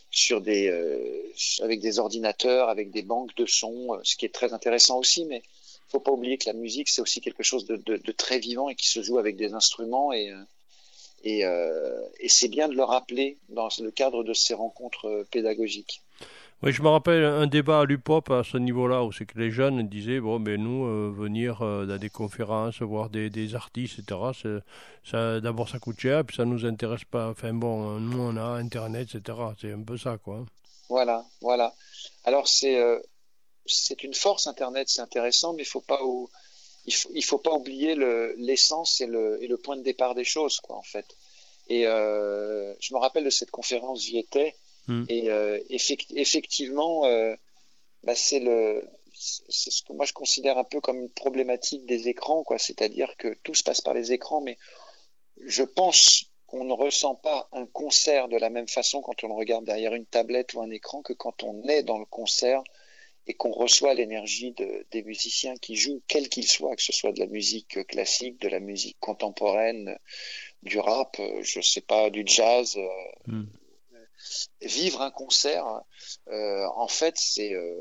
sur 0.09 0.41
des 0.41 0.67
euh, 0.69 1.31
avec 1.61 1.79
des 1.79 1.99
ordinateurs, 1.99 2.69
avec 2.69 2.91
des 2.91 3.01
banques 3.01 3.35
de 3.35 3.45
sons, 3.45 3.99
ce 4.03 4.15
qui 4.15 4.25
est 4.25 4.33
très 4.33 4.53
intéressant 4.53 4.99
aussi, 4.99 5.25
mais 5.25 5.43
faut 5.89 5.99
pas 5.99 6.11
oublier 6.11 6.37
que 6.37 6.47
la 6.47 6.53
musique 6.53 6.89
c'est 6.89 7.01
aussi 7.01 7.19
quelque 7.21 7.43
chose 7.43 7.65
de, 7.65 7.75
de, 7.75 7.97
de, 7.97 8.11
très 8.11 8.39
vivant 8.39 8.69
et 8.69 8.75
qui 8.75 8.87
se 8.87 9.01
joue 9.01 9.17
avec 9.17 9.35
des 9.35 9.53
instruments 9.53 10.13
et 10.13 10.31
et, 11.23 11.41
et 11.41 12.29
c'est 12.29 12.47
bien 12.47 12.67
de 12.67 12.73
le 12.73 12.83
rappeler 12.83 13.37
dans 13.49 13.69
le 13.79 13.91
cadre 13.91 14.23
de 14.23 14.33
ces 14.33 14.55
rencontres 14.55 15.27
pédagogiques. 15.29 16.01
Oui, 16.63 16.71
je 16.73 16.83
me 16.83 16.89
rappelle 16.89 17.23
un 17.23 17.47
débat 17.47 17.79
à 17.79 17.85
l'UPOP 17.85 18.29
à 18.29 18.43
ce 18.43 18.55
niveau-là, 18.55 19.03
où 19.03 19.11
c'est 19.11 19.25
que 19.25 19.39
les 19.39 19.49
jeunes 19.49 19.89
disaient, 19.89 20.19
bon, 20.19 20.39
ben 20.39 20.61
nous, 20.61 20.85
euh, 20.85 21.11
venir 21.11 21.63
euh, 21.63 21.87
dans 21.87 21.97
des 21.97 22.11
conférences, 22.11 22.83
voir 22.83 23.09
des, 23.09 23.31
des 23.31 23.55
artistes, 23.55 23.97
etc., 23.97 24.61
d'abord 25.41 25.69
ça 25.69 25.79
coûte 25.79 25.99
cher, 25.99 26.23
puis 26.23 26.35
ça 26.35 26.45
nous 26.45 26.63
intéresse 26.63 27.03
pas. 27.03 27.29
Enfin 27.31 27.51
bon, 27.51 27.99
nous 27.99 28.19
on 28.19 28.37
a 28.37 28.43
Internet, 28.43 29.09
etc. 29.15 29.39
C'est 29.59 29.71
un 29.71 29.81
peu 29.81 29.97
ça, 29.97 30.19
quoi. 30.19 30.45
Voilà, 30.87 31.25
voilà. 31.41 31.73
Alors 32.25 32.47
c'est 32.47 32.79
euh, 32.79 32.99
c'est 33.65 34.03
une 34.03 34.13
force 34.13 34.45
Internet, 34.45 34.87
c'est 34.87 35.01
intéressant, 35.01 35.53
mais 35.53 35.63
il 35.63 35.67
faut 35.67 35.81
pas 35.81 35.99
il 36.85 36.93
faut, 36.93 37.09
il 37.15 37.23
faut 37.23 37.39
pas 37.39 37.53
oublier 37.53 37.95
l'essence 38.37 39.01
et, 39.01 39.07
le, 39.07 39.43
et 39.43 39.47
le 39.47 39.57
point 39.57 39.77
de 39.77 39.81
départ 39.83 40.13
des 40.13 40.23
choses, 40.25 40.59
quoi, 40.59 40.75
en 40.75 40.83
fait. 40.83 41.07
Et 41.69 41.85
je 41.85 42.93
me 42.93 42.99
rappelle 42.99 43.23
de 43.23 43.31
cette 43.31 43.49
conférence, 43.49 44.03
j'y 44.03 44.19
étais. 44.19 44.53
Mm. 44.91 45.05
Et 45.09 45.29
euh, 45.29 45.59
effectivement, 45.69 47.05
euh, 47.05 47.35
bah, 48.03 48.15
c'est 48.15 48.39
le 48.39 48.83
c'est 49.13 49.69
ce 49.69 49.83
que 49.83 49.93
moi 49.93 50.05
je 50.05 50.13
considère 50.13 50.57
un 50.57 50.63
peu 50.63 50.81
comme 50.81 50.99
une 50.99 51.11
problématique 51.11 51.85
des 51.85 52.07
écrans, 52.07 52.43
quoi. 52.43 52.57
C'est-à-dire 52.57 53.15
que 53.17 53.35
tout 53.43 53.53
se 53.53 53.63
passe 53.63 53.81
par 53.81 53.93
les 53.93 54.11
écrans, 54.13 54.41
mais 54.41 54.57
je 55.45 55.63
pense 55.63 56.25
qu'on 56.47 56.63
ne 56.63 56.73
ressent 56.73 57.15
pas 57.15 57.47
un 57.51 57.65
concert 57.67 58.27
de 58.29 58.37
la 58.37 58.49
même 58.49 58.67
façon 58.67 59.01
quand 59.01 59.23
on 59.23 59.27
le 59.27 59.33
regarde 59.33 59.65
derrière 59.65 59.93
une 59.93 60.05
tablette 60.05 60.53
ou 60.53 60.61
un 60.61 60.71
écran 60.71 61.01
que 61.01 61.13
quand 61.13 61.43
on 61.43 61.67
est 61.67 61.83
dans 61.83 61.99
le 61.99 62.05
concert 62.05 62.63
et 63.27 63.35
qu'on 63.35 63.51
reçoit 63.51 63.93
l'énergie 63.93 64.51
de, 64.53 64.87
des 64.91 65.03
musiciens 65.03 65.55
qui 65.55 65.75
jouent, 65.75 66.01
quel 66.07 66.27
qu'il 66.27 66.47
soit, 66.47 66.75
que 66.75 66.81
ce 66.81 66.91
soit 66.91 67.11
de 67.11 67.19
la 67.19 67.27
musique 67.27 67.85
classique, 67.85 68.41
de 68.41 68.49
la 68.49 68.59
musique 68.59 68.97
contemporaine, 68.99 69.97
du 70.63 70.79
rap, 70.79 71.17
euh, 71.19 71.43
je 71.43 71.61
sais 71.61 71.81
pas, 71.81 72.09
du 72.09 72.23
jazz, 72.25 72.77
mm 73.27 73.43
vivre 74.61 75.01
un 75.01 75.11
concert, 75.11 75.65
euh, 76.29 76.65
en 76.75 76.87
fait, 76.87 77.15
c'est 77.17 77.53
euh, 77.53 77.75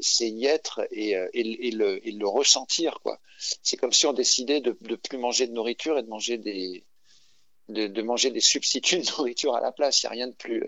c'est 0.00 0.28
y 0.28 0.46
être 0.46 0.86
et, 0.90 1.16
euh, 1.16 1.28
et, 1.34 1.68
et, 1.68 1.70
le, 1.70 2.06
et, 2.06 2.12
le, 2.12 2.26
ressentir. 2.26 3.00
quoi. 3.02 3.18
C'est 3.62 3.76
comme 3.76 3.92
si 3.92 4.06
on 4.06 4.12
décidait 4.12 4.60
de 4.60 4.76
ne 4.88 4.96
plus 4.96 5.18
manger 5.18 5.46
de 5.46 5.52
nourriture 5.52 5.98
et 5.98 6.02
de 6.02 6.08
manger 6.08 6.38
des 6.38 6.84
de, 7.68 7.86
de 7.86 8.02
manger 8.02 8.30
des 8.30 8.40
substituts 8.40 8.98
de 8.98 9.10
nourriture 9.18 9.56
à 9.56 9.60
la 9.60 9.72
place. 9.72 10.02
Il 10.02 10.06
n'y 10.06 10.08
a 10.08 10.12
rien 10.12 10.26
de 10.28 10.34
plus 10.34 10.60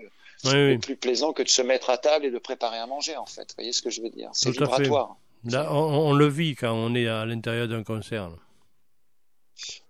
de 0.45 0.77
plus 0.77 0.97
plaisant 0.97 1.33
que 1.33 1.43
de 1.43 1.49
se 1.49 1.63
mettre 1.63 1.91
à 1.91 1.99
table 1.99 2.25
et 2.25 2.31
de 2.31 2.39
préparer 2.39 2.79
à 2.79 2.87
manger. 2.87 3.17
En 3.17 3.27
fait, 3.27 3.43
vous 3.43 3.55
voyez 3.57 3.73
ce 3.73 3.83
que 3.83 3.91
je 3.91 4.03
veux 4.03 4.11
dire? 4.11 4.31
C'est 4.33 4.51
vibratoire. 4.51 5.17
Là, 5.45 5.73
on, 5.73 5.77
on, 5.77 6.13
le 6.15 6.27
vit 6.27 6.57
quand 6.57 6.73
on 6.73 6.95
est 6.97 7.07
à 7.07 7.25
l'intérieur 7.25 7.69
d'un 7.69 7.85
concert 7.85 8.31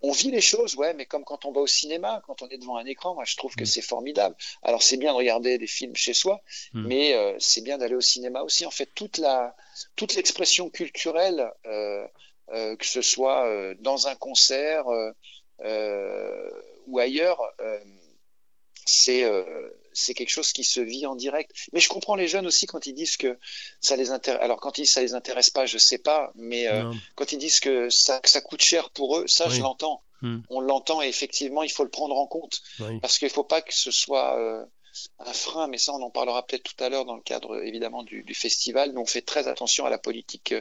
on 0.02 0.12
vit 0.12 0.30
les 0.30 0.40
choses, 0.40 0.76
ouais, 0.76 0.94
mais 0.94 1.06
comme 1.06 1.24
quand 1.24 1.44
on 1.44 1.52
va 1.52 1.60
au 1.60 1.66
cinéma, 1.66 2.22
quand 2.26 2.42
on 2.42 2.48
est 2.48 2.58
devant 2.58 2.76
un 2.76 2.86
écran, 2.86 3.14
moi 3.14 3.24
je 3.24 3.36
trouve 3.36 3.54
que 3.54 3.64
mm. 3.64 3.66
c'est 3.66 3.82
formidable. 3.82 4.36
Alors 4.62 4.82
c'est 4.82 4.96
bien 4.96 5.12
de 5.12 5.18
regarder 5.18 5.58
des 5.58 5.66
films 5.66 5.96
chez 5.96 6.14
soi, 6.14 6.40
mm. 6.72 6.86
mais 6.86 7.14
euh, 7.14 7.36
c'est 7.38 7.62
bien 7.62 7.78
d'aller 7.78 7.94
au 7.94 8.00
cinéma 8.00 8.42
aussi. 8.42 8.66
En 8.66 8.70
fait, 8.70 8.88
toute 8.94 9.18
la 9.18 9.54
toute 9.96 10.14
l'expression 10.14 10.70
culturelle, 10.70 11.50
euh, 11.66 12.06
euh, 12.50 12.76
que 12.76 12.86
ce 12.86 13.02
soit 13.02 13.46
dans 13.80 14.08
un 14.08 14.14
concert 14.14 14.86
ou 16.86 16.98
ailleurs, 16.98 17.40
c'est 18.86 19.24
c'est 19.92 20.14
quelque 20.14 20.30
chose 20.30 20.52
qui 20.52 20.64
se 20.64 20.80
vit 20.80 21.06
en 21.06 21.14
direct. 21.14 21.50
Mais 21.72 21.80
je 21.80 21.88
comprends 21.88 22.14
les 22.14 22.28
jeunes 22.28 22.46
aussi 22.46 22.66
quand 22.66 22.86
ils 22.86 22.94
disent 22.94 23.16
que 23.16 23.38
ça 23.80 23.96
les 23.96 24.10
intéresse. 24.10 24.42
Alors 24.42 24.60
quand 24.60 24.78
ils 24.78 24.82
disent 24.82 24.92
ça 24.92 25.00
les 25.00 25.14
intéresse 25.14 25.50
pas, 25.50 25.66
je 25.66 25.78
sais 25.78 25.98
pas. 25.98 26.32
Mais 26.34 26.68
euh, 26.68 26.92
quand 27.14 27.32
ils 27.32 27.38
disent 27.38 27.60
que 27.60 27.90
ça, 27.90 28.20
ça 28.24 28.40
coûte 28.40 28.62
cher 28.62 28.90
pour 28.90 29.18
eux, 29.18 29.26
ça 29.26 29.48
je 29.48 29.60
l'entends. 29.60 30.02
Hmm. 30.22 30.40
On 30.50 30.60
l'entend 30.60 31.00
et 31.00 31.08
effectivement 31.08 31.62
il 31.62 31.70
faut 31.70 31.84
le 31.84 31.90
prendre 31.90 32.16
en 32.16 32.26
compte 32.26 32.60
parce 33.00 33.18
qu'il 33.18 33.30
faut 33.30 33.44
pas 33.44 33.62
que 33.62 33.72
ce 33.72 33.90
soit 33.90 34.36
euh, 34.38 34.64
un 35.18 35.32
frein. 35.32 35.68
Mais 35.68 35.78
ça 35.78 35.92
on 35.92 36.02
en 36.02 36.10
parlera 36.10 36.44
peut-être 36.46 36.64
tout 36.64 36.82
à 36.82 36.88
l'heure 36.88 37.04
dans 37.04 37.16
le 37.16 37.22
cadre 37.22 37.62
évidemment 37.62 38.02
du, 38.02 38.22
du, 38.22 38.34
festival. 38.34 38.92
Nous 38.92 39.00
on 39.00 39.06
fait 39.06 39.22
très 39.22 39.48
attention 39.48 39.86
à 39.86 39.90
la 39.90 39.98
politique, 39.98 40.54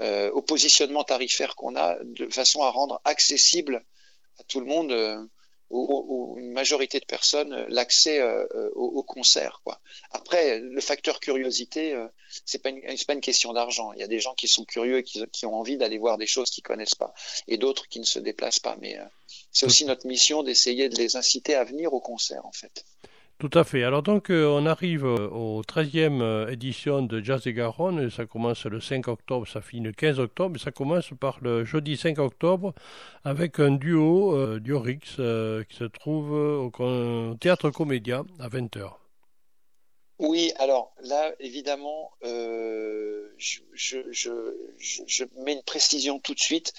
euh, 0.00 0.30
au 0.32 0.42
positionnement 0.42 1.04
tarifaire 1.04 1.54
qu'on 1.54 1.76
a 1.76 1.96
de 2.02 2.28
façon 2.28 2.62
à 2.62 2.70
rendre 2.70 3.00
accessible 3.04 3.84
à 4.38 4.44
tout 4.44 4.60
le 4.60 4.66
monde 4.66 5.28
ou, 5.72 6.36
une 6.38 6.52
majorité 6.52 7.00
de 7.00 7.04
personnes 7.04 7.52
euh, 7.52 7.64
l'accès 7.68 8.20
euh, 8.20 8.46
euh, 8.54 8.70
au, 8.74 8.86
au, 8.98 9.02
concert. 9.02 9.60
Quoi. 9.64 9.80
Après, 10.10 10.60
le 10.60 10.80
facteur 10.80 11.18
curiosité, 11.18 11.94
euh, 11.94 12.06
c'est 12.44 12.62
pas 12.62 12.68
une, 12.68 12.82
c'est 12.96 13.06
pas 13.06 13.14
une 13.14 13.20
question 13.20 13.52
d'argent. 13.52 13.92
Il 13.94 14.00
y 14.00 14.02
a 14.02 14.08
des 14.08 14.20
gens 14.20 14.34
qui 14.34 14.48
sont 14.48 14.64
curieux 14.64 14.98
et 14.98 15.02
qui, 15.02 15.24
qui 15.32 15.46
ont 15.46 15.54
envie 15.54 15.76
d'aller 15.76 15.98
voir 15.98 16.18
des 16.18 16.26
choses 16.26 16.50
qu'ils 16.50 16.62
connaissent 16.62 16.94
pas, 16.94 17.14
et 17.48 17.56
d'autres 17.56 17.88
qui 17.88 18.00
ne 18.00 18.04
se 18.04 18.18
déplacent 18.18 18.60
pas. 18.60 18.76
Mais 18.80 18.98
c'est 19.50 19.66
aussi 19.66 19.84
notre 19.84 20.06
mission 20.06 20.42
d'essayer 20.42 20.88
de 20.88 20.96
les 20.96 21.16
inciter 21.16 21.54
à 21.54 21.64
venir 21.64 21.92
au 21.92 22.00
concert, 22.00 22.44
en 22.46 22.52
fait. 22.52 22.84
Tout 23.42 23.50
à 23.54 23.64
fait. 23.64 23.82
Alors 23.82 24.04
donc 24.04 24.30
euh, 24.30 24.46
on 24.46 24.66
arrive 24.66 25.04
euh, 25.04 25.28
au 25.28 25.62
13e 25.62 26.22
euh, 26.22 26.48
édition 26.48 27.02
de 27.02 27.20
Jazz 27.20 27.44
et 27.48 27.52
Garonne, 27.52 28.08
ça 28.08 28.24
commence 28.24 28.66
le 28.66 28.80
5 28.80 29.08
octobre, 29.08 29.48
ça 29.48 29.60
finit 29.60 29.82
le 29.82 29.92
15 29.92 30.20
octobre, 30.20 30.60
ça 30.60 30.70
commence 30.70 31.10
par 31.18 31.38
le 31.42 31.64
jeudi 31.64 31.96
5 31.96 32.20
octobre 32.20 32.72
avec 33.24 33.58
un 33.58 33.72
duo 33.72 34.36
euh, 34.36 34.60
qui 34.60 35.08
se 35.74 35.84
trouve 35.84 36.30
au, 36.32 37.34
Théâtre 37.40 37.70
Comédia 37.70 38.22
à 38.38 38.48
20h. 38.48 38.92
Oui, 40.20 40.52
alors 40.60 40.94
là, 41.02 41.32
évidemment, 41.40 42.12
je, 42.22 43.58
je, 43.74 45.24
mets 45.38 45.54
une 45.54 45.64
précision 45.64 46.20
tout 46.20 46.34
de 46.34 46.38
suite. 46.38 46.72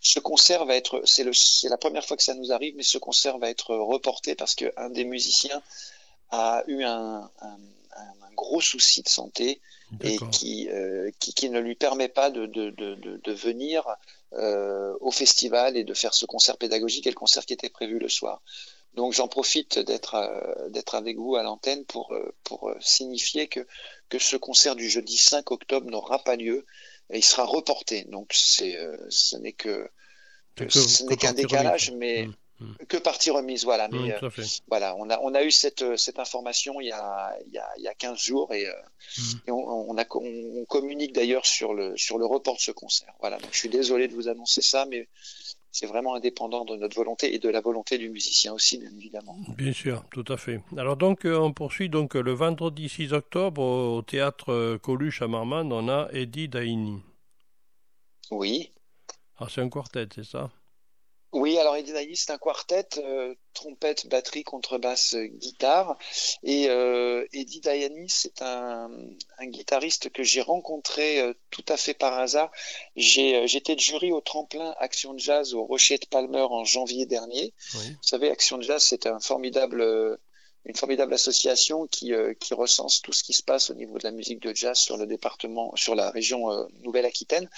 Ce 0.00 0.18
concert 0.18 0.64
va 0.64 0.74
être, 0.74 1.02
c'est 1.04 1.22
la 1.68 1.76
première 1.76 2.04
fois 2.04 2.16
que 2.16 2.24
ça 2.24 2.34
nous 2.34 2.50
arrive, 2.50 2.74
mais 2.74 2.82
ce 2.82 2.98
concert 2.98 3.38
va 3.38 3.50
être 3.50 3.76
reporté 3.76 4.34
parce 4.34 4.56
qu'un 4.56 4.90
des 4.90 5.04
musiciens 5.04 5.62
a 6.30 6.62
eu 6.66 6.84
un, 6.84 7.30
un, 7.40 7.58
un, 7.96 8.34
gros 8.34 8.60
souci 8.60 9.02
de 9.02 9.08
santé 9.08 9.60
et 10.02 10.18
qui, 10.32 10.68
euh, 10.68 11.10
qui, 11.18 11.32
qui, 11.32 11.50
ne 11.50 11.58
lui 11.58 11.74
permet 11.74 12.08
pas 12.08 12.30
de, 12.30 12.46
de, 12.46 12.70
de, 12.70 12.94
de 13.22 13.32
venir 13.32 13.96
euh, 14.34 14.94
au 15.00 15.10
festival 15.10 15.78
et 15.78 15.84
de 15.84 15.94
faire 15.94 16.12
ce 16.12 16.26
concert 16.26 16.58
pédagogique 16.58 17.06
et 17.06 17.10
le 17.10 17.14
concert 17.14 17.46
qui 17.46 17.54
était 17.54 17.70
prévu 17.70 17.98
le 17.98 18.10
soir. 18.10 18.42
Donc 18.92 19.14
j'en 19.14 19.26
profite 19.26 19.78
d'être 19.78 20.16
euh, 20.16 20.68
d'être 20.68 20.94
avec 20.94 21.16
vous 21.16 21.36
à 21.36 21.42
l'antenne 21.42 21.86
pour 21.86 22.12
euh, 22.12 22.34
pour 22.44 22.70
signifier 22.78 23.48
que 23.48 23.66
que 24.10 24.18
ce 24.18 24.36
concert 24.36 24.76
du 24.76 24.90
jeudi 24.90 25.16
5 25.16 25.50
octobre 25.50 25.90
n'aura 25.90 26.22
pas 26.22 26.36
lieu 26.36 26.66
et 27.10 27.18
il 27.18 27.24
sera 27.24 27.44
reporté. 27.44 28.04
Donc 28.04 28.32
c'est 28.34 28.76
ce 29.08 29.36
n'est 29.36 29.54
que, 29.54 29.88
ce 30.68 31.04
n'est 31.04 31.16
qu'un 31.16 31.32
décalage, 31.32 31.92
mais 31.92 32.26
mmh. 32.26 32.34
Que 32.88 32.96
partie 32.96 33.30
remise, 33.30 33.64
voilà. 33.64 33.88
Mais 33.88 34.12
euh, 34.12 34.30
voilà, 34.66 34.96
on 34.96 35.08
a 35.10 35.18
on 35.20 35.34
a 35.34 35.44
eu 35.44 35.50
cette 35.50 35.82
euh, 35.82 35.96
cette 35.96 36.18
information 36.18 36.80
il 36.80 36.88
y 36.88 36.92
a 36.92 37.36
il 37.46 37.52
y 37.52 37.58
a, 37.58 37.68
il 37.76 37.84
y 37.84 37.88
a 37.88 37.94
15 37.94 38.18
jours 38.18 38.52
et, 38.52 38.66
euh, 38.66 38.72
mm. 39.18 39.22
et 39.46 39.50
on, 39.52 39.90
on, 39.90 39.96
a 39.96 40.04
on, 40.10 40.64
communique 40.66 41.14
d'ailleurs 41.14 41.46
sur 41.46 41.72
le 41.72 41.96
sur 41.96 42.18
le 42.18 42.26
report 42.26 42.56
de 42.56 42.60
ce 42.60 42.72
concert. 42.72 43.12
Voilà. 43.20 43.38
Donc 43.38 43.50
je 43.52 43.58
suis 43.58 43.68
désolé 43.68 44.08
de 44.08 44.14
vous 44.14 44.26
annoncer 44.26 44.60
ça, 44.60 44.86
mais 44.86 45.08
c'est 45.70 45.86
vraiment 45.86 46.14
indépendant 46.14 46.64
de 46.64 46.74
notre 46.74 46.96
volonté 46.96 47.32
et 47.32 47.38
de 47.38 47.48
la 47.48 47.60
volonté 47.60 47.96
du 47.96 48.10
musicien 48.10 48.52
aussi, 48.52 48.78
bien 48.78 48.90
évidemment. 48.96 49.36
Bien 49.56 49.72
sûr, 49.72 50.04
tout 50.10 50.24
à 50.26 50.36
fait. 50.36 50.60
Alors 50.76 50.96
donc, 50.96 51.20
on 51.24 51.52
poursuit 51.52 51.88
donc 51.88 52.14
le 52.14 52.32
vendredi 52.32 52.88
6 52.88 53.12
octobre 53.12 53.62
au 53.62 54.02
théâtre 54.02 54.78
Coluche 54.78 55.22
à 55.22 55.28
Marmande, 55.28 55.72
on 55.72 55.88
a 55.88 56.08
Eddie 56.12 56.48
Daini. 56.48 57.02
Oui. 58.30 58.72
Ah, 59.38 59.46
c'est 59.48 59.60
un 59.60 59.68
quartet, 59.68 60.08
c'est 60.12 60.24
ça? 60.24 60.50
Oui, 61.32 61.58
alors 61.58 61.76
Eddie 61.76 61.92
Daini, 61.92 62.16
c'est 62.16 62.32
un 62.32 62.38
quartet, 62.38 62.86
euh, 62.98 63.34
trompette, 63.52 64.08
batterie, 64.08 64.44
contrebasse, 64.44 65.14
guitare. 65.14 65.98
Et 66.42 66.68
euh, 66.68 67.26
Eddie 67.32 67.60
Dayani, 67.60 68.08
c'est 68.08 68.40
un, 68.40 68.90
un, 69.38 69.46
guitariste 69.46 70.10
que 70.10 70.22
j'ai 70.22 70.40
rencontré 70.40 71.20
euh, 71.20 71.34
tout 71.50 71.64
à 71.68 71.76
fait 71.76 71.94
par 71.94 72.18
hasard. 72.18 72.50
Euh, 72.96 73.46
j'étais 73.46 73.74
de 73.74 73.80
jury 73.80 74.12
au 74.12 74.20
tremplin 74.20 74.74
Action 74.78 75.18
Jazz 75.18 75.54
au 75.54 75.64
Rocher 75.64 75.98
de 75.98 76.06
Palmer 76.06 76.46
en 76.48 76.64
janvier 76.64 77.04
dernier. 77.04 77.52
Oui. 77.74 77.88
Vous 77.90 78.08
savez, 78.08 78.30
Action 78.30 78.60
Jazz, 78.62 78.82
c'est 78.82 79.06
un 79.06 79.20
formidable 79.20 79.82
euh, 79.82 80.16
une 80.68 80.76
formidable 80.76 81.14
association 81.14 81.86
qui, 81.86 82.12
euh, 82.12 82.34
qui 82.34 82.52
recense 82.54 83.00
tout 83.00 83.12
ce 83.12 83.24
qui 83.24 83.32
se 83.32 83.42
passe 83.42 83.70
au 83.70 83.74
niveau 83.74 83.98
de 83.98 84.04
la 84.04 84.10
musique 84.10 84.40
de 84.40 84.54
jazz 84.54 84.78
sur 84.78 84.98
le 84.98 85.06
département, 85.06 85.74
sur 85.76 85.94
la 85.94 86.10
région 86.10 86.52
euh, 86.52 86.66
Nouvelle-Aquitaine. 86.82 87.48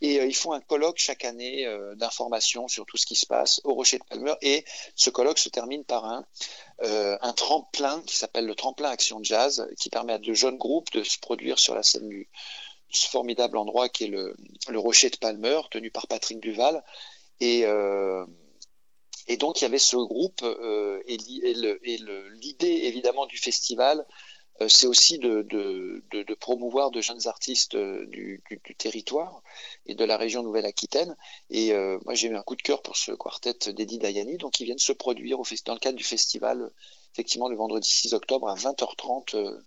Et 0.00 0.20
euh, 0.20 0.26
ils 0.26 0.34
font 0.34 0.52
un 0.52 0.60
colloque 0.60 0.98
chaque 0.98 1.24
année 1.24 1.66
d'information 1.94 2.68
sur 2.68 2.84
tout 2.84 2.96
ce 2.96 3.06
qui 3.06 3.14
se 3.14 3.26
passe 3.26 3.60
au 3.64 3.74
Rocher 3.74 3.98
de 3.98 4.04
Palmer. 4.04 4.34
Et 4.42 4.64
ce 4.96 5.10
colloque 5.10 5.38
se 5.38 5.48
termine 5.48 5.84
par 5.84 6.04
un, 6.04 6.26
un 6.80 7.32
tremplin 7.32 8.02
qui 8.06 8.16
s'appelle 8.16 8.46
le 8.46 8.54
tremplin 8.54 8.90
Action 8.90 9.20
Jazz, 9.22 9.68
qui 9.78 9.88
permet 9.88 10.14
à 10.14 10.18
de 10.18 10.34
jeunes 10.34 10.58
groupes 10.58 10.90
de 10.92 11.02
se 11.02 11.18
produire 11.18 11.58
sur 11.58 11.74
la 11.74 11.82
scène 11.82 12.08
du 12.08 12.28
ce 12.90 13.08
formidable 13.08 13.56
endroit 13.58 13.88
qui 13.88 14.04
est 14.04 14.08
le, 14.08 14.36
le 14.68 14.78
Rocher 14.78 15.10
de 15.10 15.16
Palmer, 15.16 15.60
tenu 15.70 15.90
par 15.90 16.06
Patrick 16.06 16.40
Duval. 16.40 16.82
Et 17.40 17.64
euh, 17.64 18.24
et 19.28 19.36
donc 19.36 19.60
il 19.60 19.64
y 19.64 19.66
avait 19.66 19.78
ce 19.78 19.96
groupe 19.96 20.42
euh, 20.42 21.02
et, 21.06 21.16
l'idée 21.16 22.80
évidemment 22.84 23.26
du 23.26 23.38
festival, 23.38 24.06
euh, 24.62 24.68
c'est 24.68 24.86
aussi 24.86 25.18
de, 25.18 25.42
de, 25.42 26.02
de, 26.10 26.22
de, 26.22 26.34
promouvoir 26.34 26.90
de 26.90 27.00
jeunes 27.00 27.26
artistes 27.26 27.74
euh, 27.74 28.06
du, 28.06 28.42
du, 28.48 28.60
du 28.64 28.74
territoire 28.74 29.42
et 29.84 29.94
de 29.94 30.04
la 30.04 30.16
région 30.16 30.42
Nouvelle-Aquitaine. 30.42 31.14
Et 31.50 31.72
euh, 31.72 31.98
moi 32.04 32.14
j'ai 32.14 32.28
eu 32.28 32.36
un 32.36 32.42
coup 32.42 32.56
de 32.56 32.62
cœur 32.62 32.80
pour 32.82 32.96
ce 32.96 33.12
quartet 33.12 33.72
d'Eddie 33.72 33.98
Dayani, 33.98 34.38
donc 34.38 34.58
ils 34.60 34.64
viennent 34.64 34.78
se 34.78 34.92
produire 34.92 35.40
au, 35.40 35.44
dans 35.66 35.74
le 35.74 35.80
cadre 35.80 35.98
du 35.98 36.04
festival, 36.04 36.70
effectivement 37.12 37.48
le 37.48 37.56
vendredi 37.56 37.88
6 37.88 38.14
octobre 38.14 38.48
à 38.48 38.54
20h30 38.54 39.60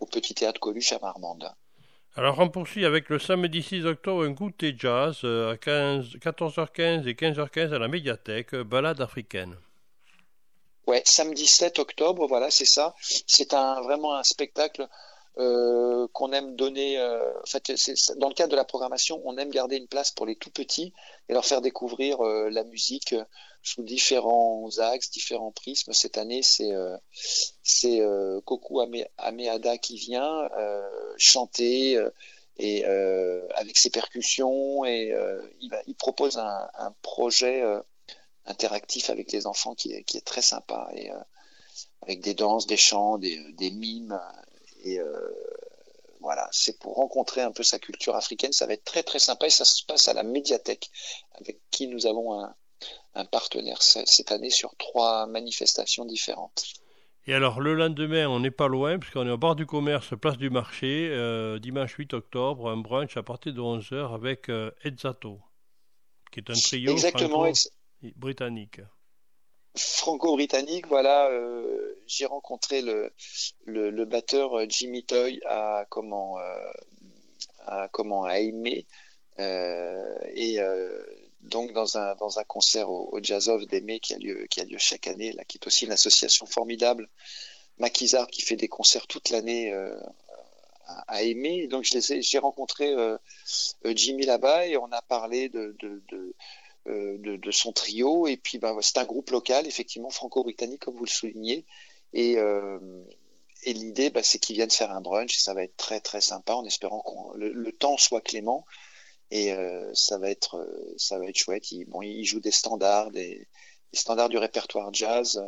au 0.00 0.06
Petit 0.06 0.34
Théâtre 0.34 0.60
Coluche 0.60 0.92
à 0.92 0.98
Marmande. 0.98 1.54
Alors 2.16 2.38
on 2.38 2.48
poursuit 2.48 2.84
avec 2.84 3.08
le 3.08 3.18
samedi 3.18 3.60
6 3.60 3.86
octobre 3.86 4.24
un 4.24 4.30
goûter 4.30 4.74
jazz 4.78 5.22
euh, 5.24 5.52
à 5.52 5.56
15, 5.56 6.16
14h15 6.16 7.08
et 7.08 7.14
15h15 7.14 7.74
à 7.74 7.78
la 7.78 7.88
médiathèque, 7.88 8.54
balade 8.54 9.00
africaine. 9.00 9.56
Ouais, 10.86 11.02
samedi 11.06 11.46
7 11.46 11.78
octobre, 11.78 12.26
voilà, 12.26 12.50
c'est 12.50 12.66
ça. 12.66 12.94
C'est 13.00 13.54
un 13.54 13.80
vraiment 13.80 14.14
un 14.16 14.22
spectacle 14.22 14.86
euh, 15.38 16.06
qu'on 16.12 16.30
aime 16.32 16.54
donner. 16.54 16.98
Euh, 16.98 17.32
dans 18.16 18.28
le 18.28 18.34
cadre 18.34 18.52
de 18.52 18.56
la 18.56 18.64
programmation, 18.64 19.20
on 19.24 19.36
aime 19.36 19.50
garder 19.50 19.76
une 19.76 19.88
place 19.88 20.12
pour 20.12 20.26
les 20.26 20.36
tout 20.36 20.50
petits 20.50 20.92
et 21.28 21.32
leur 21.32 21.44
faire 21.44 21.60
découvrir 21.60 22.20
euh, 22.20 22.48
la 22.50 22.62
musique 22.62 23.16
sous 23.64 23.82
différents 23.82 24.78
axes, 24.78 25.10
différents 25.10 25.50
prismes. 25.50 25.92
Cette 25.92 26.18
année, 26.18 26.42
c'est 26.42 26.72
c'est 27.62 28.00
Koku 28.44 28.80
Ameada 29.18 29.78
qui 29.78 29.96
vient 29.96 30.48
chanter 31.16 31.98
et 32.58 32.84
avec 32.84 33.76
ses 33.76 33.90
percussions 33.90 34.84
et 34.84 35.12
il, 35.60 35.70
il 35.86 35.94
propose 35.96 36.38
un, 36.38 36.68
un 36.74 36.94
projet 37.02 37.62
interactif 38.46 39.10
avec 39.10 39.32
les 39.32 39.46
enfants 39.46 39.74
qui 39.74 39.92
est, 39.94 40.04
qui 40.04 40.18
est 40.18 40.26
très 40.26 40.42
sympa 40.42 40.90
et 40.94 41.10
avec 42.02 42.20
des 42.20 42.34
danses, 42.34 42.66
des 42.66 42.76
chants, 42.76 43.18
des, 43.18 43.40
des 43.54 43.70
mimes 43.70 44.20
et 44.84 45.00
euh, 45.00 45.30
voilà, 46.20 46.48
c'est 46.52 46.78
pour 46.78 46.94
rencontrer 46.94 47.42
un 47.42 47.52
peu 47.52 47.62
sa 47.62 47.78
culture 47.78 48.16
africaine. 48.16 48.52
Ça 48.52 48.66
va 48.66 48.74
être 48.74 48.84
très 48.84 49.02
très 49.02 49.18
sympa 49.18 49.46
et 49.46 49.50
ça 49.50 49.64
se 49.64 49.84
passe 49.84 50.08
à 50.08 50.14
la 50.14 50.22
médiathèque 50.22 50.90
avec 51.32 51.60
qui 51.70 51.86
nous 51.86 52.06
avons 52.06 52.40
un, 52.40 52.54
partenaire 53.30 53.82
cette 53.82 54.32
année 54.32 54.50
sur 54.50 54.74
trois 54.76 55.26
manifestations 55.26 56.04
différentes. 56.04 56.64
Et 57.26 57.32
alors 57.32 57.60
le 57.60 57.74
lendemain, 57.74 58.28
on 58.28 58.40
n'est 58.40 58.50
pas 58.50 58.68
loin 58.68 58.98
puisqu'on 58.98 59.26
est 59.26 59.30
au 59.30 59.38
bord 59.38 59.56
du 59.56 59.64
commerce, 59.64 60.14
place 60.20 60.36
du 60.36 60.50
marché, 60.50 61.08
euh, 61.10 61.58
dimanche 61.58 61.94
8 61.94 62.12
octobre, 62.12 62.68
un 62.68 62.76
brunch 62.76 63.16
à 63.16 63.22
partir 63.22 63.54
de 63.54 63.60
11h 63.60 64.14
avec 64.14 64.50
euh, 64.50 64.70
Edzato, 64.84 65.40
qui 66.32 66.40
est 66.40 66.50
un 66.50 66.54
trio 66.54 66.92
Exactement, 66.92 67.46
britannique 68.16 68.80
franco-britannique, 69.76 70.86
voilà, 70.86 71.28
euh, 71.30 71.96
j'ai 72.06 72.26
rencontré 72.26 72.80
le, 72.80 73.12
le, 73.64 73.90
le, 73.90 74.04
batteur 74.04 74.56
euh, 74.56 74.66
Jimmy 74.68 75.04
Toy 75.04 75.40
à 75.46 75.84
comment 75.88 76.36
à 77.66 77.88
comment 77.88 78.24
à 78.24 78.38
aimer 78.38 78.86
et 79.38 80.58
donc 81.44 81.72
dans 81.72 81.98
un 81.98 82.14
dans 82.16 82.38
un 82.38 82.44
concert 82.44 82.90
au, 82.90 83.08
au 83.12 83.22
Jazz 83.22 83.48
of 83.48 83.66
d'Aimé 83.66 84.00
qui 84.00 84.14
a 84.14 84.18
lieu 84.18 84.46
qui 84.50 84.60
a 84.60 84.64
lieu 84.64 84.78
chaque 84.78 85.06
année 85.06 85.32
là 85.32 85.44
qui 85.44 85.58
est 85.58 85.66
aussi 85.66 85.84
une 85.84 85.92
association 85.92 86.46
formidable 86.46 87.08
Maquisard 87.78 88.28
qui 88.28 88.42
fait 88.42 88.56
des 88.56 88.68
concerts 88.68 89.06
toute 89.06 89.30
l'année 89.30 89.72
euh, 89.72 89.94
à, 90.86 91.22
aimer 91.22 91.66
donc 91.66 91.84
j'ai 91.84 92.38
rencontré 92.38 92.94
Jimmy 93.84 94.26
là-bas 94.26 94.66
et 94.66 94.76
on 94.76 94.90
a 94.92 95.02
parlé 95.02 95.48
de, 95.48 95.76
de, 95.80 96.02
de 96.08 96.34
euh, 96.88 97.38
son 97.50 97.72
trio. 97.72 98.26
Et 98.26 98.36
puis, 98.36 98.58
ben, 98.58 98.76
c'est 98.80 98.98
un 98.98 99.04
groupe 99.04 99.30
local, 99.30 99.66
effectivement, 99.66 100.10
franco-britannique, 100.10 100.82
comme 100.82 100.96
vous 100.96 101.04
le 101.04 101.10
soulignez. 101.10 101.64
Et, 102.12 102.36
euh, 102.38 102.78
et 103.64 103.72
l'idée, 103.72 104.10
ben, 104.10 104.22
c'est 104.22 104.38
qu'ils 104.38 104.56
viennent 104.56 104.70
faire 104.70 104.92
un 104.92 105.00
brunch. 105.00 105.36
Et 105.36 105.40
ça 105.40 105.54
va 105.54 105.62
être 105.62 105.76
très, 105.76 106.00
très 106.00 106.20
sympa, 106.20 106.54
en 106.54 106.64
espérant 106.64 107.00
que 107.00 107.38
le, 107.38 107.72
temps 107.72 107.96
soit 107.96 108.20
clément. 108.20 108.66
Et 109.34 109.52
euh, 109.52 109.90
ça 109.94 110.16
va 110.16 110.30
être, 110.30 110.58
euh, 110.58 110.94
ça 110.96 111.18
va 111.18 111.26
être 111.26 111.36
chouette. 111.36 111.72
Ils, 111.72 111.86
bon, 111.86 112.02
ils 112.02 112.24
jouent 112.24 112.40
des 112.40 112.52
standards, 112.52 113.10
des, 113.10 113.48
des 113.92 113.98
standards 113.98 114.28
du 114.28 114.38
répertoire 114.38 114.94
jazz. 114.94 115.42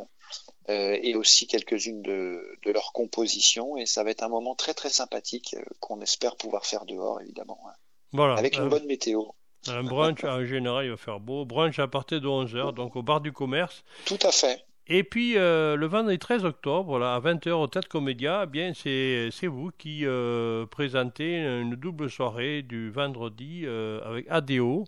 Euh, 0.69 0.99
et 1.01 1.15
aussi 1.15 1.47
quelques-unes 1.47 2.03
de, 2.03 2.43
de, 2.65 2.73
leurs 2.73 2.93
compositions. 2.93 3.77
Et 3.77 3.87
ça 3.87 4.03
va 4.03 4.11
être 4.11 4.25
un 4.25 4.29
moment 4.29 4.57
très 4.57 4.75
très 4.75 4.89
sympathique 4.89 5.55
euh, 5.57 5.63
qu'on 5.79 6.01
espère 6.01 6.35
pouvoir 6.35 6.67
faire 6.67 6.87
dehors, 6.87 7.21
évidemment, 7.21 7.61
hein. 7.69 7.75
voilà. 8.11 8.35
avec 8.35 8.57
une 8.57 8.69
bonne 8.69 8.87
météo. 8.87 9.23
Un 9.69 9.85
brunch, 9.85 10.25
en 10.25 10.45
général, 10.45 10.87
il 10.87 10.91
va 10.91 10.97
faire 10.97 11.21
beau. 11.21 11.45
Brunch 11.45 11.79
à 11.79 11.87
partir 11.87 12.21
de 12.21 12.27
11h, 12.27 12.75
donc 12.75 12.97
au 12.97 13.03
bar 13.05 13.21
du 13.21 13.33
commerce. 13.33 13.85
Tout 14.07 14.19
à 14.23 14.33
fait. 14.33 14.65
Et 14.89 15.03
puis, 15.03 15.37
euh, 15.37 15.75
le 15.75 15.87
vendredi 15.87 16.19
13 16.19 16.45
octobre, 16.45 16.99
là, 17.01 17.17
à 17.17 17.21
20h 17.21 17.51
au 17.51 17.67
Théâtre 17.67 17.89
Comédia, 17.89 18.43
eh 18.45 18.47
bien, 18.47 18.73
c'est, 18.73 19.31
vous 19.49 19.71
qui 19.77 20.07
euh, 20.07 20.65
présentez 20.67 21.39
une 21.39 21.75
double 21.75 22.09
soirée 22.09 22.63
du 22.63 22.91
vendredi 22.91 23.63
euh, 23.65 24.01
avec 24.05 24.27
ADO. 24.29 24.85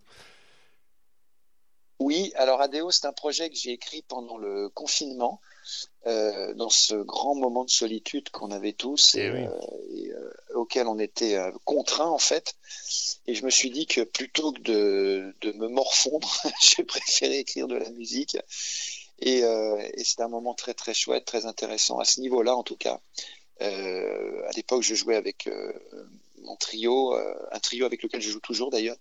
Oui, 1.98 2.32
alors 2.36 2.60
ADO, 2.60 2.92
c'est 2.92 3.06
un 3.06 3.12
projet 3.12 3.50
que 3.50 3.56
j'ai 3.56 3.72
écrit 3.72 4.02
pendant 4.06 4.36
le 4.36 4.68
confinement. 4.68 5.40
Dans 6.06 6.70
ce 6.70 6.94
grand 6.94 7.34
moment 7.34 7.64
de 7.64 7.70
solitude 7.70 8.30
qu'on 8.30 8.50
avait 8.50 8.72
tous 8.72 9.14
et, 9.16 9.26
et 9.90 10.10
euh, 10.10 10.30
auquel 10.54 10.86
on 10.86 10.98
était 10.98 11.38
contraints 11.66 12.08
en 12.08 12.18
fait. 12.18 12.54
Et 13.26 13.34
je 13.34 13.44
me 13.44 13.50
suis 13.50 13.70
dit 13.70 13.86
que 13.86 14.00
plutôt 14.00 14.52
que 14.52 14.62
de, 14.62 15.34
de 15.42 15.52
me 15.52 15.68
morfondre, 15.68 16.40
j'ai 16.62 16.84
préféré 16.84 17.40
écrire 17.40 17.66
de 17.66 17.76
la 17.76 17.90
musique. 17.90 18.38
Et, 19.20 19.38
et 19.40 20.04
c'était 20.04 20.22
un 20.22 20.28
moment 20.28 20.54
très 20.54 20.74
très 20.74 20.94
chouette, 20.94 21.24
très 21.24 21.44
intéressant 21.46 21.98
à 21.98 22.04
ce 22.04 22.20
niveau-là 22.20 22.56
en 22.56 22.62
tout 22.62 22.76
cas. 22.76 23.00
à 23.60 24.52
l'époque, 24.54 24.82
je 24.82 24.94
jouais 24.94 25.16
avec 25.16 25.48
mon 26.42 26.56
trio, 26.56 27.14
un 27.14 27.58
trio 27.58 27.84
avec 27.84 28.02
lequel 28.02 28.20
je 28.20 28.30
joue 28.30 28.40
toujours 28.40 28.70
d'ailleurs. 28.70 28.96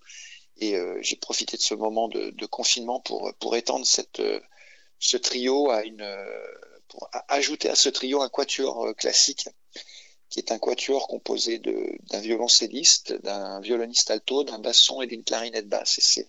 Et 0.57 0.75
j'ai 1.01 1.17
profité 1.17 1.55
de 1.55 1.61
ce 1.61 1.75
moment 1.75 2.07
de, 2.07 2.31
de, 2.31 2.45
confinement 2.47 2.99
pour, 2.99 3.31
pour 3.39 3.55
étendre 3.55 3.85
cette, 3.85 4.21
ce 4.99 5.17
trio 5.17 5.69
à 5.69 5.83
une, 5.83 6.03
pour 6.87 7.09
ajouter 7.27 7.69
à 7.69 7.75
ce 7.75 7.89
trio 7.89 8.21
un 8.21 8.29
quatuor 8.29 8.87
euh, 8.87 8.93
classique, 8.93 9.49
qui 10.29 10.39
est 10.39 10.51
un 10.51 10.59
quatuor 10.59 11.07
composé 11.07 11.59
d'un 11.59 12.19
violoncelliste, 12.19 13.13
d'un 13.13 13.61
violoniste 13.61 14.11
alto, 14.11 14.43
d'un 14.43 14.59
basson 14.59 15.01
et 15.01 15.07
d'une 15.07 15.23
clarinette 15.23 15.69
basse. 15.69 15.99
Et 15.99 16.27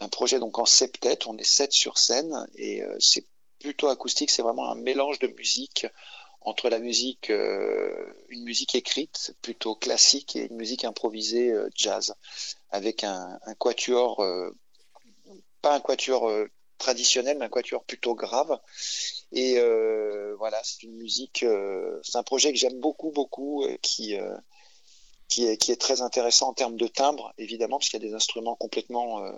un 0.00 0.08
projet 0.08 0.38
donc 0.38 0.58
en 0.58 0.66
septet, 0.66 1.26
on 1.26 1.36
est 1.38 1.44
sept 1.44 1.72
sur 1.72 1.98
scène, 1.98 2.46
et 2.56 2.82
euh, 2.82 2.96
c'est 3.00 3.24
plutôt 3.58 3.88
acoustique, 3.88 4.30
c'est 4.30 4.42
vraiment 4.42 4.70
un 4.70 4.74
mélange 4.74 5.18
de 5.18 5.28
musique 5.28 5.86
entre 6.42 6.68
la 6.68 6.78
musique, 6.78 7.30
euh, 7.30 8.06
une 8.28 8.44
musique 8.44 8.74
écrite 8.74 9.34
plutôt 9.42 9.74
classique 9.74 10.36
et 10.36 10.46
une 10.46 10.56
musique 10.56 10.84
improvisée 10.84 11.50
euh, 11.50 11.68
jazz, 11.74 12.14
avec 12.70 13.02
un, 13.04 13.38
un 13.44 13.54
quatuor, 13.54 14.20
euh, 14.20 14.54
pas 15.62 15.74
un 15.74 15.80
quatuor 15.80 16.30
traditionnel, 16.78 17.38
mais 17.38 17.46
un 17.46 17.48
quatuor 17.48 17.84
plutôt 17.84 18.14
grave. 18.14 18.60
Et 19.32 19.58
euh, 19.58 20.36
voilà, 20.38 20.60
c'est 20.62 20.84
une 20.84 20.96
musique, 20.96 21.42
euh, 21.42 21.98
c'est 22.02 22.18
un 22.18 22.22
projet 22.22 22.52
que 22.52 22.58
j'aime 22.58 22.78
beaucoup, 22.80 23.10
beaucoup, 23.10 23.64
euh, 23.64 23.76
qui, 23.82 24.16
euh, 24.16 24.36
qui, 25.28 25.46
est, 25.46 25.56
qui 25.56 25.72
est 25.72 25.80
très 25.80 26.00
intéressant 26.02 26.50
en 26.50 26.54
termes 26.54 26.76
de 26.76 26.86
timbre, 26.86 27.32
évidemment, 27.38 27.78
parce 27.78 27.88
qu'il 27.88 28.00
y 28.00 28.06
a 28.06 28.08
des 28.08 28.14
instruments 28.14 28.54
complètement 28.54 29.24
euh, 29.24 29.32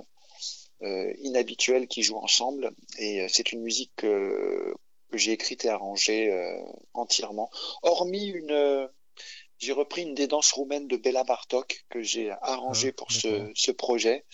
inhabituels 0.81 1.89
qui 1.89 2.03
jouent 2.03 2.19
ensemble. 2.19 2.71
Et 2.99 3.27
c'est 3.29 3.53
une 3.53 3.63
musique 3.63 3.93
que, 3.97 4.75
que 5.11 5.19
j'ai 5.19 5.33
écrite 5.33 5.65
et 5.65 5.69
arrangée 5.69 6.33
entièrement, 6.95 7.51
hormis 7.83 8.27
une 8.27 8.89
j'ai 9.59 9.73
repris 9.73 10.03
une 10.03 10.15
des 10.15 10.29
danses 10.29 10.53
roumaines 10.53 10.87
de 10.87 10.97
Bella 10.97 11.25
Bartok 11.25 11.85
que 11.91 12.01
j'ai 12.01 12.31
arrangée 12.43 12.91
ah, 12.91 12.97
pour 12.97 13.11
ce, 13.11 13.51
ce, 13.55 13.73
projet. 13.73 14.25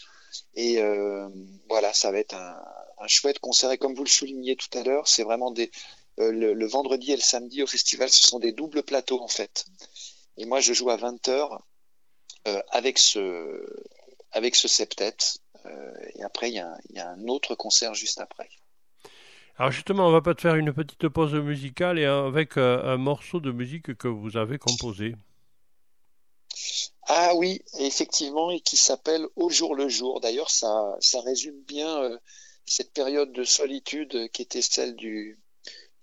Et 0.54 0.80
euh, 0.80 1.28
voilà, 1.68 1.92
ça 1.94 2.10
va 2.10 2.18
être 2.18 2.34
un, 2.34 2.56
un 2.98 3.08
chouette 3.08 3.38
concert. 3.38 3.70
Et 3.72 3.78
comme 3.78 3.94
vous 3.94 4.04
le 4.04 4.08
souligniez 4.08 4.56
tout 4.56 4.76
à 4.76 4.82
l'heure, 4.82 5.08
c'est 5.08 5.22
vraiment 5.22 5.50
des 5.50 5.70
euh, 6.20 6.30
le, 6.30 6.52
le, 6.52 6.66
vendredi 6.66 7.12
et 7.12 7.16
le 7.16 7.22
samedi 7.22 7.62
au 7.62 7.66
festival, 7.66 8.10
ce 8.10 8.26
sont 8.26 8.38
des 8.38 8.52
doubles 8.52 8.82
plateaux 8.82 9.20
en 9.22 9.28
fait. 9.28 9.64
Et 10.36 10.44
moi, 10.44 10.60
je 10.60 10.72
joue 10.72 10.90
à 10.90 10.96
20h 10.96 11.58
euh, 12.46 12.62
avec 12.68 12.98
ce 12.98 13.64
avec 14.30 14.56
ce 14.56 14.68
septet. 14.68 15.16
Euh, 15.66 15.92
et 16.14 16.22
après, 16.22 16.50
il 16.50 16.54
y, 16.54 16.58
a, 16.58 16.76
y, 16.90 16.98
a, 16.98 17.10
un 17.10 17.28
autre 17.28 17.54
concert 17.54 17.94
juste 17.94 18.20
après. 18.20 18.48
Alors 19.56 19.70
justement, 19.70 20.08
on 20.08 20.12
va 20.12 20.20
pas 20.20 20.34
te 20.34 20.40
faire 20.40 20.56
une 20.56 20.72
petite 20.72 21.08
pause 21.08 21.34
musicale 21.34 21.98
et 21.98 22.04
avec 22.04 22.56
un, 22.56 22.78
un 22.80 22.96
morceau 22.96 23.40
de 23.40 23.52
musique 23.52 23.96
que 23.96 24.08
vous 24.08 24.36
avez 24.36 24.58
composé. 24.58 25.14
Ah 27.06 27.34
oui, 27.36 27.62
effectivement, 27.78 28.50
et 28.50 28.60
qui 28.60 28.76
s'appelle 28.76 29.26
Au 29.36 29.50
jour 29.50 29.74
le 29.74 29.88
jour. 29.88 30.20
D'ailleurs, 30.20 30.50
ça, 30.50 30.96
ça 31.00 31.20
résume 31.20 31.60
bien 31.62 32.02
euh, 32.02 32.18
cette 32.66 32.92
période 32.92 33.32
de 33.32 33.44
solitude 33.44 34.30
qui 34.32 34.42
était 34.42 34.62
celle 34.62 34.96
du, 34.96 35.38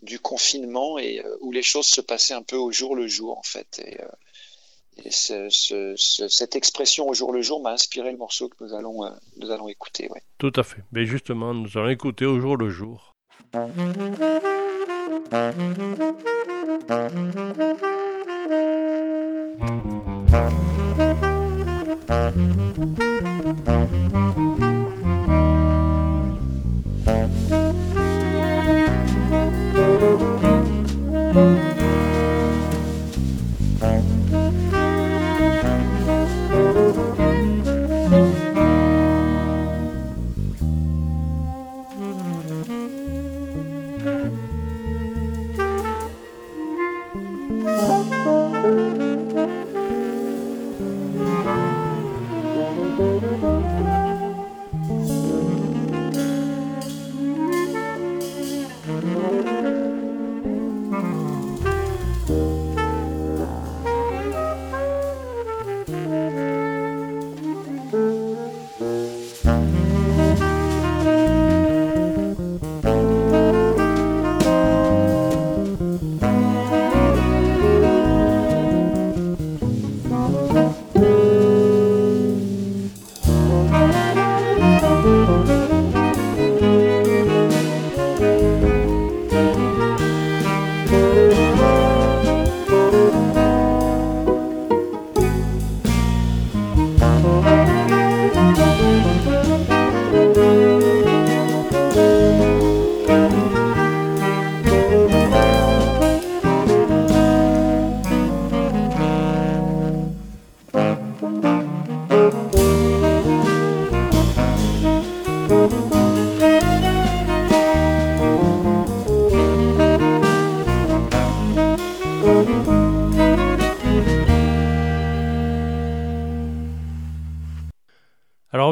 du 0.02 0.20
confinement 0.20 1.00
et 1.00 1.20
euh, 1.20 1.38
où 1.42 1.52
les 1.52 1.64
choses 1.64 1.88
se 1.88 2.02
passaient 2.02 2.34
un 2.34 2.44
peu 2.44 2.56
au 2.56 2.72
jour 2.72 2.96
le 2.96 3.08
jour 3.08 3.38
en 3.38 3.44
fait. 3.44 3.80
Et, 3.80 4.00
euh, 4.02 4.08
cette 5.10 6.56
expression 6.56 7.08
au 7.08 7.14
jour 7.14 7.34
le 7.34 7.42
jour 7.42 7.62
m'a 7.62 7.72
inspiré 7.72 8.12
le 8.12 8.18
morceau 8.18 8.50
que 8.50 8.64
nous 8.64 8.74
allons, 8.74 9.06
euh, 9.06 9.10
nous 9.38 9.52
allons 9.52 9.68
écouter. 9.68 10.10
Tout 10.38 10.54
à 10.56 10.64
fait. 10.64 10.84
Mais 10.92 11.06
justement, 11.06 11.54
nous 11.54 11.70
allons 11.78 11.90
écouter 11.90 12.26
au 12.26 12.40
jour 12.40 12.58
le 12.58 12.70
jour. 12.70 13.16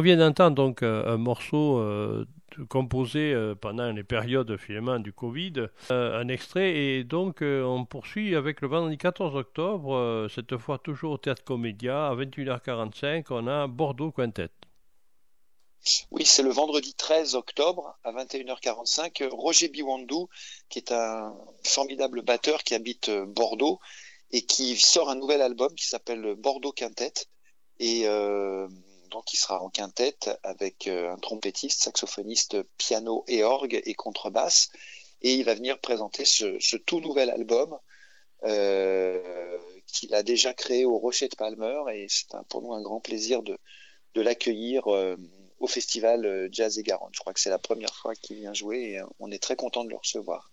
Vient 0.10 0.18
d'entendre 0.18 0.56
donc 0.56 0.82
un 0.84 1.18
morceau 1.18 1.84
composé 2.68 3.36
pendant 3.62 3.92
les 3.92 4.04
périodes 4.04 4.58
finalement 4.58 4.98
du 5.00 5.14
Covid, 5.14 5.68
un 5.90 6.28
extrait, 6.28 6.76
et 6.76 7.04
donc 7.04 7.42
on 7.42 7.86
poursuit 7.86 8.36
avec 8.36 8.62
le 8.62 8.68
vendredi 8.68 8.98
14 8.98 9.36
octobre, 9.36 10.28
cette 10.34 10.58
fois 10.58 10.80
toujours 10.80 11.12
au 11.14 11.18
Théâtre 11.18 11.44
Comédia, 11.44 12.08
à 12.08 12.16
21h45, 12.16 13.26
on 13.30 13.48
a 13.48 13.68
Bordeaux 13.68 14.12
Quintet. 14.12 14.50
Oui, 16.12 16.26
c'est 16.26 16.44
le 16.44 16.50
vendredi 16.50 16.94
13 16.94 17.36
octobre 17.36 17.98
à 18.04 18.12
21h45. 18.12 19.28
Roger 19.32 19.70
Biwandou, 19.70 20.28
qui 20.70 20.80
est 20.80 20.92
un 20.92 21.34
formidable 21.64 22.22
batteur 22.22 22.64
qui 22.64 22.74
habite 22.74 23.10
Bordeaux 23.10 23.80
et 24.32 24.42
qui 24.42 24.76
sort 24.76 25.10
un 25.10 25.16
nouvel 25.16 25.42
album 25.42 25.74
qui 25.76 25.88
s'appelle 25.88 26.36
Bordeaux 26.36 26.74
Quintet. 26.74 27.14
Et 27.80 28.08
euh, 28.08 28.68
donc 29.10 29.34
il 29.34 29.38
sera 29.38 29.62
en 29.62 29.70
quintette 29.70 30.30
avec 30.44 30.88
euh, 30.88 31.12
un 31.12 31.18
trompettiste, 31.18 31.84
saxophoniste, 31.84 32.62
piano 32.78 33.24
et 33.28 33.44
orgue 33.44 33.82
et 33.86 33.94
contrebasse. 33.94 34.70
Et 35.22 35.34
il 35.34 35.44
va 35.44 35.54
venir 35.54 35.80
présenter 35.80 36.26
ce, 36.26 36.78
tout 36.78 37.02
nouvel 37.02 37.30
album 37.30 37.78
euh, 38.44 39.58
qu'il 39.88 40.14
a 40.14 40.24
déjà 40.24 40.54
créé 40.54 40.86
au 40.86 40.98
Rocher 40.98 41.28
de 41.28 41.36
Palmer. 41.36 41.82
Et 41.94 42.08
c'est 42.10 42.28
pour 42.48 42.62
nous 42.62 42.74
un 42.74 42.82
grand 42.82 43.02
plaisir 43.02 43.44
de, 43.44 43.58
l'accueillir 44.16 44.88
au 44.88 45.68
festival 45.68 46.50
Jazz 46.52 46.78
et 46.78 46.84
Garonne. 46.84 47.12
Je 47.14 47.20
crois 47.20 47.34
que 47.34 47.40
c'est 47.40 47.50
la 47.50 47.58
première 47.58 47.96
fois 47.96 48.16
qu'il 48.16 48.38
vient 48.38 48.54
jouer 48.54 48.92
et 48.92 49.02
on 49.20 49.32
est 49.32 49.42
très 49.42 49.56
content 49.56 49.86
de 49.86 49.90
le 49.90 49.96
recevoir. 49.96 50.49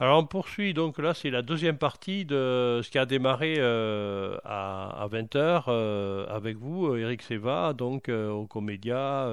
Alors 0.00 0.18
on 0.18 0.26
poursuit, 0.26 0.74
donc 0.74 0.98
là 0.98 1.14
c'est 1.14 1.30
la 1.30 1.42
deuxième 1.42 1.76
partie 1.76 2.24
de 2.24 2.80
ce 2.82 2.90
qui 2.90 2.98
a 2.98 3.06
démarré 3.06 3.56
euh, 3.58 4.36
à, 4.44 5.06
20h 5.12 5.64
euh, 5.68 6.26
avec 6.28 6.56
vous, 6.56 6.96
Eric 6.96 7.22
Seva, 7.22 7.72
donc 7.72 8.08
euh, 8.08 8.30
au 8.30 8.46
Comédia, 8.46 9.26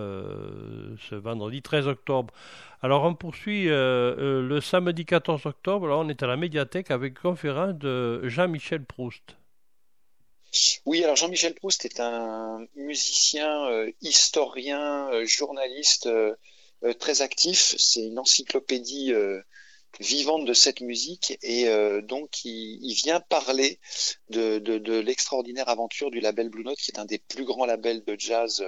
ce 1.09 1.15
vendredi 1.15 1.61
13 1.61 1.87
octobre. 1.87 2.33
Alors 2.81 3.03
on 3.03 3.15
poursuit 3.15 3.65
le 3.65 4.59
samedi 4.61 5.05
14 5.05 5.45
octobre, 5.45 5.87
là 5.87 5.95
on 5.95 6.09
est 6.09 6.21
à 6.23 6.27
la 6.27 6.35
médiathèque 6.35 6.91
avec 6.91 7.13
une 7.17 7.21
conférence 7.21 7.75
de 7.75 8.27
Jean-Michel 8.27 8.83
Proust. 8.83 9.37
Oui, 10.85 11.03
alors 11.03 11.15
Jean-Michel 11.15 11.55
Proust 11.55 11.85
est 11.85 11.99
un 11.99 12.65
musicien, 12.75 13.85
historien, 14.01 15.09
journaliste 15.25 16.09
très 16.99 17.21
actif. 17.21 17.75
C'est 17.77 18.05
une 18.05 18.19
encyclopédie 18.19 19.13
vivante 19.99 20.45
de 20.45 20.53
cette 20.53 20.81
musique 20.81 21.37
et 21.41 21.67
euh, 21.67 22.01
donc 22.01 22.45
il, 22.45 22.93
vient 22.93 23.19
parler 23.19 23.79
de, 24.29 24.99
l'extraordinaire 24.99 25.69
aventure 25.69 26.11
du 26.11 26.19
label 26.19 26.49
Blue 26.49 26.63
Note 26.63 26.77
qui 26.77 26.91
est 26.91 26.99
un 26.99 27.05
des 27.05 27.19
plus 27.19 27.43
grands 27.43 27.65
labels 27.65 28.03
de 28.05 28.15
jazz 28.17 28.63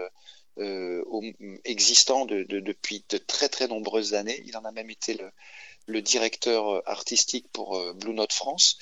euh, 0.59 1.03
de, 2.27 2.59
depuis 2.59 3.03
de 3.09 3.17
très 3.17 3.49
très 3.49 3.67
nombreuses 3.67 4.13
années. 4.13 4.41
Il 4.45 4.55
en 4.57 4.65
a 4.65 4.71
même 4.71 4.89
été 4.89 5.17
le, 5.87 6.01
directeur 6.01 6.87
artistique 6.87 7.47
pour 7.51 7.77
euh, 7.77 7.93
Blue 7.93 8.13
Note 8.13 8.33
France. 8.33 8.77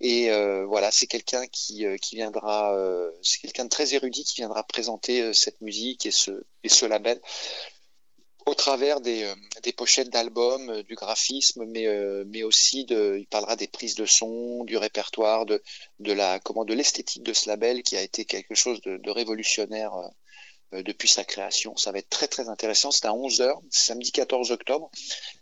Et 0.00 0.30
euh, 0.30 0.64
voilà, 0.66 0.90
c'est 0.90 1.06
quelqu'un 1.06 1.46
qui, 1.48 1.84
viendra, 2.12 2.74
c'est 3.22 3.40
quelqu'un 3.40 3.64
de 3.64 3.68
très 3.68 3.94
érudit 3.94 4.24
qui 4.24 4.36
viendra 4.36 4.62
présenter 4.62 5.34
cette 5.34 5.60
musique 5.60 6.06
et 6.06 6.10
ce 6.10 6.86
label 6.86 7.20
au 8.50 8.54
travers 8.54 9.00
des, 9.00 9.22
euh, 9.22 9.72
pochettes 9.76 10.10
d'albums, 10.10 10.70
euh, 10.70 10.82
du 10.82 10.96
graphisme, 10.96 11.64
mais, 11.66 11.86
euh, 11.86 12.24
mais 12.26 12.42
aussi 12.42 12.84
de, 12.84 13.16
il 13.20 13.26
parlera 13.26 13.54
des 13.54 13.68
prises 13.68 13.94
de 13.94 14.06
son, 14.06 14.64
du 14.64 14.76
répertoire, 14.76 15.46
de, 15.46 15.62
de 16.00 16.12
la, 16.12 16.40
comment, 16.40 16.64
de 16.64 16.74
l'esthétique 16.74 17.22
de 17.22 17.32
ce 17.32 17.48
label 17.48 17.84
qui 17.84 17.96
a 17.96 18.02
été 18.02 18.24
quelque 18.24 18.56
chose 18.56 18.80
de, 18.82 19.10
révolutionnaire 19.10 19.92
depuis 20.72 21.08
sa 21.08 21.24
création. 21.24 21.76
Ça 21.76 21.90
va 21.90 21.98
être 21.98 22.08
très 22.08 22.28
très 22.28 22.48
intéressant. 22.48 22.90
C'est 22.92 23.06
à 23.06 23.10
11h, 23.10 23.54
samedi 23.70 24.12
14 24.12 24.52
octobre. 24.52 24.90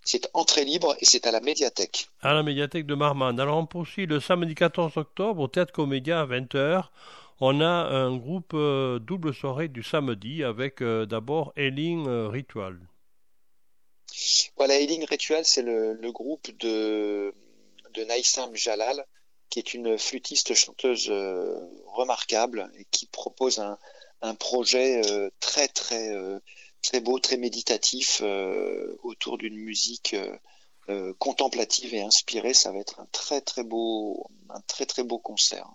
C'est 0.03 0.29
entrée 0.33 0.65
libre 0.65 0.97
et 1.01 1.05
c'est 1.05 1.27
à 1.27 1.31
la 1.31 1.41
médiathèque. 1.41 2.09
À 2.23 2.33
la 2.33 2.43
médiathèque 2.43 2.87
de 2.87 2.95
Marmande. 2.95 3.39
Alors 3.39 3.59
on 3.59 3.67
poursuit 3.67 4.07
le 4.07 4.21
samedi 4.21 4.55
14 4.55 4.97
octobre 4.97 5.43
au 5.43 5.49
Théâtre 5.49 5.73
Comédia 5.73 6.21
à 6.21 6.27
20h. 6.27 6.85
On 7.41 7.61
a 7.61 7.67
un 7.67 8.17
groupe 8.17 8.53
double 8.53 9.35
soirée 9.35 9.69
du 9.69 9.83
samedi 9.83 10.45
avec 10.45 10.83
d'abord 10.83 11.53
Elling 11.57 12.07
Ritual. 12.29 12.79
Voilà, 14.57 14.79
Healing 14.81 15.05
Ritual, 15.05 15.45
c'est 15.45 15.63
le, 15.63 16.11
groupe 16.13 16.51
de, 16.59 17.35
Naïsam 18.07 18.55
Jalal, 18.55 19.05
qui 19.51 19.59
est 19.59 19.75
une 19.75 19.99
flûtiste 19.99 20.55
chanteuse 20.55 21.09
euh, 21.11 21.59
remarquable 21.87 22.71
et 22.79 22.85
qui 22.91 23.07
propose 23.07 23.61
un, 24.21 24.35
projet 24.35 25.07
euh, 25.11 25.31
très 25.41 25.69
très 25.69 26.11
euh, 26.11 26.39
très 26.83 27.01
beau, 27.01 27.19
très 27.19 27.37
méditatif 27.37 28.23
autour 29.03 29.39
d'une 29.39 29.57
musique 29.57 30.15
contemplative 31.19 31.95
et 31.95 32.03
inspirée. 32.03 32.55
Ça 32.55 32.73
va 32.73 32.79
être 32.79 33.01
un 33.01 33.07
très 33.13 33.41
très 33.41 33.63
beau 33.65 35.19
concert. 35.19 35.71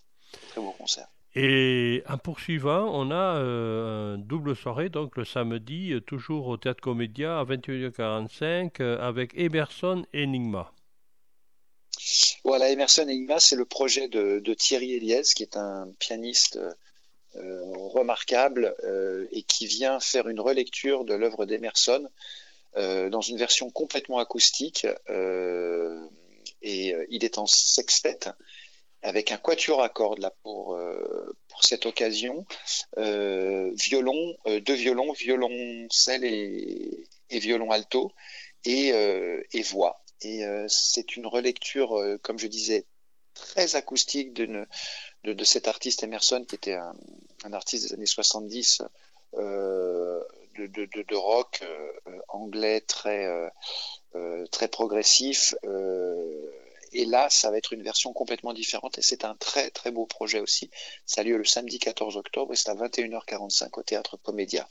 Et 1.36 2.03
en 2.07 2.17
poursuivant, 2.19 2.91
on 2.93 3.09
a 3.09 3.38
euh, 3.38 4.15
une 4.15 4.23
double 4.23 4.55
soirée, 4.55 4.89
donc 4.89 5.17
le 5.17 5.25
samedi, 5.25 5.91
euh, 5.91 5.99
toujours 5.99 6.47
au 6.47 6.57
Théâtre 6.57 6.81
Comédia 6.81 7.39
à 7.39 7.43
21h45, 7.43 8.75
euh, 8.81 8.99
avec 8.99 9.31
Emerson 9.36 10.05
Enigma. 10.13 10.71
Voilà, 12.43 12.69
Emerson 12.69 13.03
Enigma, 13.03 13.39
c'est 13.39 13.55
le 13.55 13.65
projet 13.65 14.07
de, 14.09 14.53
Thierry 14.53 14.93
Eliès, 14.93 15.34
qui 15.34 15.41
est 15.41 15.57
un 15.57 15.88
pianiste 15.99 16.59
remarquable 17.36 18.75
et 19.31 19.41
qui 19.43 19.65
vient 19.65 19.99
faire 19.99 20.27
une 20.27 20.39
relecture 20.39 21.03
de 21.05 21.15
l'œuvre 21.15 21.45
d'Emerson 21.45 22.07
dans 22.75 23.21
une 23.21 23.38
version 23.38 23.71
complètement 23.71 24.19
acoustique. 24.19 24.86
et 26.61 26.95
il 27.09 27.23
est 27.23 27.38
en 27.38 27.45
sextet 27.45 28.19
avec 29.04 29.32
un 29.32 29.38
quatuor 29.38 29.82
à 29.84 29.89
cordes 29.89 30.20
là 30.20 30.34
pour 30.41 30.76
euh, 30.76 31.36
pour 31.49 31.64
cette 31.64 31.86
occasion, 31.86 32.45
euh, 32.97 33.72
violon, 33.76 34.36
euh, 34.47 34.60
deux 34.60 34.74
violons, 34.74 35.12
violoncelle 35.12 36.24
et, 36.24 37.08
et 37.30 37.39
violon 37.39 37.70
alto 37.70 38.12
et, 38.66 38.93
et 39.51 39.62
voix. 39.62 40.01
Et 40.22 40.41
c'est 40.70 41.18
une 41.18 41.28
relecture, 41.28 42.01
comme 42.22 42.39
je 42.39 42.47
disais, 42.47 42.86
très 43.34 43.76
acoustique 43.76 44.32
d'une 44.34 44.66
de, 45.26 45.34
de, 45.34 45.43
cet 45.43 45.68
artiste 45.68 46.04
Emerson 46.04 46.45
qui 46.47 46.56
était 46.56 46.76
un, 46.76 46.95
un 47.43 47.51
artiste 47.51 47.88
des 47.89 47.93
années 47.93 48.06
70 48.06 48.84
de, 49.34 50.26
de, 50.56 50.86
de, 50.86 51.16
rock 51.16 51.62
anglais 52.30 52.80
très 52.80 53.28
très 54.49 54.70
progressif 54.70 55.56
et 56.93 57.05
là, 57.05 57.29
ça 57.29 57.51
va 57.51 57.57
être 57.57 57.73
une 57.73 57.83
version 57.83 58.13
complètement 58.13 58.53
différente 58.53 58.97
et 58.97 59.01
c'est 59.01 59.25
un 59.25 59.35
très 59.35 59.69
très 59.69 59.91
beau 59.91 60.05
projet 60.05 60.39
aussi. 60.39 60.69
Ça 61.05 61.21
a 61.21 61.23
lieu 61.23 61.37
le 61.37 61.45
samedi 61.45 61.79
14 61.79 62.17
octobre 62.17 62.53
et 62.53 62.55
c'est 62.55 62.69
à 62.69 62.75
21h45 62.75 63.79
au 63.79 63.83
théâtre 63.83 64.17
Comédia. 64.17 64.67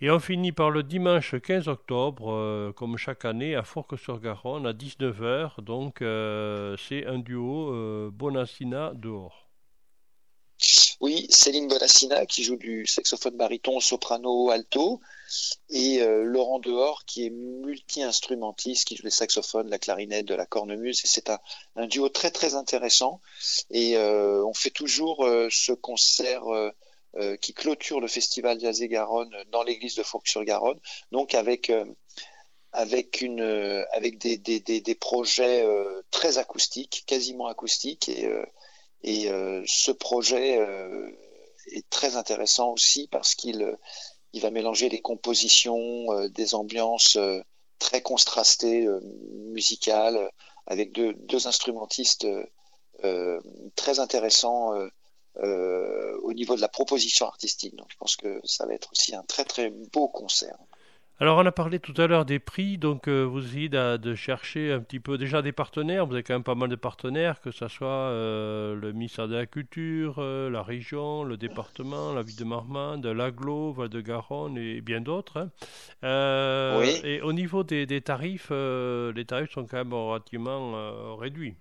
Et 0.00 0.10
on 0.10 0.18
finit 0.18 0.50
par 0.50 0.70
le 0.70 0.82
dimanche 0.82 1.36
15 1.40 1.68
octobre, 1.68 2.32
euh, 2.32 2.72
comme 2.72 2.96
chaque 2.96 3.24
année, 3.24 3.54
à 3.54 3.62
Fourques-sur-Garonne, 3.62 4.66
à 4.66 4.72
19h. 4.72 5.60
Donc, 5.60 6.02
euh, 6.02 6.76
c'est 6.76 7.06
un 7.06 7.20
duo 7.20 7.72
euh, 7.72 8.10
Bonassina 8.12 8.90
dehors. 8.94 9.41
Oui, 11.02 11.26
Céline 11.30 11.66
Bonassina 11.66 12.26
qui 12.26 12.44
joue 12.44 12.54
du 12.54 12.86
saxophone 12.86 13.36
baryton, 13.36 13.80
soprano, 13.80 14.50
alto, 14.50 15.00
et 15.68 16.00
euh, 16.00 16.22
Laurent 16.22 16.60
Dehors 16.60 17.04
qui 17.06 17.26
est 17.26 17.30
multi-instrumentiste, 17.30 18.86
qui 18.86 18.94
joue 18.94 19.02
les 19.02 19.10
saxophones, 19.10 19.68
la 19.68 19.80
clarinette, 19.80 20.26
de 20.26 20.36
la 20.36 20.46
cornemuse. 20.46 21.00
C'est 21.02 21.28
un, 21.28 21.40
duo 21.88 22.08
très 22.08 22.30
très 22.30 22.54
intéressant. 22.54 23.20
Et 23.72 23.96
euh, 23.96 24.44
on 24.46 24.54
fait 24.54 24.70
toujours 24.70 25.24
euh, 25.24 25.48
ce 25.50 25.72
concert 25.72 26.44
qui 27.42 27.52
clôture 27.52 28.00
le 28.00 28.08
festival 28.08 28.58
Jazz 28.58 28.80
Garonne 28.84 29.36
dans 29.50 29.64
l'église 29.64 29.96
de 29.96 30.02
Fourques-sur-Garonne, 30.02 30.80
donc 31.10 31.34
avec 31.34 31.70
des, 32.72 34.38
des 34.38 34.94
projets 34.94 35.66
très 36.10 36.38
acoustiques, 36.38 37.02
quasiment 37.06 37.48
acoustiques 37.48 38.08
et 38.08 38.26
et 39.02 39.30
euh, 39.30 39.62
ce 39.66 39.90
projet 39.90 40.58
euh, 40.58 41.10
est 41.72 41.88
très 41.90 42.16
intéressant 42.16 42.72
aussi 42.72 43.08
parce 43.08 43.34
qu'il 43.34 43.76
il 44.34 44.40
va 44.40 44.50
mélanger 44.50 44.88
les 44.88 45.00
compositions, 45.00 46.10
euh, 46.12 46.28
des 46.28 46.54
ambiances 46.54 47.18
très 47.78 48.00
contrastées 48.00 48.86
musicales 49.52 50.30
avec 50.66 50.92
deux, 50.92 51.14
deux 51.14 51.48
instrumentistes 51.48 52.26
très 53.74 53.98
intéressants 53.98 54.72
au 55.34 56.32
niveau 56.32 56.54
de 56.54 56.60
la 56.60 56.68
proposition 56.68 57.26
artistique. 57.26 57.74
Donc 57.74 57.88
je 57.90 57.96
pense 57.96 58.16
que 58.16 58.40
ça 58.44 58.66
va 58.66 58.74
être 58.74 58.92
aussi 58.92 59.16
un 59.16 59.24
très 59.24 59.44
très 59.44 59.70
beau 59.70 60.06
concert. 60.06 60.56
Alors 61.20 61.38
on 61.38 61.46
a 61.46 61.52
parlé 61.52 61.78
tout 61.78 61.94
à 61.98 62.08
l'heure 62.08 62.24
des 62.24 62.40
prix, 62.40 62.78
donc 62.78 63.06
euh, 63.06 63.22
vous 63.22 63.46
essayez 63.46 63.68
de, 63.68 64.14
chercher 64.16 64.72
un 64.72 64.80
petit 64.80 64.98
peu 64.98 65.18
déjà 65.18 65.40
des 65.40 65.52
partenaires, 65.52 66.04
vous 66.04 66.14
avez 66.14 66.24
quand 66.24 66.34
même 66.34 66.42
pas 66.42 66.56
mal 66.56 66.68
de 66.68 66.74
partenaires, 66.74 67.40
que 67.40 67.52
ce 67.52 67.68
soit 67.68 67.86
euh, 67.86 68.74
le 68.74 68.92
ministère 68.92 69.28
de 69.28 69.36
la 69.36 69.46
Culture, 69.46 70.16
euh, 70.18 70.50
la 70.50 70.62
région, 70.62 71.22
le 71.22 71.36
département, 71.36 72.12
la 72.12 72.22
ville 72.22 72.36
de 72.36 72.44
Marmande, 72.44 73.06
l'Aglo, 73.06 73.72
Val-de-Garonne 73.72 74.58
et 74.58 74.80
bien 74.80 75.00
d'autres. 75.00 75.48
Hein. 76.02 76.78
oui. 76.80 77.00
Et 77.04 77.20
au 77.20 77.32
niveau 77.32 77.62
des, 77.62 77.86
des 77.86 78.00
tarifs, 78.00 78.50
les 78.50 79.24
tarifs 79.24 79.52
sont 79.52 79.66
quand 79.66 79.76
même 79.76 79.94
relativement 79.94 81.16
réduits. 81.16 81.54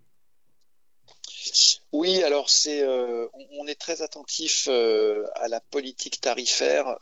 Oui, 1.92 2.24
alors 2.24 2.50
c'est, 2.50 2.84
on 2.84 3.68
est 3.68 3.80
très 3.80 4.02
attentif 4.02 4.68
à 4.68 5.48
la 5.50 5.60
politique 5.60 6.20
tarifaire. 6.20 6.98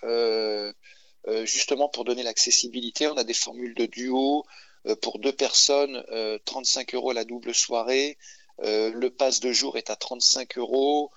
Euh, 1.28 1.46
justement 1.46 1.90
pour 1.90 2.06
donner 2.06 2.24
l'accessibilité. 2.24 3.08
On 3.08 3.18
a 3.18 3.26
des 3.26 3.34
formules 3.34 3.76
de 3.76 3.86
duo 3.86 4.46
euh, 4.88 4.96
pour 4.96 5.20
deux 5.20 5.34
personnes, 5.34 6.02
35 6.46 6.94
euh, 6.94 6.98
euros 6.98 7.12
la 7.12 7.26
double 7.26 7.54
soirée. 7.54 8.18
le 8.60 9.10
pass 9.10 9.42
de 9.42 9.52
jour 9.52 9.78
est 9.78 9.90
à 9.90 9.96
35 9.96 10.58
euros. 10.58 11.12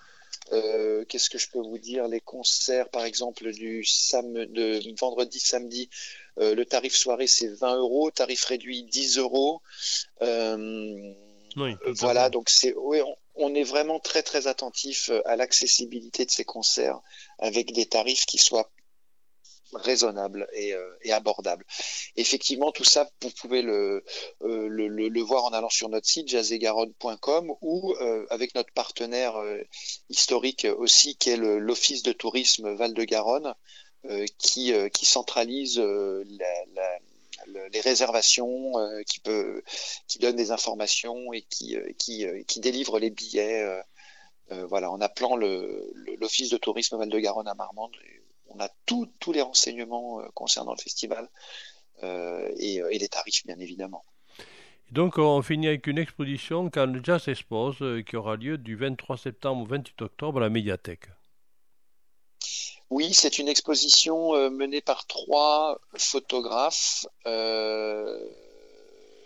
Qu'est-ce 0.51 1.31
que 1.31 1.39
je 1.39 1.49
peux 1.51 1.61
vous 1.61 1.79
dire? 1.79 2.09
Les 2.09 2.21
concerts, 2.21 2.89
par 2.89 3.05
exemple, 3.05 3.53
du 3.53 3.85
sam 3.85 4.47
de 4.47 4.81
vendredi, 4.99 5.39
samedi, 5.39 5.89
le 6.37 6.65
tarif 6.65 6.97
soirée 6.97 7.29
c'est 7.29 7.49
20 7.49 7.77
euros, 7.77 8.11
tarif 8.11 8.45
réduit 8.45 8.83
10 8.83 9.19
euros. 9.19 9.63
voilà, 10.21 12.29
donc 12.29 12.51
c'est, 12.51 12.75
oui, 12.77 13.01
on, 13.03 13.17
on, 13.37 13.55
est 13.55 13.63
vraiment 13.63 14.01
très 14.01 14.23
très 14.23 14.49
attentif 14.49 15.11
à 15.25 15.37
l'accessibilité 15.37 16.25
de 16.25 16.31
ces 16.31 16.45
concerts 16.45 17.01
avec 17.39 17.73
des 17.73 17.87
tarifs 17.87 18.27
qui 18.27 18.39
soient 18.39 18.72
raisonnable 19.75 20.49
et, 20.53 20.75
euh, 20.75 20.97
et, 21.03 21.13
abordable. 21.13 21.65
Effectivement, 22.17 22.73
tout 22.73 22.85
ça, 22.85 23.09
vous 23.23 23.31
pouvez 23.31 23.63
le, 23.63 24.05
euh, 24.43 25.25
voir 25.25 25.45
en 25.45 25.51
allant 25.51 25.69
sur 25.69 25.89
notre 25.89 26.07
site 26.07 26.29
jazzegaronne.com 26.29 27.53
ou 27.61 27.95
euh, 28.01 28.27
avec 28.31 28.55
notre 28.55 28.73
partenaire 28.73 29.35
historique 30.09 30.67
aussi, 30.79 31.17
qui 31.17 31.31
est 31.31 31.37
l'Office 31.37 32.03
de 32.03 32.13
tourisme 32.13 32.73
Val-de-Garonne, 32.75 33.55
qui, 34.39 34.73
qui 34.93 35.07
centralise 35.07 35.79
les 35.79 37.81
réservations, 37.81 38.73
qui 39.07 40.19
donne 40.19 40.37
des 40.37 40.51
informations 40.51 41.33
et 41.33 41.43
qui, 41.43 41.77
délivre 42.57 42.99
les 42.99 43.11
billets. 43.11 43.65
voilà, 44.51 44.91
en 44.91 45.01
appelant 45.01 45.37
l'Office 45.37 46.51
de 46.51 46.57
tourisme 46.57 46.99
Val-de-Garonne 46.99 47.49
à 47.49 47.55
Marmande 47.55 47.97
on 48.49 48.59
a 48.61 48.69
tous 48.87 49.33
les 49.33 49.43
renseignements 49.43 50.21
euh, 50.21 50.29
concernant 50.35 50.73
le 50.73 50.81
festival 50.81 51.29
euh, 52.03 52.49
euh, 52.49 52.89
et, 52.91 52.99
les 52.99 53.09
tarifs, 53.09 53.47
bien 53.47 53.59
évidemment. 53.59 54.05
Donc 54.91 55.17
on 55.17 55.41
finit 55.41 55.69
avec 55.69 55.87
une 55.87 55.99
exposition 55.99 56.69
quand 56.69 57.03
Jazz 57.03 57.29
Expose 57.29 57.79
qui 58.07 58.17
aura 58.17 58.37
lieu 58.37 58.59
du 58.59 58.77
23 58.77 59.17
septembre 59.17 59.63
au 59.63 59.67
28 59.67 60.03
octobre 60.03 60.39
à 60.39 60.43
la 60.43 60.51
médiathèque. 60.51 61.07
Oui, 62.91 63.15
c'est 63.15 63.39
une 63.39 63.49
exposition 63.49 64.51
menée 64.51 64.83
par 64.83 65.07
trois 65.07 65.81
photographes, 65.97 67.07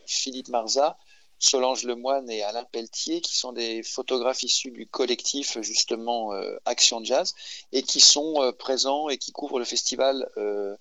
Philippe 0.06 0.48
Marza, 0.48 0.96
Solange 1.38 1.84
Lemoine 1.84 2.30
et 2.30 2.42
Alain 2.42 2.64
Pelletier, 2.64 3.20
qui 3.20 3.36
sont 3.36 3.52
des 3.52 3.82
photographes 3.82 4.42
issus 4.42 4.70
du 4.70 4.86
collectif 4.86 5.60
justement 5.60 6.32
euh, 6.32 6.56
Action 6.64 7.04
Jazz 7.04 7.34
et 7.72 7.82
qui 7.82 8.00
sont 8.00 8.42
euh, 8.42 8.52
présents 8.52 9.10
et 9.10 9.18
qui 9.18 9.32
couvrent 9.32 9.58
le 9.58 9.66
festival 9.66 10.28
euh, 10.38 10.74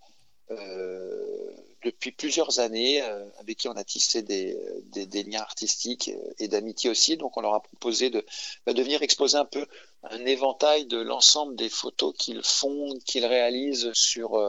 depuis 1.84 2.12
plusieurs 2.12 2.60
années, 2.60 3.01
avec 3.39 3.58
qui 3.58 3.68
on 3.68 3.74
a 3.74 3.84
tissé 3.84 4.22
des, 4.22 4.56
liens 5.24 5.41
artistiques 5.41 6.12
et 6.39 6.47
d'amitié 6.47 6.89
aussi. 6.89 7.18
Donc 7.18 7.36
on 7.38 7.41
leur 7.41 7.56
a 7.56 7.62
proposé 7.62 8.10
de, 8.10 8.26
bah, 8.66 8.74
de 8.74 8.82
venir 8.82 9.01
exposer 9.01 9.38
un 9.38 9.45
peu 9.45 9.66
un 10.03 10.26
éventail 10.26 10.86
de 10.86 10.97
l'ensemble 10.97 11.56
des 11.56 11.70
photos 11.70 12.14
qu'ils 12.18 12.43
font, 12.43 12.97
qu'ils 13.06 13.26
réalisent 13.26 13.91
sur 13.93 14.39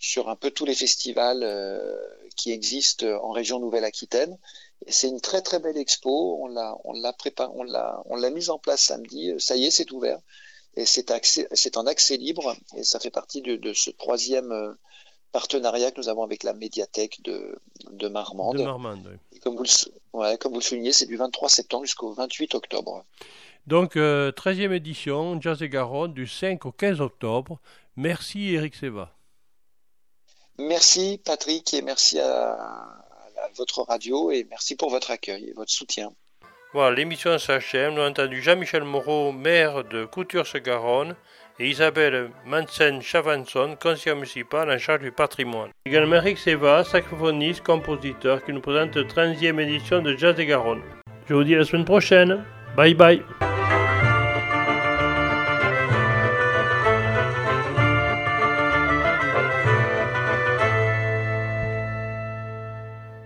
sur 0.00 0.28
un 0.28 0.36
peu 0.36 0.52
tous 0.52 0.64
les 0.64 0.74
festivals 0.74 1.44
qui 2.36 2.52
existent 2.52 3.06
en 3.06 3.30
région 3.30 3.58
Nouvelle-Aquitaine. 3.58 4.38
C'est 4.86 5.08
une 5.08 5.20
très 5.20 5.42
très 5.42 5.58
belle 5.58 5.76
expo. 5.76 6.38
On 6.40 6.46
l'a 6.46 6.76
on 6.84 6.92
l'a 6.92 7.12
préparé, 7.12 7.50
on 7.54 7.64
l'a 7.64 8.02
on 8.06 8.16
l'a 8.16 8.30
mise 8.30 8.50
en 8.50 8.58
place 8.58 8.82
samedi. 8.82 9.32
Ça 9.38 9.56
y 9.56 9.64
est, 9.64 9.70
c'est 9.70 9.90
ouvert 9.90 10.20
et 10.78 10.86
c'est 10.86 11.12
c'est 11.52 11.76
en 11.76 11.86
accès 11.86 12.16
libre 12.16 12.54
et 12.76 12.84
ça 12.84 13.00
fait 13.00 13.10
partie 13.10 13.42
de, 13.42 13.56
de, 13.56 13.72
ce 13.72 13.90
troisième 13.90 14.52
euh, 14.52 14.72
partenariat 15.32 15.90
que 15.90 16.00
nous 16.00 16.08
avons 16.08 16.22
avec 16.22 16.44
la 16.44 16.52
médiathèque 16.54 17.20
de, 17.22 17.58
de 17.90 18.08
Marmande. 18.08 18.58
De 18.58 18.62
Marmande 18.62 19.18
oui. 19.32 19.40
comme, 19.40 19.56
vous 19.56 19.64
le, 19.64 20.18
ouais, 20.18 20.38
comme 20.38 20.52
vous 20.52 20.60
le 20.60 20.64
soulignez, 20.64 20.92
c'est 20.92 21.06
du 21.06 21.16
23 21.16 21.48
septembre 21.48 21.84
jusqu'au 21.84 22.12
28 22.12 22.54
octobre. 22.54 23.04
Donc, 23.66 23.96
euh, 23.96 24.30
13e 24.30 24.72
édition, 24.72 25.40
Jazz 25.40 25.62
et 25.62 25.68
Garonne, 25.68 26.14
du 26.14 26.26
5 26.26 26.64
au 26.64 26.72
15 26.72 27.00
octobre. 27.00 27.58
Merci 27.96 28.54
Eric 28.54 28.76
Seva. 28.76 29.14
Merci 30.58 31.20
Patrick 31.24 31.74
et 31.74 31.82
merci 31.82 32.18
à, 32.20 32.97
votre 33.58 33.82
radio 33.82 34.30
et 34.30 34.46
merci 34.48 34.76
pour 34.76 34.90
votre 34.90 35.10
accueil 35.10 35.50
et 35.50 35.52
votre 35.52 35.70
soutien. 35.70 36.10
Voilà, 36.74 36.96
l'émission 36.96 37.38
s'achève. 37.38 37.92
Nous 37.92 38.00
avons 38.00 38.10
entendu 38.10 38.42
Jean-Michel 38.42 38.84
Moreau, 38.84 39.32
maire 39.32 39.84
de 39.84 40.04
Couture-ce-Garonne, 40.04 41.14
et 41.58 41.68
Isabelle 41.68 42.30
Mansen-Chavanson, 42.46 43.76
conseillère 43.80 44.16
municipale 44.16 44.70
en 44.70 44.78
charge 44.78 45.00
du 45.00 45.10
patrimoine. 45.10 45.70
Également 45.86 46.16
Eric 46.16 46.38
Seva, 46.38 46.84
saxophoniste, 46.84 47.62
compositeur, 47.62 48.44
qui 48.44 48.52
nous 48.52 48.60
présente 48.60 48.96
la 48.96 49.04
13e 49.04 49.58
édition 49.60 50.02
de 50.02 50.16
Jazz 50.16 50.36
des 50.36 50.46
Garonne. 50.46 50.82
Je 51.28 51.34
vous 51.34 51.44
dis 51.44 51.54
à 51.54 51.58
la 51.58 51.64
semaine 51.64 51.84
prochaine. 51.84 52.44
Bye 52.76 52.94
bye. 52.94 53.22